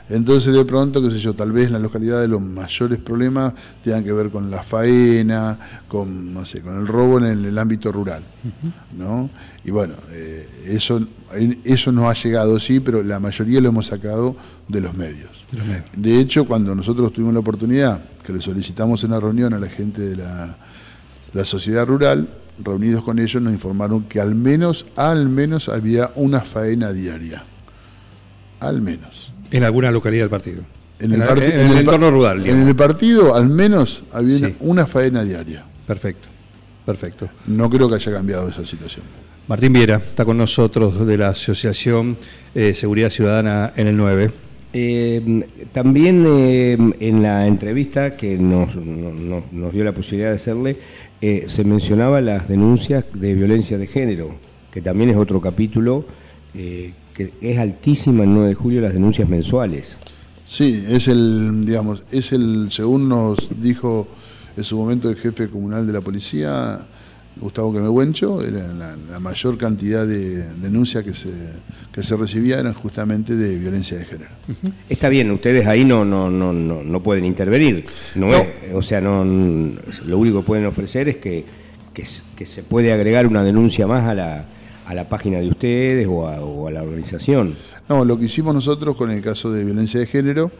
Entonces 0.09 0.53
de 0.53 0.65
pronto, 0.65 1.01
qué 1.03 1.11
sé 1.11 1.19
yo, 1.19 1.35
tal 1.35 1.51
vez 1.51 1.67
en 1.67 1.73
la 1.73 1.79
localidad 1.79 2.19
de 2.19 2.27
los 2.27 2.41
mayores 2.41 2.97
problemas 2.97 3.53
tengan 3.83 4.03
que 4.03 4.11
ver 4.11 4.31
con 4.31 4.49
la 4.49 4.63
faena, 4.63 5.57
con, 5.87 6.33
no 6.33 6.45
sé, 6.45 6.61
con 6.61 6.79
el 6.79 6.87
robo 6.87 7.19
en 7.19 7.25
el, 7.25 7.45
el 7.45 7.57
ámbito 7.57 7.91
rural. 7.91 8.23
¿no? 8.97 9.29
Y 9.63 9.69
bueno, 9.69 9.93
eh, 10.11 10.49
eso, 10.65 10.99
eso 11.63 11.91
nos 11.91 12.05
ha 12.05 12.13
llegado, 12.23 12.59
sí, 12.59 12.79
pero 12.79 13.03
la 13.03 13.19
mayoría 13.19 13.61
lo 13.61 13.69
hemos 13.69 13.85
sacado 13.85 14.35
de 14.69 14.79
los 14.81 14.93
medios. 14.93 15.29
De 15.97 16.19
hecho, 16.19 16.45
cuando 16.45 16.73
nosotros 16.73 17.11
tuvimos 17.11 17.33
la 17.33 17.41
oportunidad, 17.41 18.01
que 18.23 18.31
le 18.31 18.39
solicitamos 18.39 19.03
una 19.03 19.19
reunión 19.19 19.53
a 19.53 19.59
la 19.59 19.67
gente 19.67 20.01
de 20.01 20.15
la, 20.15 20.57
la 21.33 21.43
sociedad 21.43 21.85
rural, 21.85 22.29
reunidos 22.63 23.03
con 23.03 23.19
ellos 23.19 23.41
nos 23.41 23.51
informaron 23.51 24.03
que 24.03 24.19
al 24.21 24.35
menos, 24.35 24.85
al 24.95 25.27
menos 25.27 25.67
había 25.69 26.11
una 26.15 26.41
faena 26.41 26.93
diaria. 26.93 27.43
Al 28.59 28.81
menos. 28.81 29.31
En 29.51 29.63
alguna 29.63 29.89
localidad 29.91 30.23
del 30.23 30.29
partido. 30.29 30.63
En 30.99 31.13
el, 31.13 31.19
la- 31.19 31.31
en 31.31 31.41
en 31.41 31.51
el 31.51 31.59
el 31.67 31.73
pa- 31.73 31.79
entorno 31.79 32.11
rural. 32.11 32.45
En 32.45 32.67
el 32.67 32.75
partido, 32.75 33.33
al 33.35 33.47
menos, 33.49 34.03
había 34.11 34.37
Sí. 34.49 34.55
una 34.59 34.85
faena 34.85 35.23
diaria. 35.23 35.63
Perfecto, 35.87 36.27
perfecto. 36.85 37.29
No 37.47 37.69
creo 37.69 37.89
que 37.89 37.95
haya 37.95 38.11
cambiado 38.11 38.49
esa 38.49 38.65
situación. 38.65 39.05
Martín 39.47 39.73
Viera 39.73 39.95
está 39.95 40.25
con 40.25 40.37
nosotros 40.37 41.07
de 41.07 41.17
la 41.17 41.29
Asociación 41.29 42.17
eh, 42.53 42.73
Seguridad 42.75 43.09
Ciudadana 43.09 43.71
en 43.75 43.87
el 43.87 43.97
9. 43.97 44.31
Eh, 44.71 45.43
también 45.71 46.23
eh, 46.27 46.77
en 46.99 47.23
la 47.23 47.47
entrevista 47.47 48.15
que 48.15 48.37
nos, 48.37 48.75
no- 48.75 49.11
no- 49.13 49.43
nos 49.51 49.73
dio 49.73 49.83
la 49.83 49.93
posibilidad 49.93 50.29
de 50.29 50.35
hacerle, 50.35 50.77
eh, 51.21 51.45
se 51.47 51.63
mencionaba 51.63 52.21
las 52.21 52.47
denuncias 52.47 53.03
de 53.13 53.33
violencia 53.33 53.77
de 53.77 53.87
género, 53.87 54.35
que 54.71 54.81
también 54.81 55.09
es 55.09 55.17
otro 55.17 55.41
capítulo, 55.41 56.05
eh, 56.53 56.93
que 57.15 57.31
es 57.41 57.57
altísima 57.57 58.23
en 58.23 58.33
9 58.35 58.49
de 58.49 58.55
julio 58.55 58.79
las 58.81 58.93
denuncias 58.93 59.27
mensuales. 59.27 59.97
Sí, 60.45 60.83
es 60.89 61.07
el, 61.07 61.65
digamos, 61.65 62.03
es 62.11 62.31
el, 62.31 62.67
según 62.69 63.09
nos 63.09 63.49
dijo 63.61 64.07
en 64.55 64.63
su 64.63 64.77
momento 64.77 65.09
el 65.09 65.15
jefe 65.15 65.47
comunal 65.47 65.85
de 65.87 65.93
la 65.93 66.01
policía, 66.01 66.79
Gustavo 67.39 67.71
Quemehuencho, 67.73 68.43
era 68.43 68.67
la, 68.73 68.95
la 69.11 69.19
mayor 69.19 69.57
cantidad 69.57 70.05
de 70.05 70.43
denuncias 70.55 71.03
que 71.03 71.13
se, 71.13 71.29
que 71.91 72.03
se 72.03 72.15
recibía 72.15 72.59
eran 72.59 72.73
justamente 72.73 73.35
de 73.35 73.55
violencia 73.55 73.97
de 73.97 74.05
género. 74.05 74.29
Está 74.89 75.09
bien, 75.09 75.31
ustedes 75.31 75.65
ahí 75.67 75.85
no, 75.85 76.03
no, 76.03 76.29
no, 76.29 76.51
no, 76.51 76.81
no 76.83 77.03
pueden 77.03 77.25
intervenir. 77.25 77.85
No 78.15 78.27
No. 78.27 78.37
es- 78.37 78.47
o 78.73 78.81
sea, 78.81 78.99
no, 79.01 79.23
lo 80.05 80.17
único 80.17 80.41
que 80.41 80.45
pueden 80.47 80.65
ofrecer 80.65 81.07
es 81.09 81.17
que, 81.17 81.45
que, 81.93 82.45
se 82.45 82.63
puede 82.63 82.91
agregar 82.93 83.25
una 83.27 83.43
denuncia 83.43 83.87
más 83.87 84.05
a 84.07 84.13
la, 84.15 84.45
a 84.85 84.93
la 84.93 85.07
página 85.09 85.39
de 85.39 85.47
ustedes 85.47 86.07
o 86.07 86.27
a, 86.27 86.41
o 86.41 86.67
a 86.67 86.71
la 86.71 86.83
organización. 86.83 87.55
No, 87.87 88.05
lo 88.05 88.19
que 88.19 88.25
hicimos 88.25 88.53
nosotros 88.53 88.95
con 88.95 89.11
el 89.11 89.21
caso 89.21 89.51
de 89.51 89.63
violencia 89.63 89.99
de 89.99 90.05
género, 90.05 90.51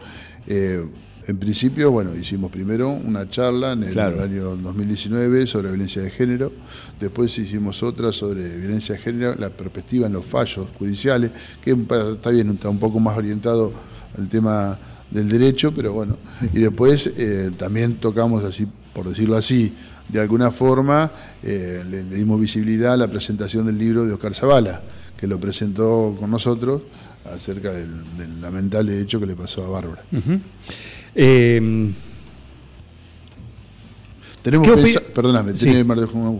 eh, 0.46 0.84
en 1.26 1.36
principio, 1.36 1.90
bueno, 1.90 2.14
hicimos 2.16 2.50
primero 2.50 2.88
una 2.90 3.28
charla 3.28 3.72
en 3.72 3.84
el 3.84 3.90
Claro. 3.90 4.22
año 4.22 4.56
2019 4.56 5.46
sobre 5.46 5.68
violencia 5.68 6.02
de 6.02 6.10
género, 6.10 6.52
después 6.98 7.36
hicimos 7.38 7.82
otra 7.82 8.10
sobre 8.12 8.56
violencia 8.56 8.94
de 8.94 9.00
género, 9.00 9.34
la 9.38 9.50
perspectiva 9.50 10.06
en 10.06 10.14
los 10.14 10.24
fallos 10.24 10.68
judiciales, 10.78 11.30
que 11.62 11.72
está 11.72 12.30
bien, 12.30 12.50
está 12.50 12.68
un 12.68 12.78
poco 12.78 12.98
más 13.00 13.16
orientado 13.16 13.72
al 14.18 14.28
tema 14.28 14.78
del 15.10 15.28
derecho, 15.28 15.72
pero 15.74 15.92
bueno, 15.92 16.16
y 16.52 16.60
después 16.60 17.10
eh, 17.16 17.50
también 17.56 17.94
tocamos 17.96 18.44
así, 18.44 18.66
por 18.94 19.08
decirlo 19.08 19.36
así, 19.36 19.72
de 20.08 20.20
alguna 20.20 20.50
forma, 20.50 21.10
eh, 21.42 21.84
le, 21.88 22.02
le 22.02 22.16
dimos 22.16 22.40
visibilidad 22.40 22.94
a 22.94 22.96
la 22.96 23.08
presentación 23.08 23.66
del 23.66 23.78
libro 23.78 24.04
de 24.04 24.12
Oscar 24.12 24.34
Zavala, 24.34 24.80
que 25.16 25.26
lo 25.26 25.38
presentó 25.38 26.16
con 26.18 26.30
nosotros 26.30 26.82
acerca 27.32 27.72
del, 27.72 27.88
del 28.16 28.40
lamentable 28.40 28.98
hecho 29.00 29.20
que 29.20 29.26
le 29.26 29.36
pasó 29.36 29.64
a 29.64 29.68
Bárbara. 29.68 30.02
Eh, 31.14 31.90
Tenemos 34.42 34.66
¿Qué 34.66 34.72
opi- 34.72 34.82
pensa- 34.84 35.02
perdóname, 35.14 35.52
Sí. 35.52 35.66
tenés, 35.66 35.84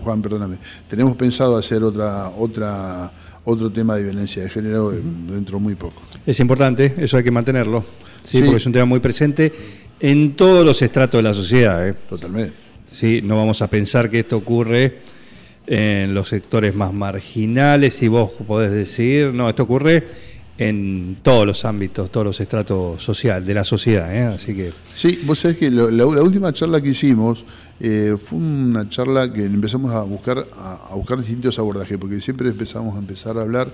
Juan, 0.01 0.21
perdóname. 0.23 0.57
Tenemos 0.89 1.15
pensado 1.15 1.55
hacer 1.55 1.83
otra, 1.83 2.29
otra, 2.29 3.11
otro 3.45 3.69
tema 3.71 3.95
de 3.95 4.03
violencia 4.05 4.41
de 4.41 4.49
género 4.49 4.91
eh, 4.91 4.99
dentro 5.03 5.59
muy 5.59 5.75
poco. 5.75 6.01
es 6.25 6.39
importante, 6.39 6.93
eso 6.97 7.17
hay 7.17 7.23
que 7.23 7.29
mantenerlo, 7.31 7.83
¿sí? 8.23 8.37
Sí. 8.37 8.41
porque 8.43 8.57
es 8.57 8.65
un 8.65 8.73
tema 8.73 8.85
muy 8.85 8.99
presente 8.99 9.53
en 9.99 10.35
todos 10.35 10.65
los 10.65 10.81
estratos 10.81 11.19
de 11.19 11.23
la 11.23 11.33
sociedad. 11.35 11.87
¿eh? 11.87 11.93
Totalmente. 12.09 12.53
Sí, 12.89 13.21
no 13.23 13.37
vamos 13.37 13.61
a 13.61 13.67
pensar 13.69 14.09
que 14.09 14.19
esto 14.21 14.37
ocurre 14.37 14.97
en 15.67 16.13
los 16.15 16.27
sectores 16.29 16.73
más 16.73 16.91
marginales, 16.93 17.93
si 17.93 18.07
vos 18.07 18.31
podés 18.47 18.71
decir, 18.71 19.27
no, 19.31 19.47
esto 19.47 19.61
ocurre 19.63 20.03
en 20.63 21.17
todos 21.23 21.45
los 21.47 21.65
ámbitos, 21.65 22.11
todos 22.11 22.25
los 22.27 22.39
estratos 22.39 23.01
social, 23.01 23.43
de 23.45 23.53
la 23.53 23.63
sociedad, 23.63 24.15
¿eh? 24.15 24.25
así 24.25 24.53
que 24.55 24.71
Sí, 24.93 25.19
vos 25.25 25.39
sabés 25.39 25.57
que 25.57 25.71
lo- 25.71 25.89
la, 25.89 26.05
la 26.05 26.21
última 26.21 26.53
charla 26.53 26.79
que 26.81 26.89
hicimos 26.89 27.43
eh, 27.79 28.15
fue 28.23 28.37
una 28.37 28.87
charla 28.87 29.33
que 29.33 29.43
empezamos 29.43 29.91
a 29.91 30.01
buscar 30.03 30.45
a, 30.55 30.89
a 30.91 30.95
buscar 30.95 31.17
distintos 31.17 31.57
abordajes, 31.57 31.97
porque 31.97 32.21
siempre 32.21 32.49
empezamos 32.49 32.95
a 32.95 32.99
empezar 32.99 33.37
a 33.39 33.41
hablar, 33.41 33.73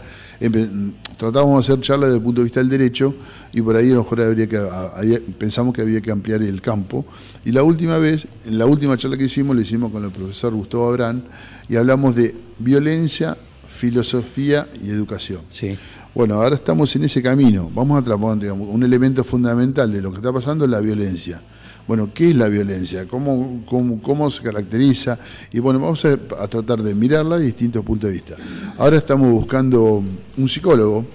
tratábamos 1.17 1.67
de 1.67 1.73
hacer 1.73 1.83
charlas 1.83 2.09
desde 2.09 2.17
el 2.19 2.23
punto 2.23 2.39
de 2.41 2.45
vista 2.45 2.59
del 2.61 2.69
derecho 2.69 3.13
y 3.51 3.61
por 3.61 3.75
ahí 3.75 3.91
a 3.91 3.95
lo 3.95 4.03
mejor 4.03 4.21
habría 4.21 4.47
que 4.47 4.57
a- 4.57 4.93
pensamos 5.37 5.73
que 5.73 5.81
había 5.81 5.99
que 5.99 6.11
ampliar 6.11 6.41
el 6.41 6.61
campo. 6.61 7.05
Y 7.43 7.51
la 7.51 7.63
última 7.63 7.97
vez, 7.97 8.27
en 8.45 8.57
la 8.57 8.65
última 8.65 8.95
charla 8.97 9.17
que 9.17 9.25
hicimos, 9.25 9.55
la 9.55 9.61
hicimos 9.61 9.91
con 9.91 10.03
el 10.05 10.11
profesor 10.11 10.53
Gustavo 10.53 10.87
Abrán 10.89 11.23
y 11.67 11.75
hablamos 11.75 12.15
de 12.15 12.33
violencia 12.59 13.35
filosofía 13.67 14.67
y 14.83 14.89
educación. 14.89 15.41
Sí. 15.49 15.77
Bueno, 16.17 16.41
ahora 16.41 16.55
estamos 16.55 16.95
en 16.95 17.03
ese 17.03 17.21
camino. 17.21 17.69
Vamos 17.75 17.95
a 17.95 17.99
atrapar, 17.99 18.39
digamos, 18.39 18.69
un 18.71 18.81
elemento 18.81 19.23
fundamental 19.23 19.93
de 19.93 20.01
lo 20.01 20.09
que 20.09 20.17
está 20.17 20.33
pasando 20.33 20.65
es 20.65 20.71
la 20.71 20.79
violencia. 20.79 21.39
Bueno, 21.87 22.09
¿qué 22.11 22.29
es 22.29 22.35
la 22.35 22.47
violencia? 22.47 23.07
¿Cómo, 23.07 23.61
cómo, 23.67 24.01
cómo 24.01 24.27
se 24.31 24.41
caracteriza? 24.41 25.19
Y 25.51 25.59
bueno, 25.59 25.79
vamos 25.79 26.03
a, 26.05 26.13
a 26.13 26.47
tratar 26.47 26.81
de 26.81 26.95
mirarla 26.95 27.37
de 27.37 27.45
distintos 27.45 27.85
puntos 27.85 28.09
de 28.09 28.15
vista. 28.15 28.35
Ahora 28.79 28.97
estamos 28.97 29.31
buscando 29.31 30.03
un 30.37 30.49
psicólogo. 30.49 31.05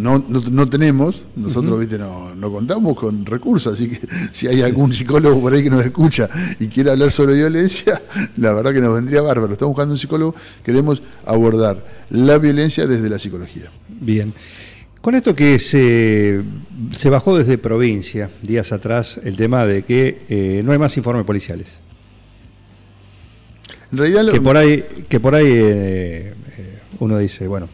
No, 0.00 0.24
no, 0.26 0.40
no 0.50 0.68
tenemos, 0.68 1.26
nosotros 1.36 1.78
viste 1.78 1.98
no, 1.98 2.34
no 2.34 2.50
contamos 2.50 2.96
con 2.96 3.24
recursos, 3.26 3.74
así 3.74 3.88
que 3.90 4.00
si 4.32 4.46
hay 4.48 4.62
algún 4.62 4.92
psicólogo 4.92 5.40
por 5.40 5.52
ahí 5.52 5.62
que 5.62 5.70
nos 5.70 5.84
escucha 5.84 6.28
y 6.58 6.68
quiere 6.68 6.90
hablar 6.90 7.10
sobre 7.12 7.34
violencia, 7.34 8.00
la 8.36 8.52
verdad 8.52 8.72
que 8.72 8.80
nos 8.80 8.94
vendría 8.94 9.22
bárbaro. 9.22 9.52
Estamos 9.52 9.72
buscando 9.72 9.92
un 9.94 9.98
psicólogo, 9.98 10.34
queremos 10.64 11.02
abordar 11.26 11.84
la 12.10 12.38
violencia 12.38 12.86
desde 12.86 13.08
la 13.10 13.18
psicología. 13.18 13.70
Bien. 13.88 14.32
Con 15.00 15.14
esto 15.14 15.34
que 15.34 15.58
se, 15.58 16.40
se 16.92 17.08
bajó 17.08 17.38
desde 17.38 17.56
provincia 17.58 18.28
días 18.42 18.70
atrás 18.72 19.18
el 19.24 19.36
tema 19.36 19.64
de 19.64 19.82
que 19.82 20.22
eh, 20.28 20.62
no 20.64 20.72
hay 20.72 20.78
más 20.78 20.96
informes 20.96 21.24
policiales. 21.24 21.78
En 23.92 23.98
realidad, 23.98 24.24
lo- 24.24 24.32
Que 24.32 24.40
por 24.40 24.56
ahí, 24.56 24.84
que 25.08 25.18
por 25.20 25.34
ahí 25.34 25.46
eh, 25.46 26.34
eh, 26.58 26.78
uno 27.00 27.18
dice, 27.18 27.46
bueno, 27.48 27.68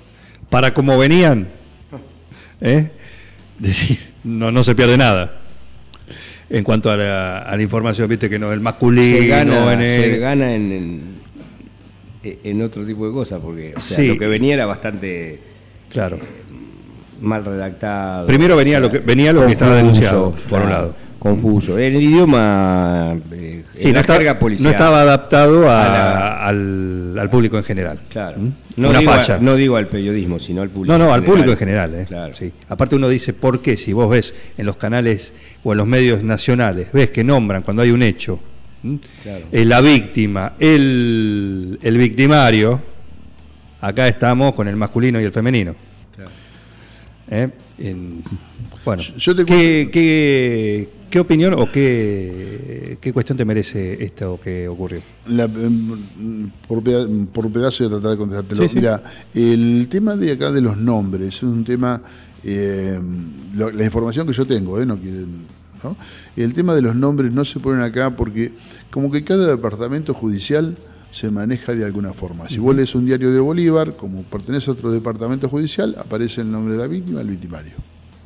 para 0.50 0.72
como 0.72 0.96
venían, 0.98 1.48
¿eh? 2.60 2.90
decir, 3.58 3.98
no, 4.24 4.50
no 4.52 4.62
se 4.64 4.74
pierde 4.74 4.96
nada. 4.96 5.40
En 6.48 6.62
cuanto 6.62 6.90
a 6.90 6.96
la, 6.96 7.38
a 7.38 7.56
la 7.56 7.62
información, 7.62 8.08
viste 8.08 8.30
que 8.30 8.38
no 8.38 8.52
el 8.52 8.60
masculino, 8.60 9.18
se 9.18 9.26
gana, 9.26 9.72
en 9.72 9.80
el- 9.80 9.86
se 10.12 10.18
gana 10.18 10.54
en, 10.54 10.72
en, 12.22 12.38
en 12.44 12.62
otro 12.62 12.84
tipo 12.84 13.06
de 13.06 13.12
cosas, 13.12 13.40
porque 13.42 13.72
o 13.76 13.80
sea, 13.80 13.96
Sí. 13.96 14.06
lo 14.08 14.18
que 14.18 14.26
venía 14.28 14.54
era 14.54 14.66
bastante 14.66 15.40
claro. 15.90 16.18
mal 17.20 17.44
redactado. 17.44 18.26
Primero 18.28 18.54
venía 18.56 18.78
lo 18.78 18.90
que- 18.92 18.98
venía 19.00 19.32
lo 19.32 19.44
que 19.46 19.52
estaba 19.54 19.74
denunciado, 19.76 20.32
por 20.48 20.62
un 20.62 20.70
lado. 20.70 20.94
Confuso. 21.18 21.78
El 21.78 21.96
idioma, 22.00 23.16
eh, 23.32 23.64
Sí, 23.74 23.92
no, 23.92 24.00
está- 24.00 24.18
no 24.18 24.70
estaba 24.70 25.00
adaptado 25.02 25.68
a- 25.68 25.84
A 25.84 25.88
la- 25.92 26.46
al, 26.46 27.18
al 27.18 27.30
público 27.30 27.56
en 27.58 27.64
general. 27.64 28.00
Claro. 28.08 28.38
¿Mm? 28.38 28.52
No 28.76 28.90
Una 28.90 28.98
digo, 29.00 29.12
falla. 29.12 29.38
no 29.38 29.56
digo 29.56 29.76
al 29.76 29.88
periodismo, 29.88 30.38
sino 30.38 30.62
al 30.62 30.68
público. 30.68 30.92
No, 30.92 30.98
no, 30.98 31.06
en 31.06 31.10
al 31.14 31.20
general. 31.20 31.32
público 31.34 31.52
en 31.52 31.58
general. 31.58 31.94
¿eh? 31.94 32.04
Claro. 32.06 32.34
Sí. 32.34 32.52
Aparte 32.68 32.94
uno 32.96 33.08
dice, 33.08 33.32
¿por 33.32 33.60
qué? 33.62 33.76
Si 33.76 33.92
vos 33.92 34.08
ves 34.10 34.34
en 34.58 34.66
los 34.66 34.76
canales 34.76 35.32
o 35.64 35.72
en 35.72 35.78
los 35.78 35.86
medios 35.86 36.22
nacionales, 36.22 36.88
ves 36.92 37.10
que 37.10 37.24
nombran 37.24 37.62
cuando 37.62 37.82
hay 37.82 37.90
un 37.90 38.02
hecho, 38.02 38.38
¿m? 38.84 38.98
Claro. 39.22 39.44
Eh, 39.50 39.64
la 39.64 39.80
víctima, 39.80 40.52
el, 40.58 41.78
el 41.82 41.98
victimario, 41.98 42.80
acá 43.80 44.06
estamos 44.06 44.54
con 44.54 44.68
el 44.68 44.76
masculino 44.76 45.20
y 45.20 45.24
el 45.24 45.32
femenino. 45.32 45.74
¿Eh? 47.28 47.48
En- 47.78 48.22
bueno, 48.84 49.02
Yo 49.02 49.34
te 49.34 49.44
¿qué, 49.44 49.88
qué, 49.92 50.88
qué 51.10 51.20
opinión 51.20 51.54
o 51.54 51.70
qué, 51.70 52.98
qué 53.00 53.12
cuestión 53.12 53.38
te 53.38 53.44
merece 53.44 54.02
esto 54.04 54.38
que 54.42 54.68
ocurrió? 54.68 55.00
La- 55.28 55.44
em, 55.44 56.50
por, 56.66 56.82
peda- 56.82 57.06
por 57.32 57.50
pedazo 57.50 57.84
voy 57.84 57.86
a 57.86 58.00
tratar 58.00 58.10
de 58.12 58.16
contestártelo. 58.16 58.62
Sí, 58.62 58.68
sí. 58.68 58.76
Mira, 58.76 59.02
el 59.34 59.88
tema 59.88 60.16
de 60.16 60.32
acá 60.32 60.50
de 60.50 60.60
los 60.60 60.76
nombres 60.76 61.36
es 61.36 61.42
un 61.42 61.64
tema, 61.64 62.02
eh, 62.44 62.98
lo- 63.54 63.70
la 63.70 63.84
información 63.84 64.26
que 64.26 64.32
yo 64.32 64.46
tengo, 64.46 64.80
eh, 64.80 64.86
no 64.86 64.96
quieren, 64.98 65.42
¿no? 65.82 65.96
El 66.36 66.52
tema 66.54 66.74
de 66.74 66.82
los 66.82 66.94
nombres 66.96 67.32
no 67.32 67.44
se 67.44 67.60
ponen 67.60 67.80
acá 67.82 68.14
porque 68.16 68.52
como 68.90 69.10
que 69.10 69.24
cada 69.24 69.46
departamento 69.46 70.14
judicial 70.14 70.76
se 71.12 71.30
maneja 71.30 71.72
de 71.74 71.84
alguna 71.84 72.12
forma. 72.12 72.46
Si 72.48 72.58
vos 72.58 72.76
lees 72.76 72.94
un 72.94 73.06
diario 73.06 73.32
de 73.32 73.40
Bolívar, 73.40 73.94
como 73.96 74.22
pertenece 74.24 74.70
a 74.70 74.74
otro 74.74 74.92
departamento 74.92 75.48
judicial, 75.48 75.96
aparece 75.98 76.42
el 76.42 76.50
nombre 76.50 76.74
de 76.74 76.80
la 76.80 76.86
víctima, 76.86 77.20
el 77.22 77.28
victimario, 77.28 77.72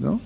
¿no? 0.01 0.21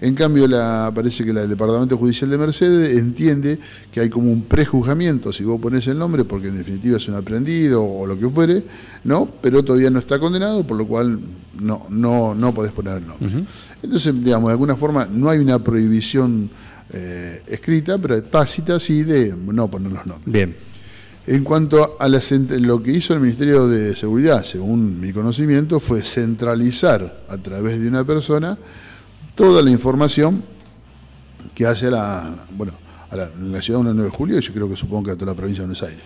En 0.00 0.14
cambio, 0.14 0.46
la, 0.46 0.92
parece 0.94 1.24
que 1.24 1.32
la 1.32 1.40
del 1.40 1.50
Departamento 1.50 1.96
Judicial 1.96 2.28
de 2.28 2.36
Mercedes 2.36 2.98
entiende 2.98 3.58
que 3.90 4.00
hay 4.00 4.10
como 4.10 4.30
un 4.30 4.42
prejuzgamiento 4.42 5.32
si 5.32 5.42
vos 5.42 5.60
pones 5.60 5.86
el 5.86 5.98
nombre, 5.98 6.24
porque 6.24 6.48
en 6.48 6.58
definitiva 6.58 6.98
es 6.98 7.08
un 7.08 7.14
aprendido 7.14 7.82
o 7.82 8.06
lo 8.06 8.18
que 8.18 8.28
fuere, 8.28 8.62
¿no? 9.04 9.26
Pero 9.40 9.64
todavía 9.64 9.88
no 9.88 9.98
está 9.98 10.18
condenado, 10.18 10.64
por 10.64 10.76
lo 10.76 10.86
cual 10.86 11.18
no, 11.60 11.86
no, 11.88 12.34
no 12.34 12.52
podés 12.52 12.72
poner 12.72 12.98
el 12.98 13.06
nombre. 13.06 13.44
Entonces, 13.82 14.22
digamos, 14.22 14.48
de 14.48 14.52
alguna 14.52 14.76
forma 14.76 15.06
no 15.10 15.30
hay 15.30 15.38
una 15.38 15.58
prohibición 15.58 16.50
eh, 16.92 17.42
escrita, 17.46 17.96
pero 17.96 18.22
tácita 18.22 18.78
sí 18.78 19.02
de 19.02 19.34
no 19.34 19.70
poner 19.70 19.92
los 19.92 20.06
nombres. 20.06 20.32
Bien. 20.32 20.54
En 21.26 21.42
cuanto 21.42 21.96
a 21.98 22.08
la 22.08 22.20
lo 22.60 22.82
que 22.82 22.92
hizo 22.92 23.12
el 23.12 23.20
Ministerio 23.20 23.66
de 23.66 23.96
Seguridad, 23.96 24.44
según 24.44 25.00
mi 25.00 25.12
conocimiento, 25.12 25.80
fue 25.80 26.02
centralizar 26.02 27.24
a 27.28 27.36
través 27.38 27.80
de 27.80 27.88
una 27.88 28.04
persona 28.04 28.56
toda 29.36 29.62
la 29.62 29.70
información 29.70 30.42
que 31.54 31.66
hace 31.66 31.90
la, 31.90 32.28
bueno, 32.56 32.72
a 33.10 33.16
la, 33.16 33.62
ciudad 33.62 33.78
de 33.80 33.94
9 33.94 34.02
de 34.02 34.10
julio 34.10 34.38
y 34.38 34.42
yo 34.42 34.52
creo 34.52 34.68
que 34.68 34.76
supongo 34.76 35.04
que 35.04 35.10
a 35.12 35.14
toda 35.14 35.32
la 35.32 35.36
provincia 35.36 35.62
de 35.62 35.68
Buenos 35.68 35.82
Aires. 35.84 36.02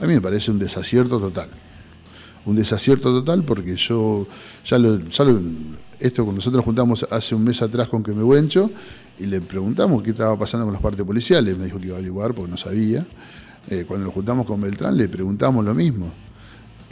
A 0.00 0.06
mí 0.06 0.14
me 0.14 0.20
parece 0.20 0.50
un 0.50 0.58
desacierto 0.58 1.20
total. 1.20 1.48
Un 2.44 2.56
desacierto 2.56 3.10
total 3.12 3.44
porque 3.44 3.76
yo, 3.76 4.26
ya 4.64 4.78
lo, 4.78 4.98
ya 5.08 5.24
lo- 5.24 5.40
esto 6.00 6.24
nosotros 6.24 6.54
nos 6.54 6.64
juntamos 6.64 7.06
hace 7.08 7.36
un 7.36 7.44
mes 7.44 7.62
atrás 7.62 7.88
con 7.88 8.02
Quemehuencho 8.02 8.68
y 9.20 9.26
le 9.26 9.40
preguntamos 9.40 10.02
qué 10.02 10.10
estaba 10.10 10.36
pasando 10.36 10.66
con 10.66 10.72
los 10.72 10.82
partes 10.82 11.06
policiales. 11.06 11.56
Me 11.56 11.66
dijo 11.66 11.78
que 11.78 11.86
iba 11.86 11.94
a 11.94 11.98
averiguar 11.98 12.34
porque 12.34 12.50
no 12.50 12.56
sabía. 12.56 13.06
Eh, 13.70 13.84
cuando 13.86 14.06
nos 14.06 14.14
juntamos 14.14 14.44
con 14.44 14.60
Beltrán 14.60 14.96
le 14.96 15.08
preguntamos 15.08 15.64
lo 15.64 15.74
mismo. 15.74 16.12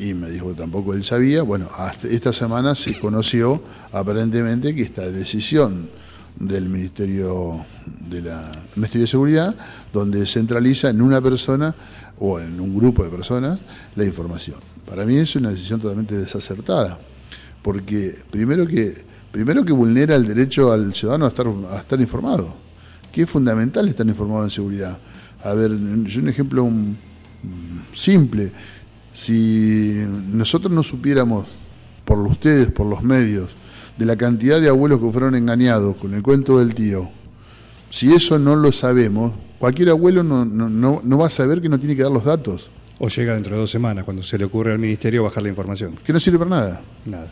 Y 0.00 0.14
me 0.14 0.30
dijo 0.30 0.48
que 0.48 0.54
tampoco 0.54 0.94
él 0.94 1.04
sabía. 1.04 1.42
Bueno, 1.42 1.68
hasta 1.76 2.08
esta 2.08 2.32
semana 2.32 2.74
se 2.74 2.98
conoció 2.98 3.62
aparentemente 3.92 4.74
que 4.74 4.80
esta 4.80 5.02
decisión 5.02 5.90
del 6.36 6.70
Ministerio 6.70 7.66
de 8.08 8.22
la 8.22 8.50
Ministerio 8.76 9.02
de 9.02 9.10
Seguridad, 9.10 9.54
donde 9.92 10.24
centraliza 10.24 10.88
en 10.88 11.02
una 11.02 11.20
persona 11.20 11.74
o 12.18 12.40
en 12.40 12.58
un 12.58 12.74
grupo 12.74 13.04
de 13.04 13.10
personas 13.10 13.58
la 13.94 14.04
información. 14.04 14.56
Para 14.86 15.04
mí 15.04 15.16
es 15.16 15.36
una 15.36 15.50
decisión 15.50 15.80
totalmente 15.80 16.16
desacertada, 16.16 16.98
porque 17.60 18.16
primero 18.30 18.66
que 18.66 19.04
primero 19.30 19.66
que 19.66 19.72
vulnera 19.72 20.16
el 20.16 20.26
derecho 20.26 20.72
al 20.72 20.94
ciudadano 20.94 21.26
a 21.26 21.28
estar 21.28 21.46
a 21.46 21.76
estar 21.76 22.00
informado, 22.00 22.54
que 23.12 23.22
es 23.22 23.28
fundamental 23.28 23.86
estar 23.86 24.06
informado 24.06 24.44
en 24.44 24.50
seguridad. 24.50 24.98
A 25.44 25.52
ver, 25.52 25.76
yo 26.04 26.22
un 26.22 26.28
ejemplo 26.30 26.70
simple. 27.92 28.50
Si 29.20 30.02
nosotros 30.32 30.72
no 30.72 30.82
supiéramos, 30.82 31.46
por 32.06 32.20
ustedes, 32.20 32.68
por 32.68 32.86
los 32.86 33.02
medios, 33.02 33.50
de 33.98 34.06
la 34.06 34.16
cantidad 34.16 34.58
de 34.58 34.70
abuelos 34.70 34.98
que 34.98 35.10
fueron 35.10 35.34
engañados 35.34 35.96
con 35.96 36.14
el 36.14 36.22
cuento 36.22 36.58
del 36.58 36.74
tío, 36.74 37.10
si 37.90 38.14
eso 38.14 38.38
no 38.38 38.56
lo 38.56 38.72
sabemos, 38.72 39.34
cualquier 39.58 39.90
abuelo 39.90 40.22
no, 40.22 40.46
no, 40.46 40.70
no, 40.70 41.02
no 41.04 41.18
va 41.18 41.26
a 41.26 41.30
saber 41.30 41.60
que 41.60 41.68
no 41.68 41.78
tiene 41.78 41.94
que 41.94 42.02
dar 42.02 42.10
los 42.10 42.24
datos, 42.24 42.70
O 42.98 43.08
llega 43.08 43.34
dentro 43.34 43.56
de 43.56 43.60
dos 43.60 43.70
semanas, 43.70 44.06
cuando 44.06 44.22
se 44.22 44.38
le 44.38 44.46
ocurre 44.46 44.72
al 44.72 44.78
ministerio 44.78 45.24
bajar 45.24 45.42
la 45.42 45.50
información. 45.50 45.96
que 46.02 46.14
no 46.14 46.18
sirve 46.18 46.38
para 46.38 46.50
nada. 46.50 46.80
Nada. 47.04 47.26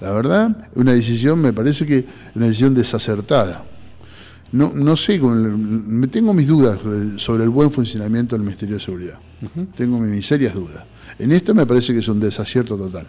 La 0.00 0.10
verdad, 0.12 0.70
una 0.74 0.94
decisión, 0.94 1.38
me 1.38 1.52
parece 1.52 1.84
que 1.84 2.06
una 2.34 2.46
decisión 2.46 2.74
desacertada. 2.74 3.62
No, 4.52 4.72
no 4.74 4.96
sé, 4.96 5.18
me 5.20 6.06
tengo 6.08 6.32
mis 6.32 6.46
dudas 6.46 6.78
sobre 7.16 7.44
el- 7.44 7.50
buen 7.50 7.70
funcionamiento 7.70 8.34
del 8.34 8.44
Ministerio 8.44 8.76
de 8.76 8.80
Seguridad. 8.82 9.18
Tengo 9.76 9.98
mis 9.98 10.26
serias 10.26 10.54
dudas. 10.54 10.84
En 11.18 11.32
esto 11.32 11.54
me 11.54 11.66
parece 11.66 11.92
que 11.92 11.98
es 11.98 12.08
un 12.08 12.18
desacierto 12.20 12.76
total. 12.76 13.06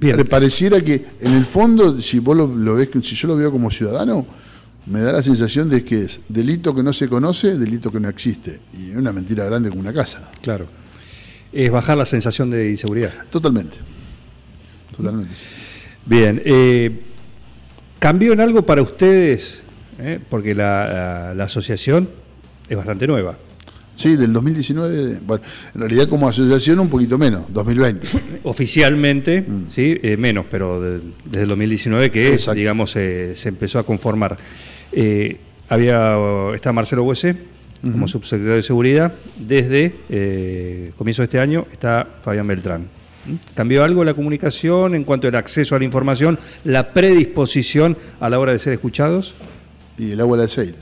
Bien. 0.00 0.16
Pare- 0.16 0.28
Pareciera 0.28 0.80
que, 0.80 1.04
en 1.20 1.32
el 1.32 1.44
fondo, 1.44 2.00
si 2.00 2.18
vos 2.18 2.36
lo, 2.36 2.46
lo 2.46 2.74
ves, 2.74 2.88
si 3.02 3.14
yo 3.14 3.28
lo 3.28 3.36
veo 3.36 3.50
como 3.52 3.70
ciudadano, 3.70 4.26
me 4.86 5.00
da 5.00 5.12
la 5.12 5.22
sensación 5.22 5.68
de 5.70 5.84
que 5.84 6.02
es 6.04 6.20
delito 6.28 6.74
que 6.74 6.82
no 6.82 6.92
se 6.92 7.06
conoce, 7.06 7.56
delito 7.58 7.92
que 7.92 8.00
no 8.00 8.08
existe. 8.08 8.60
Y 8.74 8.90
es 8.90 8.96
una 8.96 9.12
mentira 9.12 9.44
grande 9.44 9.68
como 9.68 9.80
una 9.80 9.92
casa. 9.92 10.30
Claro. 10.40 10.66
Es 11.52 11.70
bajar 11.70 11.96
la 11.98 12.06
sensación 12.06 12.50
de 12.50 12.70
inseguridad. 12.70 13.12
Totalmente. 13.30 13.76
Totalmente. 14.96 15.34
Bien. 16.06 16.40
eh, 16.44 17.00
¿Cambió 17.98 18.32
en 18.32 18.40
algo 18.40 18.64
para 18.64 18.80
ustedes? 18.82 19.62
Eh, 20.00 20.18
Porque 20.28 20.54
la, 20.54 20.86
la- 20.86 21.34
la 21.34 21.44
asociación 21.44 22.08
es 22.68 22.76
bastante 22.76 23.06
nueva. 23.06 23.36
Sí, 23.96 24.16
del 24.16 24.32
2019, 24.32 25.18
bueno, 25.26 25.42
en 25.74 25.80
realidad 25.82 26.08
como 26.08 26.26
asociación 26.26 26.80
un 26.80 26.88
poquito 26.88 27.18
menos, 27.18 27.42
2020. 27.52 28.06
Oficialmente, 28.44 29.44
sí, 29.68 29.98
Eh, 30.02 30.16
menos, 30.16 30.46
pero 30.50 30.80
de- 30.80 31.00
desde 31.26 31.42
el 31.42 31.48
2019 31.48 32.10
que, 32.10 32.32
Exacto. 32.32 32.58
digamos, 32.58 32.96
eh, 32.96 33.32
se 33.36 33.50
empezó 33.50 33.78
a 33.78 33.82
conformar. 33.84 34.38
Eh, 34.92 35.36
había, 35.68 36.16
está 36.54 36.72
Marcelo 36.72 37.02
Huese 37.04 37.36
como 37.82 38.08
subsecretario 38.08 38.56
de 38.56 38.62
Seguridad. 38.62 39.12
Desde 39.38 39.92
comienzo 40.96 41.22
de 41.22 41.24
este 41.24 41.38
año 41.40 41.66
está 41.72 42.06
Fabián 42.22 42.46
Beltrán. 42.46 42.82
¿Mm? 43.26 43.34
¿Cambió 43.54 43.84
algo 43.84 44.02
la 44.04 44.14
comunicación 44.14 44.94
en 44.94 45.04
cuanto 45.04 45.28
al 45.28 45.34
acceso 45.36 45.76
a 45.76 45.78
la 45.78 45.84
información, 45.84 46.38
la 46.64 46.92
predisposición 46.94 47.96
a 48.18 48.30
la 48.30 48.38
hora 48.38 48.52
de 48.52 48.58
ser 48.58 48.72
escuchados? 48.72 49.34
Y 50.00 50.12
el 50.12 50.20
agua 50.22 50.38
y 50.38 50.40
el 50.40 50.46
aceite. 50.46 50.78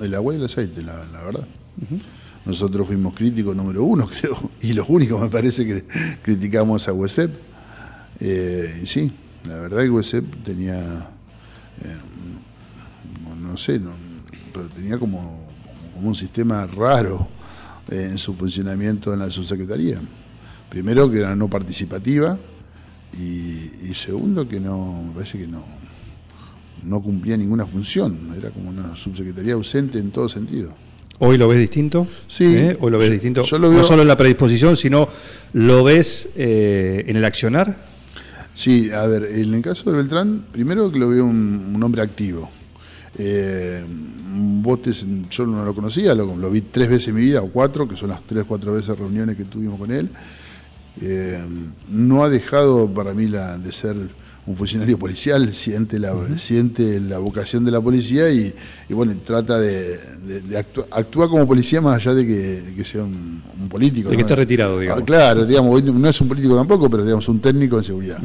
El 0.00 0.14
agua 0.14 0.32
y 0.32 0.36
el 0.36 0.44
aceite, 0.44 0.80
la, 0.80 0.94
la 1.06 1.24
verdad. 1.24 1.46
nosotros 2.44 2.86
fuimos 2.86 3.12
críticos 3.14 3.56
número 3.56 3.82
uno, 3.82 4.06
creo, 4.20 4.52
y 4.60 4.74
los 4.74 4.88
únicos 4.88 5.20
me 5.20 5.28
parece 5.28 5.66
que 5.66 5.84
criticamos 6.22 6.86
a 6.86 6.92
WESEP. 6.92 7.34
Eh, 8.20 8.80
y 8.80 8.86
sí, 8.86 9.10
la 9.44 9.56
verdad 9.56 9.82
que 9.82 9.90
WESEP 9.90 10.44
tenía, 10.44 10.78
eh, 11.82 11.96
no, 13.24 13.48
no 13.48 13.56
sé, 13.56 13.80
no, 13.80 13.90
pero 14.52 14.68
tenía 14.68 14.98
como, 14.98 15.50
como 15.92 16.08
un 16.08 16.14
sistema 16.14 16.64
raro 16.64 17.26
eh, 17.90 18.06
en 18.12 18.18
su 18.18 18.34
funcionamiento 18.34 19.12
en 19.12 19.18
la 19.18 19.30
subsecretaría. 19.30 19.98
Primero 20.70 21.10
que 21.10 21.18
era 21.18 21.34
no 21.34 21.48
participativa 21.48 22.38
y, 23.18 23.88
y 23.90 23.94
segundo 23.94 24.46
que 24.46 24.60
no, 24.60 25.02
me 25.08 25.12
parece 25.12 25.38
que 25.38 25.48
no, 25.48 25.64
no 26.84 27.00
cumplía 27.02 27.36
ninguna 27.36 27.66
función, 27.66 28.34
era 28.36 28.50
como 28.50 28.68
una 28.70 28.94
subsecretaría 28.96 29.54
ausente 29.54 29.98
en 29.98 30.10
todo 30.10 30.28
sentido. 30.28 30.74
¿Hoy 31.18 31.38
lo 31.38 31.48
ves 31.48 31.58
distinto? 31.60 32.06
Sí. 32.28 32.44
¿Eh? 32.44 32.76
¿Hoy 32.80 32.90
lo 32.90 32.98
ves 32.98 33.08
Yo- 33.08 33.12
distinto? 33.14 33.42
yo 33.42 33.58
lo 33.58 33.70
veo- 33.70 33.78
No 33.78 33.84
solo 33.84 34.02
en 34.02 34.08
la 34.08 34.16
predisposición, 34.18 34.76
sino 34.76 35.08
lo 35.54 35.82
ves 35.84 36.28
eh, 36.36 37.04
en 37.06 37.16
el 37.16 37.24
accionar. 37.24 37.84
Sí, 38.54 38.90
a 38.90 39.06
ver, 39.06 39.24
en 39.24 39.54
el 39.54 39.62
caso 39.62 39.90
de 39.90 39.96
Beltrán, 39.96 40.44
primero 40.52 40.90
que 40.92 40.98
lo 40.98 41.08
veo 41.08 41.24
un, 41.24 41.72
un 41.74 41.82
hombre 41.82 42.02
activo. 42.02 42.50
Eh, 43.18 43.82
vos 44.62 44.82
te- 44.82 44.92
yo 45.30 45.46
no 45.46 45.64
lo 45.64 45.74
conocía, 45.74 46.14
lo, 46.14 46.36
lo 46.36 46.50
vi 46.50 46.60
tres 46.62 46.88
veces 46.90 47.08
en 47.08 47.14
mi 47.14 47.22
vida, 47.22 47.40
o 47.42 47.48
cuatro, 47.48 47.88
que 47.88 47.96
son 47.96 48.10
las 48.10 48.22
tres, 48.26 48.44
cuatro 48.46 48.74
veces 48.74 48.98
reuniones 48.98 49.36
que 49.36 49.44
tuvimos 49.44 49.78
con 49.78 49.90
él. 49.90 50.10
Eh, 51.00 51.38
no 51.88 52.24
ha 52.24 52.28
dejado 52.28 52.88
para 52.92 53.14
mí 53.14 53.26
la, 53.26 53.56
de 53.58 53.72
ser 53.72 53.96
un 54.46 54.56
funcionario 54.56 54.96
policial, 54.98 55.52
siente 55.52 55.98
la, 55.98 56.14
siente 56.38 57.00
la 57.00 57.18
vocación 57.18 57.64
de 57.64 57.72
la 57.72 57.80
policía 57.80 58.30
y, 58.30 58.54
y 58.88 58.94
bueno, 58.94 59.14
trata 59.24 59.58
de, 59.58 59.98
de- 59.98 60.64
actúa 60.90 61.28
como 61.28 61.46
policía 61.46 61.80
más 61.80 61.96
allá 61.96 62.14
de 62.14 62.26
que, 62.26 62.32
de 62.62 62.74
que 62.74 62.84
sea 62.84 63.02
un, 63.02 63.42
un 63.60 63.68
político. 63.68 64.08
De 64.08 64.16
que 64.16 64.22
¿no? 64.22 64.26
esté 64.26 64.36
retirado, 64.36 64.78
digamos. 64.78 65.02
Ah, 65.02 65.04
claro, 65.04 65.44
digamos, 65.44 65.82
no 65.82 66.08
es 66.08 66.20
un 66.20 66.28
político 66.28 66.54
tampoco, 66.56 66.88
pero 66.88 67.02
digamos 67.04 67.28
un 67.28 67.40
técnico 67.40 67.76
en 67.78 67.84
seguridad. 67.84 68.18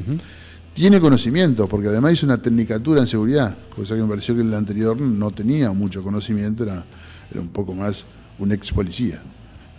Tiene 0.74 1.02
conocimiento, 1.02 1.68
porque 1.68 1.88
además 1.90 2.14
hizo 2.14 2.26
una 2.28 2.38
tecnicatura 2.42 3.02
en 3.02 3.08
seguridad, 3.08 3.58
cosa 3.76 3.96
que 3.96 4.02
me 4.02 4.08
pareció 4.08 4.36
que 4.36 4.42
el 4.42 4.54
anterior 4.54 5.00
no 5.02 5.32
tenía 5.32 5.72
mucho 5.74 6.02
conocimiento, 6.04 6.64
era, 6.64 6.86
era 7.32 7.42
un 7.42 7.50
poco 7.50 7.74
más 7.74 8.06
un 8.40 8.52
ex 8.52 8.72
policía. 8.72 9.22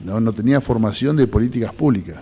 No, 0.05 0.18
no 0.20 0.33
tenía 0.33 0.61
formación 0.61 1.16
de 1.16 1.28
políticas 1.28 1.72
públicas. 1.72 2.20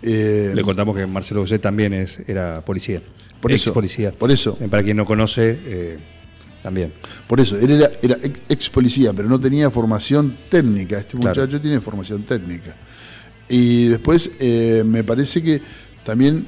Eh, 0.00 0.52
Le 0.54 0.62
contamos 0.62 0.96
que 0.96 1.06
Marcelo 1.06 1.40
José 1.40 1.58
también 1.58 1.92
es, 1.92 2.20
era 2.26 2.60
policía. 2.60 3.02
Por 3.42 3.52
ex 3.52 3.60
eso, 3.62 3.74
policía. 3.74 4.12
por 4.12 4.30
eso. 4.30 4.56
Eh, 4.60 4.68
Para 4.68 4.82
quien 4.82 4.96
no 4.96 5.04
conoce, 5.04 5.58
eh, 5.66 5.98
también. 6.62 6.92
Por 7.26 7.40
eso, 7.40 7.58
él 7.58 7.72
era, 7.72 7.90
era 8.00 8.16
ex, 8.48 8.70
policía, 8.70 9.12
pero 9.12 9.28
no 9.28 9.38
tenía 9.38 9.70
formación 9.70 10.36
técnica. 10.48 10.98
Este 10.98 11.18
Claro. 11.18 11.28
muchacho 11.40 11.60
tiene 11.60 11.80
formación 11.80 12.22
técnica. 12.22 12.74
Y 13.48 13.88
después 13.88 14.30
eh, 14.40 14.82
me 14.86 15.04
parece 15.04 15.42
que 15.42 15.60
también 16.04 16.46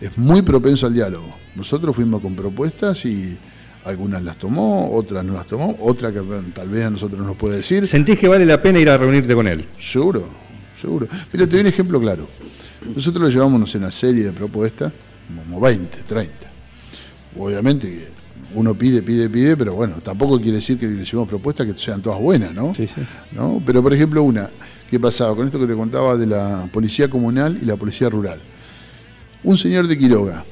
es 0.00 0.16
muy 0.18 0.42
propenso 0.42 0.86
al 0.86 0.94
diálogo. 0.94 1.36
Nosotros 1.54 1.94
fuimos 1.94 2.22
con 2.22 2.34
propuestas 2.34 3.04
y 3.04 3.36
algunas 3.84 4.22
las 4.24 4.36
tomó, 4.38 4.90
otras 4.92 5.24
no 5.24 5.34
las 5.34 5.46
tomó, 5.46 5.76
otra 5.80 6.12
que 6.12 6.20
tal 6.54 6.68
vez 6.70 6.84
a 6.86 6.90
nosotros 6.90 7.24
nos 7.24 7.36
puede 7.36 7.58
decir. 7.58 7.86
¿Sentís 7.86 8.18
que 8.18 8.28
vale 8.28 8.46
la 8.46 8.60
pena 8.62 8.78
ir 8.80 8.88
a 8.88 8.96
reunirte 8.96 9.34
con 9.34 9.46
él? 9.46 9.66
Seguro, 9.78 10.26
seguro. 10.80 11.06
Mira, 11.32 11.44
te 11.46 11.52
doy 11.52 11.60
un 11.60 11.66
ejemplo 11.66 12.00
claro. 12.00 12.26
Nosotros 12.94 13.28
le 13.28 13.34
llevamos, 13.34 13.60
no 13.60 13.66
sé, 13.66 13.76
una 13.78 13.90
serie 13.90 14.24
de 14.24 14.32
propuestas, 14.32 14.92
como 15.36 15.60
20, 15.60 16.02
30. 16.02 16.34
Obviamente 17.38 17.88
que 17.88 18.08
uno 18.54 18.74
pide, 18.74 19.02
pide, 19.02 19.28
pide, 19.28 19.56
pero 19.56 19.74
bueno, 19.74 19.96
tampoco 20.02 20.38
quiere 20.38 20.56
decir 20.56 20.78
que 20.78 20.86
le 20.86 21.04
llevamos 21.04 21.28
propuestas 21.28 21.66
que 21.66 21.74
sean 21.76 22.02
todas 22.02 22.20
buenas, 22.20 22.52
¿no? 22.54 22.74
Sí, 22.74 22.86
sí. 22.86 23.00
¿No? 23.32 23.62
Pero 23.64 23.82
por 23.82 23.94
ejemplo, 23.94 24.22
una, 24.22 24.48
¿qué 24.88 24.98
pasaba? 24.98 25.36
Con 25.36 25.46
esto 25.46 25.58
que 25.58 25.66
te 25.66 25.74
contaba 25.74 26.16
de 26.16 26.26
la 26.26 26.68
policía 26.72 27.08
comunal 27.08 27.58
y 27.60 27.64
la 27.64 27.76
policía 27.76 28.08
rural. 28.08 28.40
Un 29.44 29.56
señor 29.56 29.86
de 29.86 29.96
Quiroga, 29.96 30.44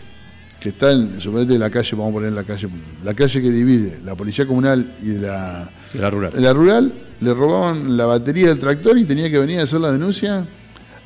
que 0.60 0.70
está 0.70 0.92
en, 0.92 1.18
en 1.20 1.58
la 1.60 1.70
calle, 1.70 1.96
vamos 1.96 2.10
a 2.10 2.14
poner 2.14 2.32
la 2.32 2.44
calle, 2.44 2.68
la 3.04 3.14
calle 3.14 3.42
que 3.42 3.50
divide 3.50 3.98
la 4.04 4.14
policía 4.14 4.46
comunal 4.46 4.94
y 5.02 5.12
la, 5.14 5.70
De 5.92 5.98
la 6.00 6.10
rural. 6.10 6.32
la 6.36 6.52
rural 6.52 6.92
le 7.20 7.34
robaban 7.34 7.96
la 7.96 8.06
batería 8.06 8.48
del 8.48 8.58
tractor 8.58 8.96
y 8.98 9.04
tenía 9.04 9.30
que 9.30 9.38
venir 9.38 9.60
a 9.60 9.64
hacer 9.64 9.80
la 9.80 9.90
denuncia 9.92 10.46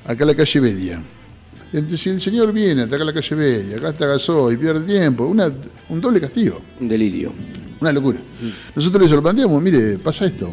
acá 0.05 0.25
a 0.25 0.27
la 0.27 0.35
calle 0.35 0.61
Bedia. 0.61 1.03
Entonces, 1.73 2.01
si 2.01 2.11
el 2.11 2.21
señor 2.21 2.53
viene 2.53 2.83
hasta 2.83 2.97
acá 2.97 3.03
a 3.05 3.07
la 3.07 3.13
calle 3.15 3.35
Bedia, 3.35 3.77
acá 3.79 3.89
está 3.91 4.07
Gasó 4.07 4.53
y 4.53 4.57
pierde 4.57 4.81
tiempo, 4.87 5.25
una, 5.27 5.51
un 5.89 6.01
doble 6.01 6.21
castigo, 6.21 6.61
Un 6.81 6.89
delirio. 6.89 7.33
una 7.81 7.93
locura. 7.93 8.19
Nosotros 8.77 9.11
le 9.11 9.23
planteamos, 9.23 9.63
mire, 9.63 9.99
pasa 9.99 10.27
esto. 10.27 10.53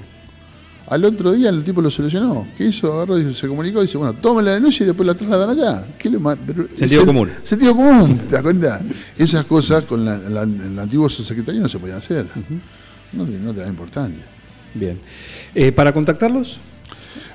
Al 0.87 1.05
otro 1.05 1.33
día 1.33 1.49
el 1.49 1.63
tipo 1.63 1.81
lo 1.83 1.91
solucionó. 1.91 2.47
¿Qué 2.57 2.65
hizo? 2.65 2.91
Agarró 2.93 3.19
y 3.19 3.31
se 3.35 3.47
comunicó 3.47 3.79
y 3.79 3.83
dice, 3.85 3.97
bueno, 3.99 4.13
tomen 4.15 4.43
la 4.45 4.53
denuncia 4.53 4.83
y 4.83 4.87
después 4.87 5.05
la 5.05 5.13
trasladan 5.13 5.51
acá. 5.59 5.85
¿Qué 5.99 6.09
pero- 6.09 6.67
Sentido 6.73 7.03
sen- 7.03 7.05
común. 7.05 7.29
Sentido 7.43 7.75
común, 7.75 8.17
¿te 8.27 8.33
das 8.35 8.41
cuenta? 8.41 8.81
Esas 9.15 9.45
cosas 9.45 9.83
con 9.83 10.03
la, 10.03 10.17
la- 10.17 10.41
el 10.43 10.79
antiguo 10.79 11.07
subsecretario 11.07 11.61
no 11.61 11.69
se 11.69 11.77
podían 11.77 11.97
hacer. 11.99 12.25
No, 13.13 13.23
te- 13.25 13.31
no 13.37 13.53
te 13.53 13.59
da 13.59 13.67
importancia. 13.67 14.23
Bien. 14.73 14.99
Eh, 15.53 15.71
¿Para 15.71 15.93
contactarlos? 15.93 16.57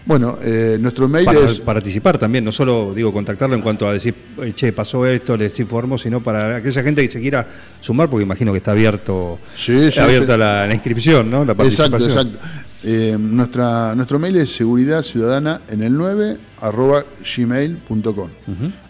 Bueno, 0.07 0.39
eh, 0.43 0.77
nuestro 0.81 1.09
mail 1.09 1.25
Para 1.27 1.41
es 1.41 1.61
participar 1.61 2.19
también, 2.19 2.45
no 2.45 2.53
solo 2.53 2.93
digo 2.95 3.13
contactarlo 3.13 3.55
en 3.55 3.63
cuanto 3.63 3.89
a 3.89 3.93
decir, 3.93 4.15
"Eh, 4.43 4.53
che, 4.55 4.73
pasó 4.73 5.07
esto, 5.07 5.37
les 5.37 5.59
informo, 5.61 5.97
sino 5.99 6.23
para 6.23 6.57
aquella 6.57 6.83
gente 6.83 7.03
que 7.07 7.11
se 7.13 7.21
quiera 7.21 7.47
sumar, 7.81 8.09
porque 8.11 8.25
imagino 8.25 8.53
que 8.53 8.59
está 8.59 8.73
abierto, 8.73 9.39
Sí, 9.55 9.91
sí, 9.91 10.01
abierta 10.01 10.35
sí. 10.35 10.39
La, 10.39 10.67
la 10.67 10.75
inscripción, 10.75 11.31
¿no? 11.31 11.45
La 11.45 11.53
Exacto, 11.53 11.93
participación. 11.93 12.29
exacto. 12.29 12.49
Eh, 12.87 13.17
nuestra, 13.19 13.95
nuestro 13.95 14.19
mail 14.19 14.37
es 14.37 14.55
seguridad 14.55 15.03
ciudadana 15.03 15.63
en 15.69 15.83
el 15.83 15.95
9 15.97 16.37
arroba 16.61 17.05
gmail.com. 17.37 18.29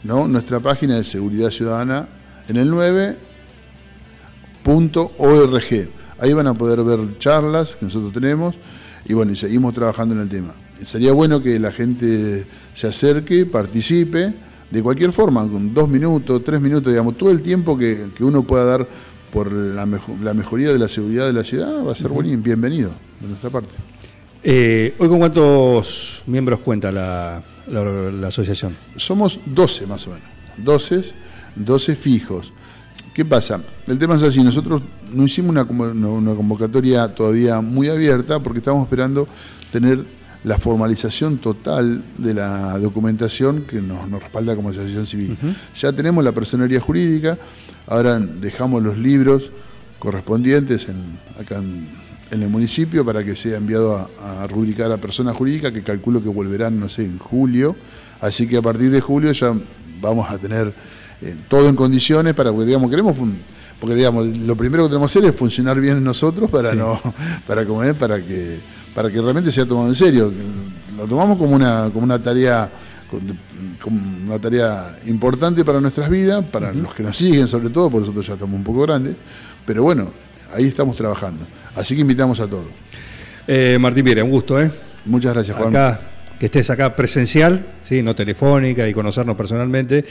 ¿no? 0.03 0.27
Nuestra 0.27 0.59
página 0.59 0.99
es 0.99 1.07
seguridad 1.09 1.51
ciudadana 1.51 2.09
en 2.49 2.57
el 2.57 2.69
9 2.71 3.17
punto 4.63 5.13
org. 5.19 5.89
Ahí 6.19 6.33
van 6.33 6.47
a 6.47 6.55
poder 6.55 6.83
ver 6.83 7.19
charlas 7.19 7.77
que 7.77 7.85
nosotros 7.87 8.13
tenemos 8.13 8.55
y 9.07 9.13
bueno, 9.13 9.33
y 9.33 9.37
seguimos 9.37 9.75
trabajando 9.75 10.15
en 10.15 10.23
el 10.23 10.29
tema. 10.29 10.53
Sería 10.85 11.13
bueno 11.13 11.43
que 11.43 11.59
la 11.59 11.73
gente 11.73 12.47
se 12.75 12.87
acerque, 12.87 13.47
participe, 13.47 14.35
de 14.71 14.83
cualquier 14.83 15.13
forma, 15.13 15.49
con 15.49 15.73
dos 15.73 15.89
minutos, 15.89 16.43
tres 16.45 16.61
minutos, 16.61 16.93
digamos, 16.93 17.17
todo 17.17 17.31
el 17.31 17.43
tiempo 17.43 17.77
que, 17.79 18.07
que 18.15 18.25
uno 18.25 18.43
pueda 18.43 18.65
dar 18.65 18.89
por 19.33 19.51
la, 19.53 19.87
mejo- 19.87 20.17
la 20.23 20.35
mejoría 20.35 20.73
de 20.73 20.79
la 20.79 20.89
seguridad 20.89 21.27
de 21.27 21.33
la 21.33 21.45
ciudad 21.45 21.85
va 21.87 21.93
a 21.93 21.97
ser 21.97 22.09
buen 22.09 22.27
y 22.27 22.37
bienvenido 22.37 22.91
de 23.21 23.29
nuestra 23.29 23.51
parte. 23.51 23.71
Eh, 24.43 24.95
¿Hoy 24.99 25.09
con 25.09 25.19
cuántos 25.19 26.23
miembros 26.27 26.61
cuenta 26.61 26.91
la, 26.93 27.43
la- 27.69 27.85
la 28.11 28.29
asociación? 28.29 28.77
Somos 28.97 29.41
12 29.47 29.87
más 29.87 30.07
o 30.07 30.11
menos, 30.11 30.25
12, 30.59 31.03
12 31.57 31.95
fijos. 31.97 32.53
¿Qué 33.15 33.25
pasa? 33.25 33.61
El 33.87 33.99
tema 33.99 34.17
es 34.17 34.23
así, 34.25 34.43
nosotros 34.43 34.83
no 35.13 35.23
hicimos 35.25 35.51
una, 35.51 35.63
una 35.63 36.35
convocatoria 36.35 37.15
todavía 37.15 37.61
muy 37.61 37.89
abierta 37.89 38.41
porque 38.43 38.59
estamos 38.59 38.83
esperando 38.83 39.27
tener 39.71 40.05
la 40.45 40.59
formalización 40.59 41.39
total 41.39 42.05
de 42.19 42.35
la 42.35 42.79
documentación 42.79 43.63
que 43.63 43.81
nos, 43.81 44.09
nos 44.09 44.23
respalda 44.23 44.55
como 44.55 44.69
asociación 44.69 45.07
civil. 45.07 45.37
Ya 45.75 45.93
tenemos 45.93 46.23
la 46.23 46.33
personería 46.33 46.81
jurídica, 46.81 47.39
ahora 47.87 48.19
dejamos 48.19 48.83
los 48.83 48.99
libros 48.99 49.51
correspondientes 49.99 50.89
en, 50.89 50.97
acá 51.41 51.57
en, 51.57 51.89
en 52.31 52.43
el 52.43 52.49
municipio 52.49 53.05
para 53.05 53.25
que 53.25 53.35
sea 53.35 53.57
enviado 53.57 53.97
a, 53.97 54.43
a 54.43 54.47
rubricar 54.47 54.93
a 54.93 54.99
persona 54.99 55.33
jurídica, 55.33 55.73
que 55.73 55.83
calculo 55.83 56.23
que 56.23 56.29
volverán, 56.29 56.79
no 56.79 56.89
sé, 56.89 57.05
en 57.05 57.19
julio. 57.19 57.75
Así 58.21 58.47
que 58.47 58.59
a 58.59 58.63
partir 58.63 58.91
de 58.91 59.01
julio 59.01 59.33
ya 59.33 59.55
vamos 60.01 60.31
a 60.31 60.37
tener 60.39 60.73
eh, 61.23 61.37
todo 61.49 61.69
en 61.69 61.77
condiciones 61.77 62.35
para, 62.35 62.51
porque 62.51 62.67
digamos, 62.67 62.91
queremos, 62.91 63.17
porque 63.81 63.95
digamos, 63.95 64.27
lo 64.27 64.57
primero 64.57 64.85
que 64.85 64.89
tenemos 64.91 65.11
que 65.11 65.19
hacer 65.19 65.31
es 65.31 65.37
funcionar 65.37 65.81
bien 65.81 66.05
nosotros 66.05 66.51
para 66.51 66.75
no, 66.75 67.01
para 67.47 67.65
como 67.65 67.83
es, 67.83 67.95
para 67.95 68.21
que, 68.23 68.59
para 68.95 69.11
que 69.11 69.21
realmente 69.21 69.51
sea 69.51 69.67
tomado 69.67 69.89
en 69.89 69.95
serio. 69.95 70.33
Lo 70.97 71.07
tomamos 71.07 71.37
como 71.39 71.55
una, 71.55 71.91
como 71.93 72.05
una 72.05 72.23
tarea 72.23 72.71
como 73.81 74.01
una 74.27 74.39
tarea 74.39 74.97
importante 75.07 75.65
para 75.65 75.81
nuestras 75.81 76.09
vidas, 76.09 76.45
para 76.45 76.73
los 76.73 76.95
que 76.95 77.03
nos 77.03 77.17
siguen 77.17 77.47
sobre 77.47 77.71
todo, 77.71 77.91
porque 77.91 78.01
nosotros 78.01 78.27
ya 78.27 78.33
estamos 78.35 78.57
un 78.57 78.65
poco 78.65 78.83
grandes, 78.83 79.17
pero 79.67 79.83
bueno, 79.83 80.11
ahí 80.53 80.67
estamos 80.67 80.97
trabajando. 80.97 81.47
Así 81.75 81.95
que 81.95 82.01
invitamos 82.01 82.41
a 82.41 82.47
todos. 82.47 82.67
Eh, 83.47 83.77
Martín 83.81 84.05
Viera, 84.05 84.25
un 84.25 84.31
gusto, 84.31 84.61
¿eh? 84.61 84.71
Muchas 85.05 85.35
gracias, 85.35 85.57
Juan. 85.57 85.69
Acá, 85.69 86.01
que 86.39 86.47
estés 86.47 86.71
acá 86.71 86.97
presencial, 86.97 87.65
¿sí? 87.83 88.03
no 88.03 88.15
telefónica 88.15 88.89
y 88.89 88.95
conocernos 88.95 89.37
personalmente 89.37 90.05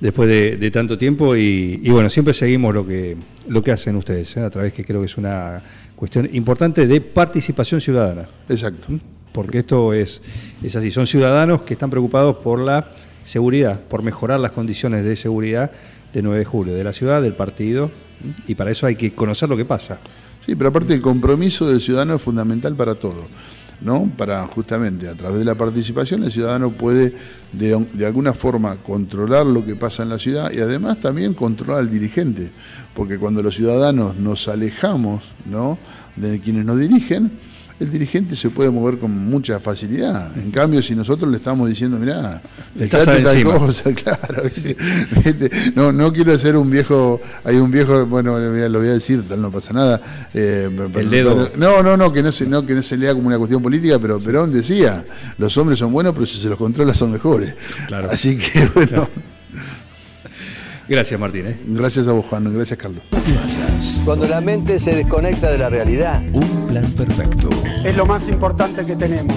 después 0.00 0.28
de, 0.28 0.56
de 0.56 0.70
tanto 0.70 0.96
tiempo. 0.96 1.36
Y, 1.36 1.80
y 1.82 1.90
bueno, 1.90 2.08
siempre 2.08 2.32
seguimos 2.32 2.74
lo 2.74 2.86
que, 2.86 3.16
lo 3.48 3.62
que 3.62 3.72
hacen 3.72 3.96
ustedes, 3.96 4.36
¿eh? 4.36 4.40
a 4.40 4.50
través 4.50 4.72
que 4.72 4.84
creo 4.84 5.00
que 5.00 5.06
es 5.06 5.18
una 5.18 5.60
cuestión 5.98 6.30
importante 6.32 6.86
de 6.86 7.00
participación 7.00 7.80
ciudadana. 7.80 8.28
Exacto. 8.48 8.86
Porque 9.32 9.58
esto 9.58 9.92
es, 9.92 10.22
es 10.62 10.76
así, 10.76 10.92
son 10.92 11.08
ciudadanos 11.08 11.62
que 11.62 11.74
están 11.74 11.90
preocupados 11.90 12.36
por 12.36 12.60
la 12.60 12.92
seguridad, 13.24 13.80
por 13.80 14.02
mejorar 14.02 14.38
las 14.38 14.52
condiciones 14.52 15.04
de 15.04 15.16
seguridad 15.16 15.72
de 16.12 16.22
9 16.22 16.38
de 16.38 16.44
julio, 16.44 16.74
de 16.74 16.84
la 16.84 16.92
ciudad, 16.92 17.20
del 17.20 17.34
partido, 17.34 17.90
y 18.46 18.54
para 18.54 18.70
eso 18.70 18.86
hay 18.86 18.94
que 18.94 19.12
conocer 19.12 19.48
lo 19.48 19.56
que 19.56 19.64
pasa. 19.64 19.98
Sí, 20.44 20.54
pero 20.54 20.70
aparte 20.70 20.94
el 20.94 21.00
compromiso 21.00 21.66
del 21.66 21.80
ciudadano 21.80 22.14
es 22.14 22.22
fundamental 22.22 22.74
para 22.76 22.94
todo. 22.94 23.26
¿No? 23.80 24.10
Para 24.16 24.44
justamente 24.46 25.08
a 25.08 25.14
través 25.14 25.38
de 25.38 25.44
la 25.44 25.54
participación 25.54 26.24
el 26.24 26.32
ciudadano 26.32 26.72
puede 26.72 27.14
de, 27.52 27.86
de 27.92 28.06
alguna 28.06 28.32
forma 28.32 28.76
controlar 28.76 29.46
lo 29.46 29.64
que 29.64 29.76
pasa 29.76 30.02
en 30.02 30.08
la 30.08 30.18
ciudad 30.18 30.50
y 30.50 30.60
además 30.60 31.00
también 31.00 31.34
controlar 31.34 31.80
al 31.80 31.90
dirigente, 31.90 32.50
porque 32.94 33.18
cuando 33.18 33.42
los 33.42 33.54
ciudadanos 33.54 34.16
nos 34.16 34.48
alejamos, 34.48 35.32
¿no? 35.46 35.78
de 36.16 36.40
quienes 36.40 36.64
nos 36.64 36.78
dirigen, 36.78 37.32
el 37.80 37.90
dirigente 37.90 38.34
se 38.34 38.50
puede 38.50 38.70
mover 38.70 38.98
con 38.98 39.10
mucha 39.10 39.60
facilidad. 39.60 40.36
En 40.36 40.50
cambio, 40.50 40.82
si 40.82 40.94
nosotros 40.96 41.30
le 41.30 41.36
estamos 41.36 41.68
diciendo, 41.68 41.96
mirá, 41.98 42.42
fijate 42.76 43.22
tal 43.22 43.44
cosa, 43.44 43.92
claro, 43.94 44.42
¿viste? 44.44 44.76
¿Viste? 45.24 45.50
No, 45.76 45.92
no 45.92 46.12
quiero 46.12 46.36
ser 46.38 46.56
un 46.56 46.68
viejo, 46.70 47.20
hay 47.44 47.56
un 47.56 47.70
viejo, 47.70 48.04
bueno, 48.06 48.38
lo 48.38 48.78
voy 48.78 48.88
a 48.88 48.92
decir, 48.92 49.22
tal 49.28 49.40
no 49.40 49.50
pasa 49.52 49.72
nada. 49.72 50.00
eh, 50.34 50.68
pero- 50.92 51.08
dedo. 51.08 51.50
pero- 51.52 51.56
no, 51.56 51.82
no, 51.82 51.96
no, 51.96 52.12
que 52.12 52.22
no 52.22 52.32
se, 52.32 52.46
no, 52.46 52.66
que 52.66 52.74
no 52.74 52.82
se 52.82 52.96
lea 52.96 53.14
como 53.14 53.28
una 53.28 53.38
cuestión 53.38 53.62
política, 53.62 53.98
pero 53.98 54.18
Perón 54.18 54.52
decía, 54.52 55.04
los 55.38 55.56
hombres 55.56 55.78
son 55.78 55.92
buenos, 55.92 56.14
pero 56.14 56.26
si 56.26 56.38
se 56.40 56.48
los 56.48 56.58
controla 56.58 56.94
son 56.94 57.12
mejores. 57.12 57.54
Claro. 57.86 58.08
Así 58.10 58.36
que, 58.36 58.68
bueno, 58.74 59.08
Gracias, 60.88 61.20
Martín. 61.20 61.46
¿eh? 61.48 61.56
gracias 61.66 62.08
a 62.08 62.12
vos, 62.12 62.24
Juan, 62.26 62.52
gracias, 62.52 62.78
Carlos. 62.78 63.02
Cuando 64.04 64.26
la 64.26 64.40
mente 64.40 64.80
se 64.80 64.94
desconecta 64.94 65.50
de 65.50 65.58
la 65.58 65.68
realidad, 65.68 66.22
Un 66.32 66.66
plan 66.68 66.90
perfecto. 66.92 67.50
Es 67.84 67.94
lo 67.94 68.06
más 68.06 68.26
importante 68.28 68.86
que 68.86 68.96
tenemos. 68.96 69.36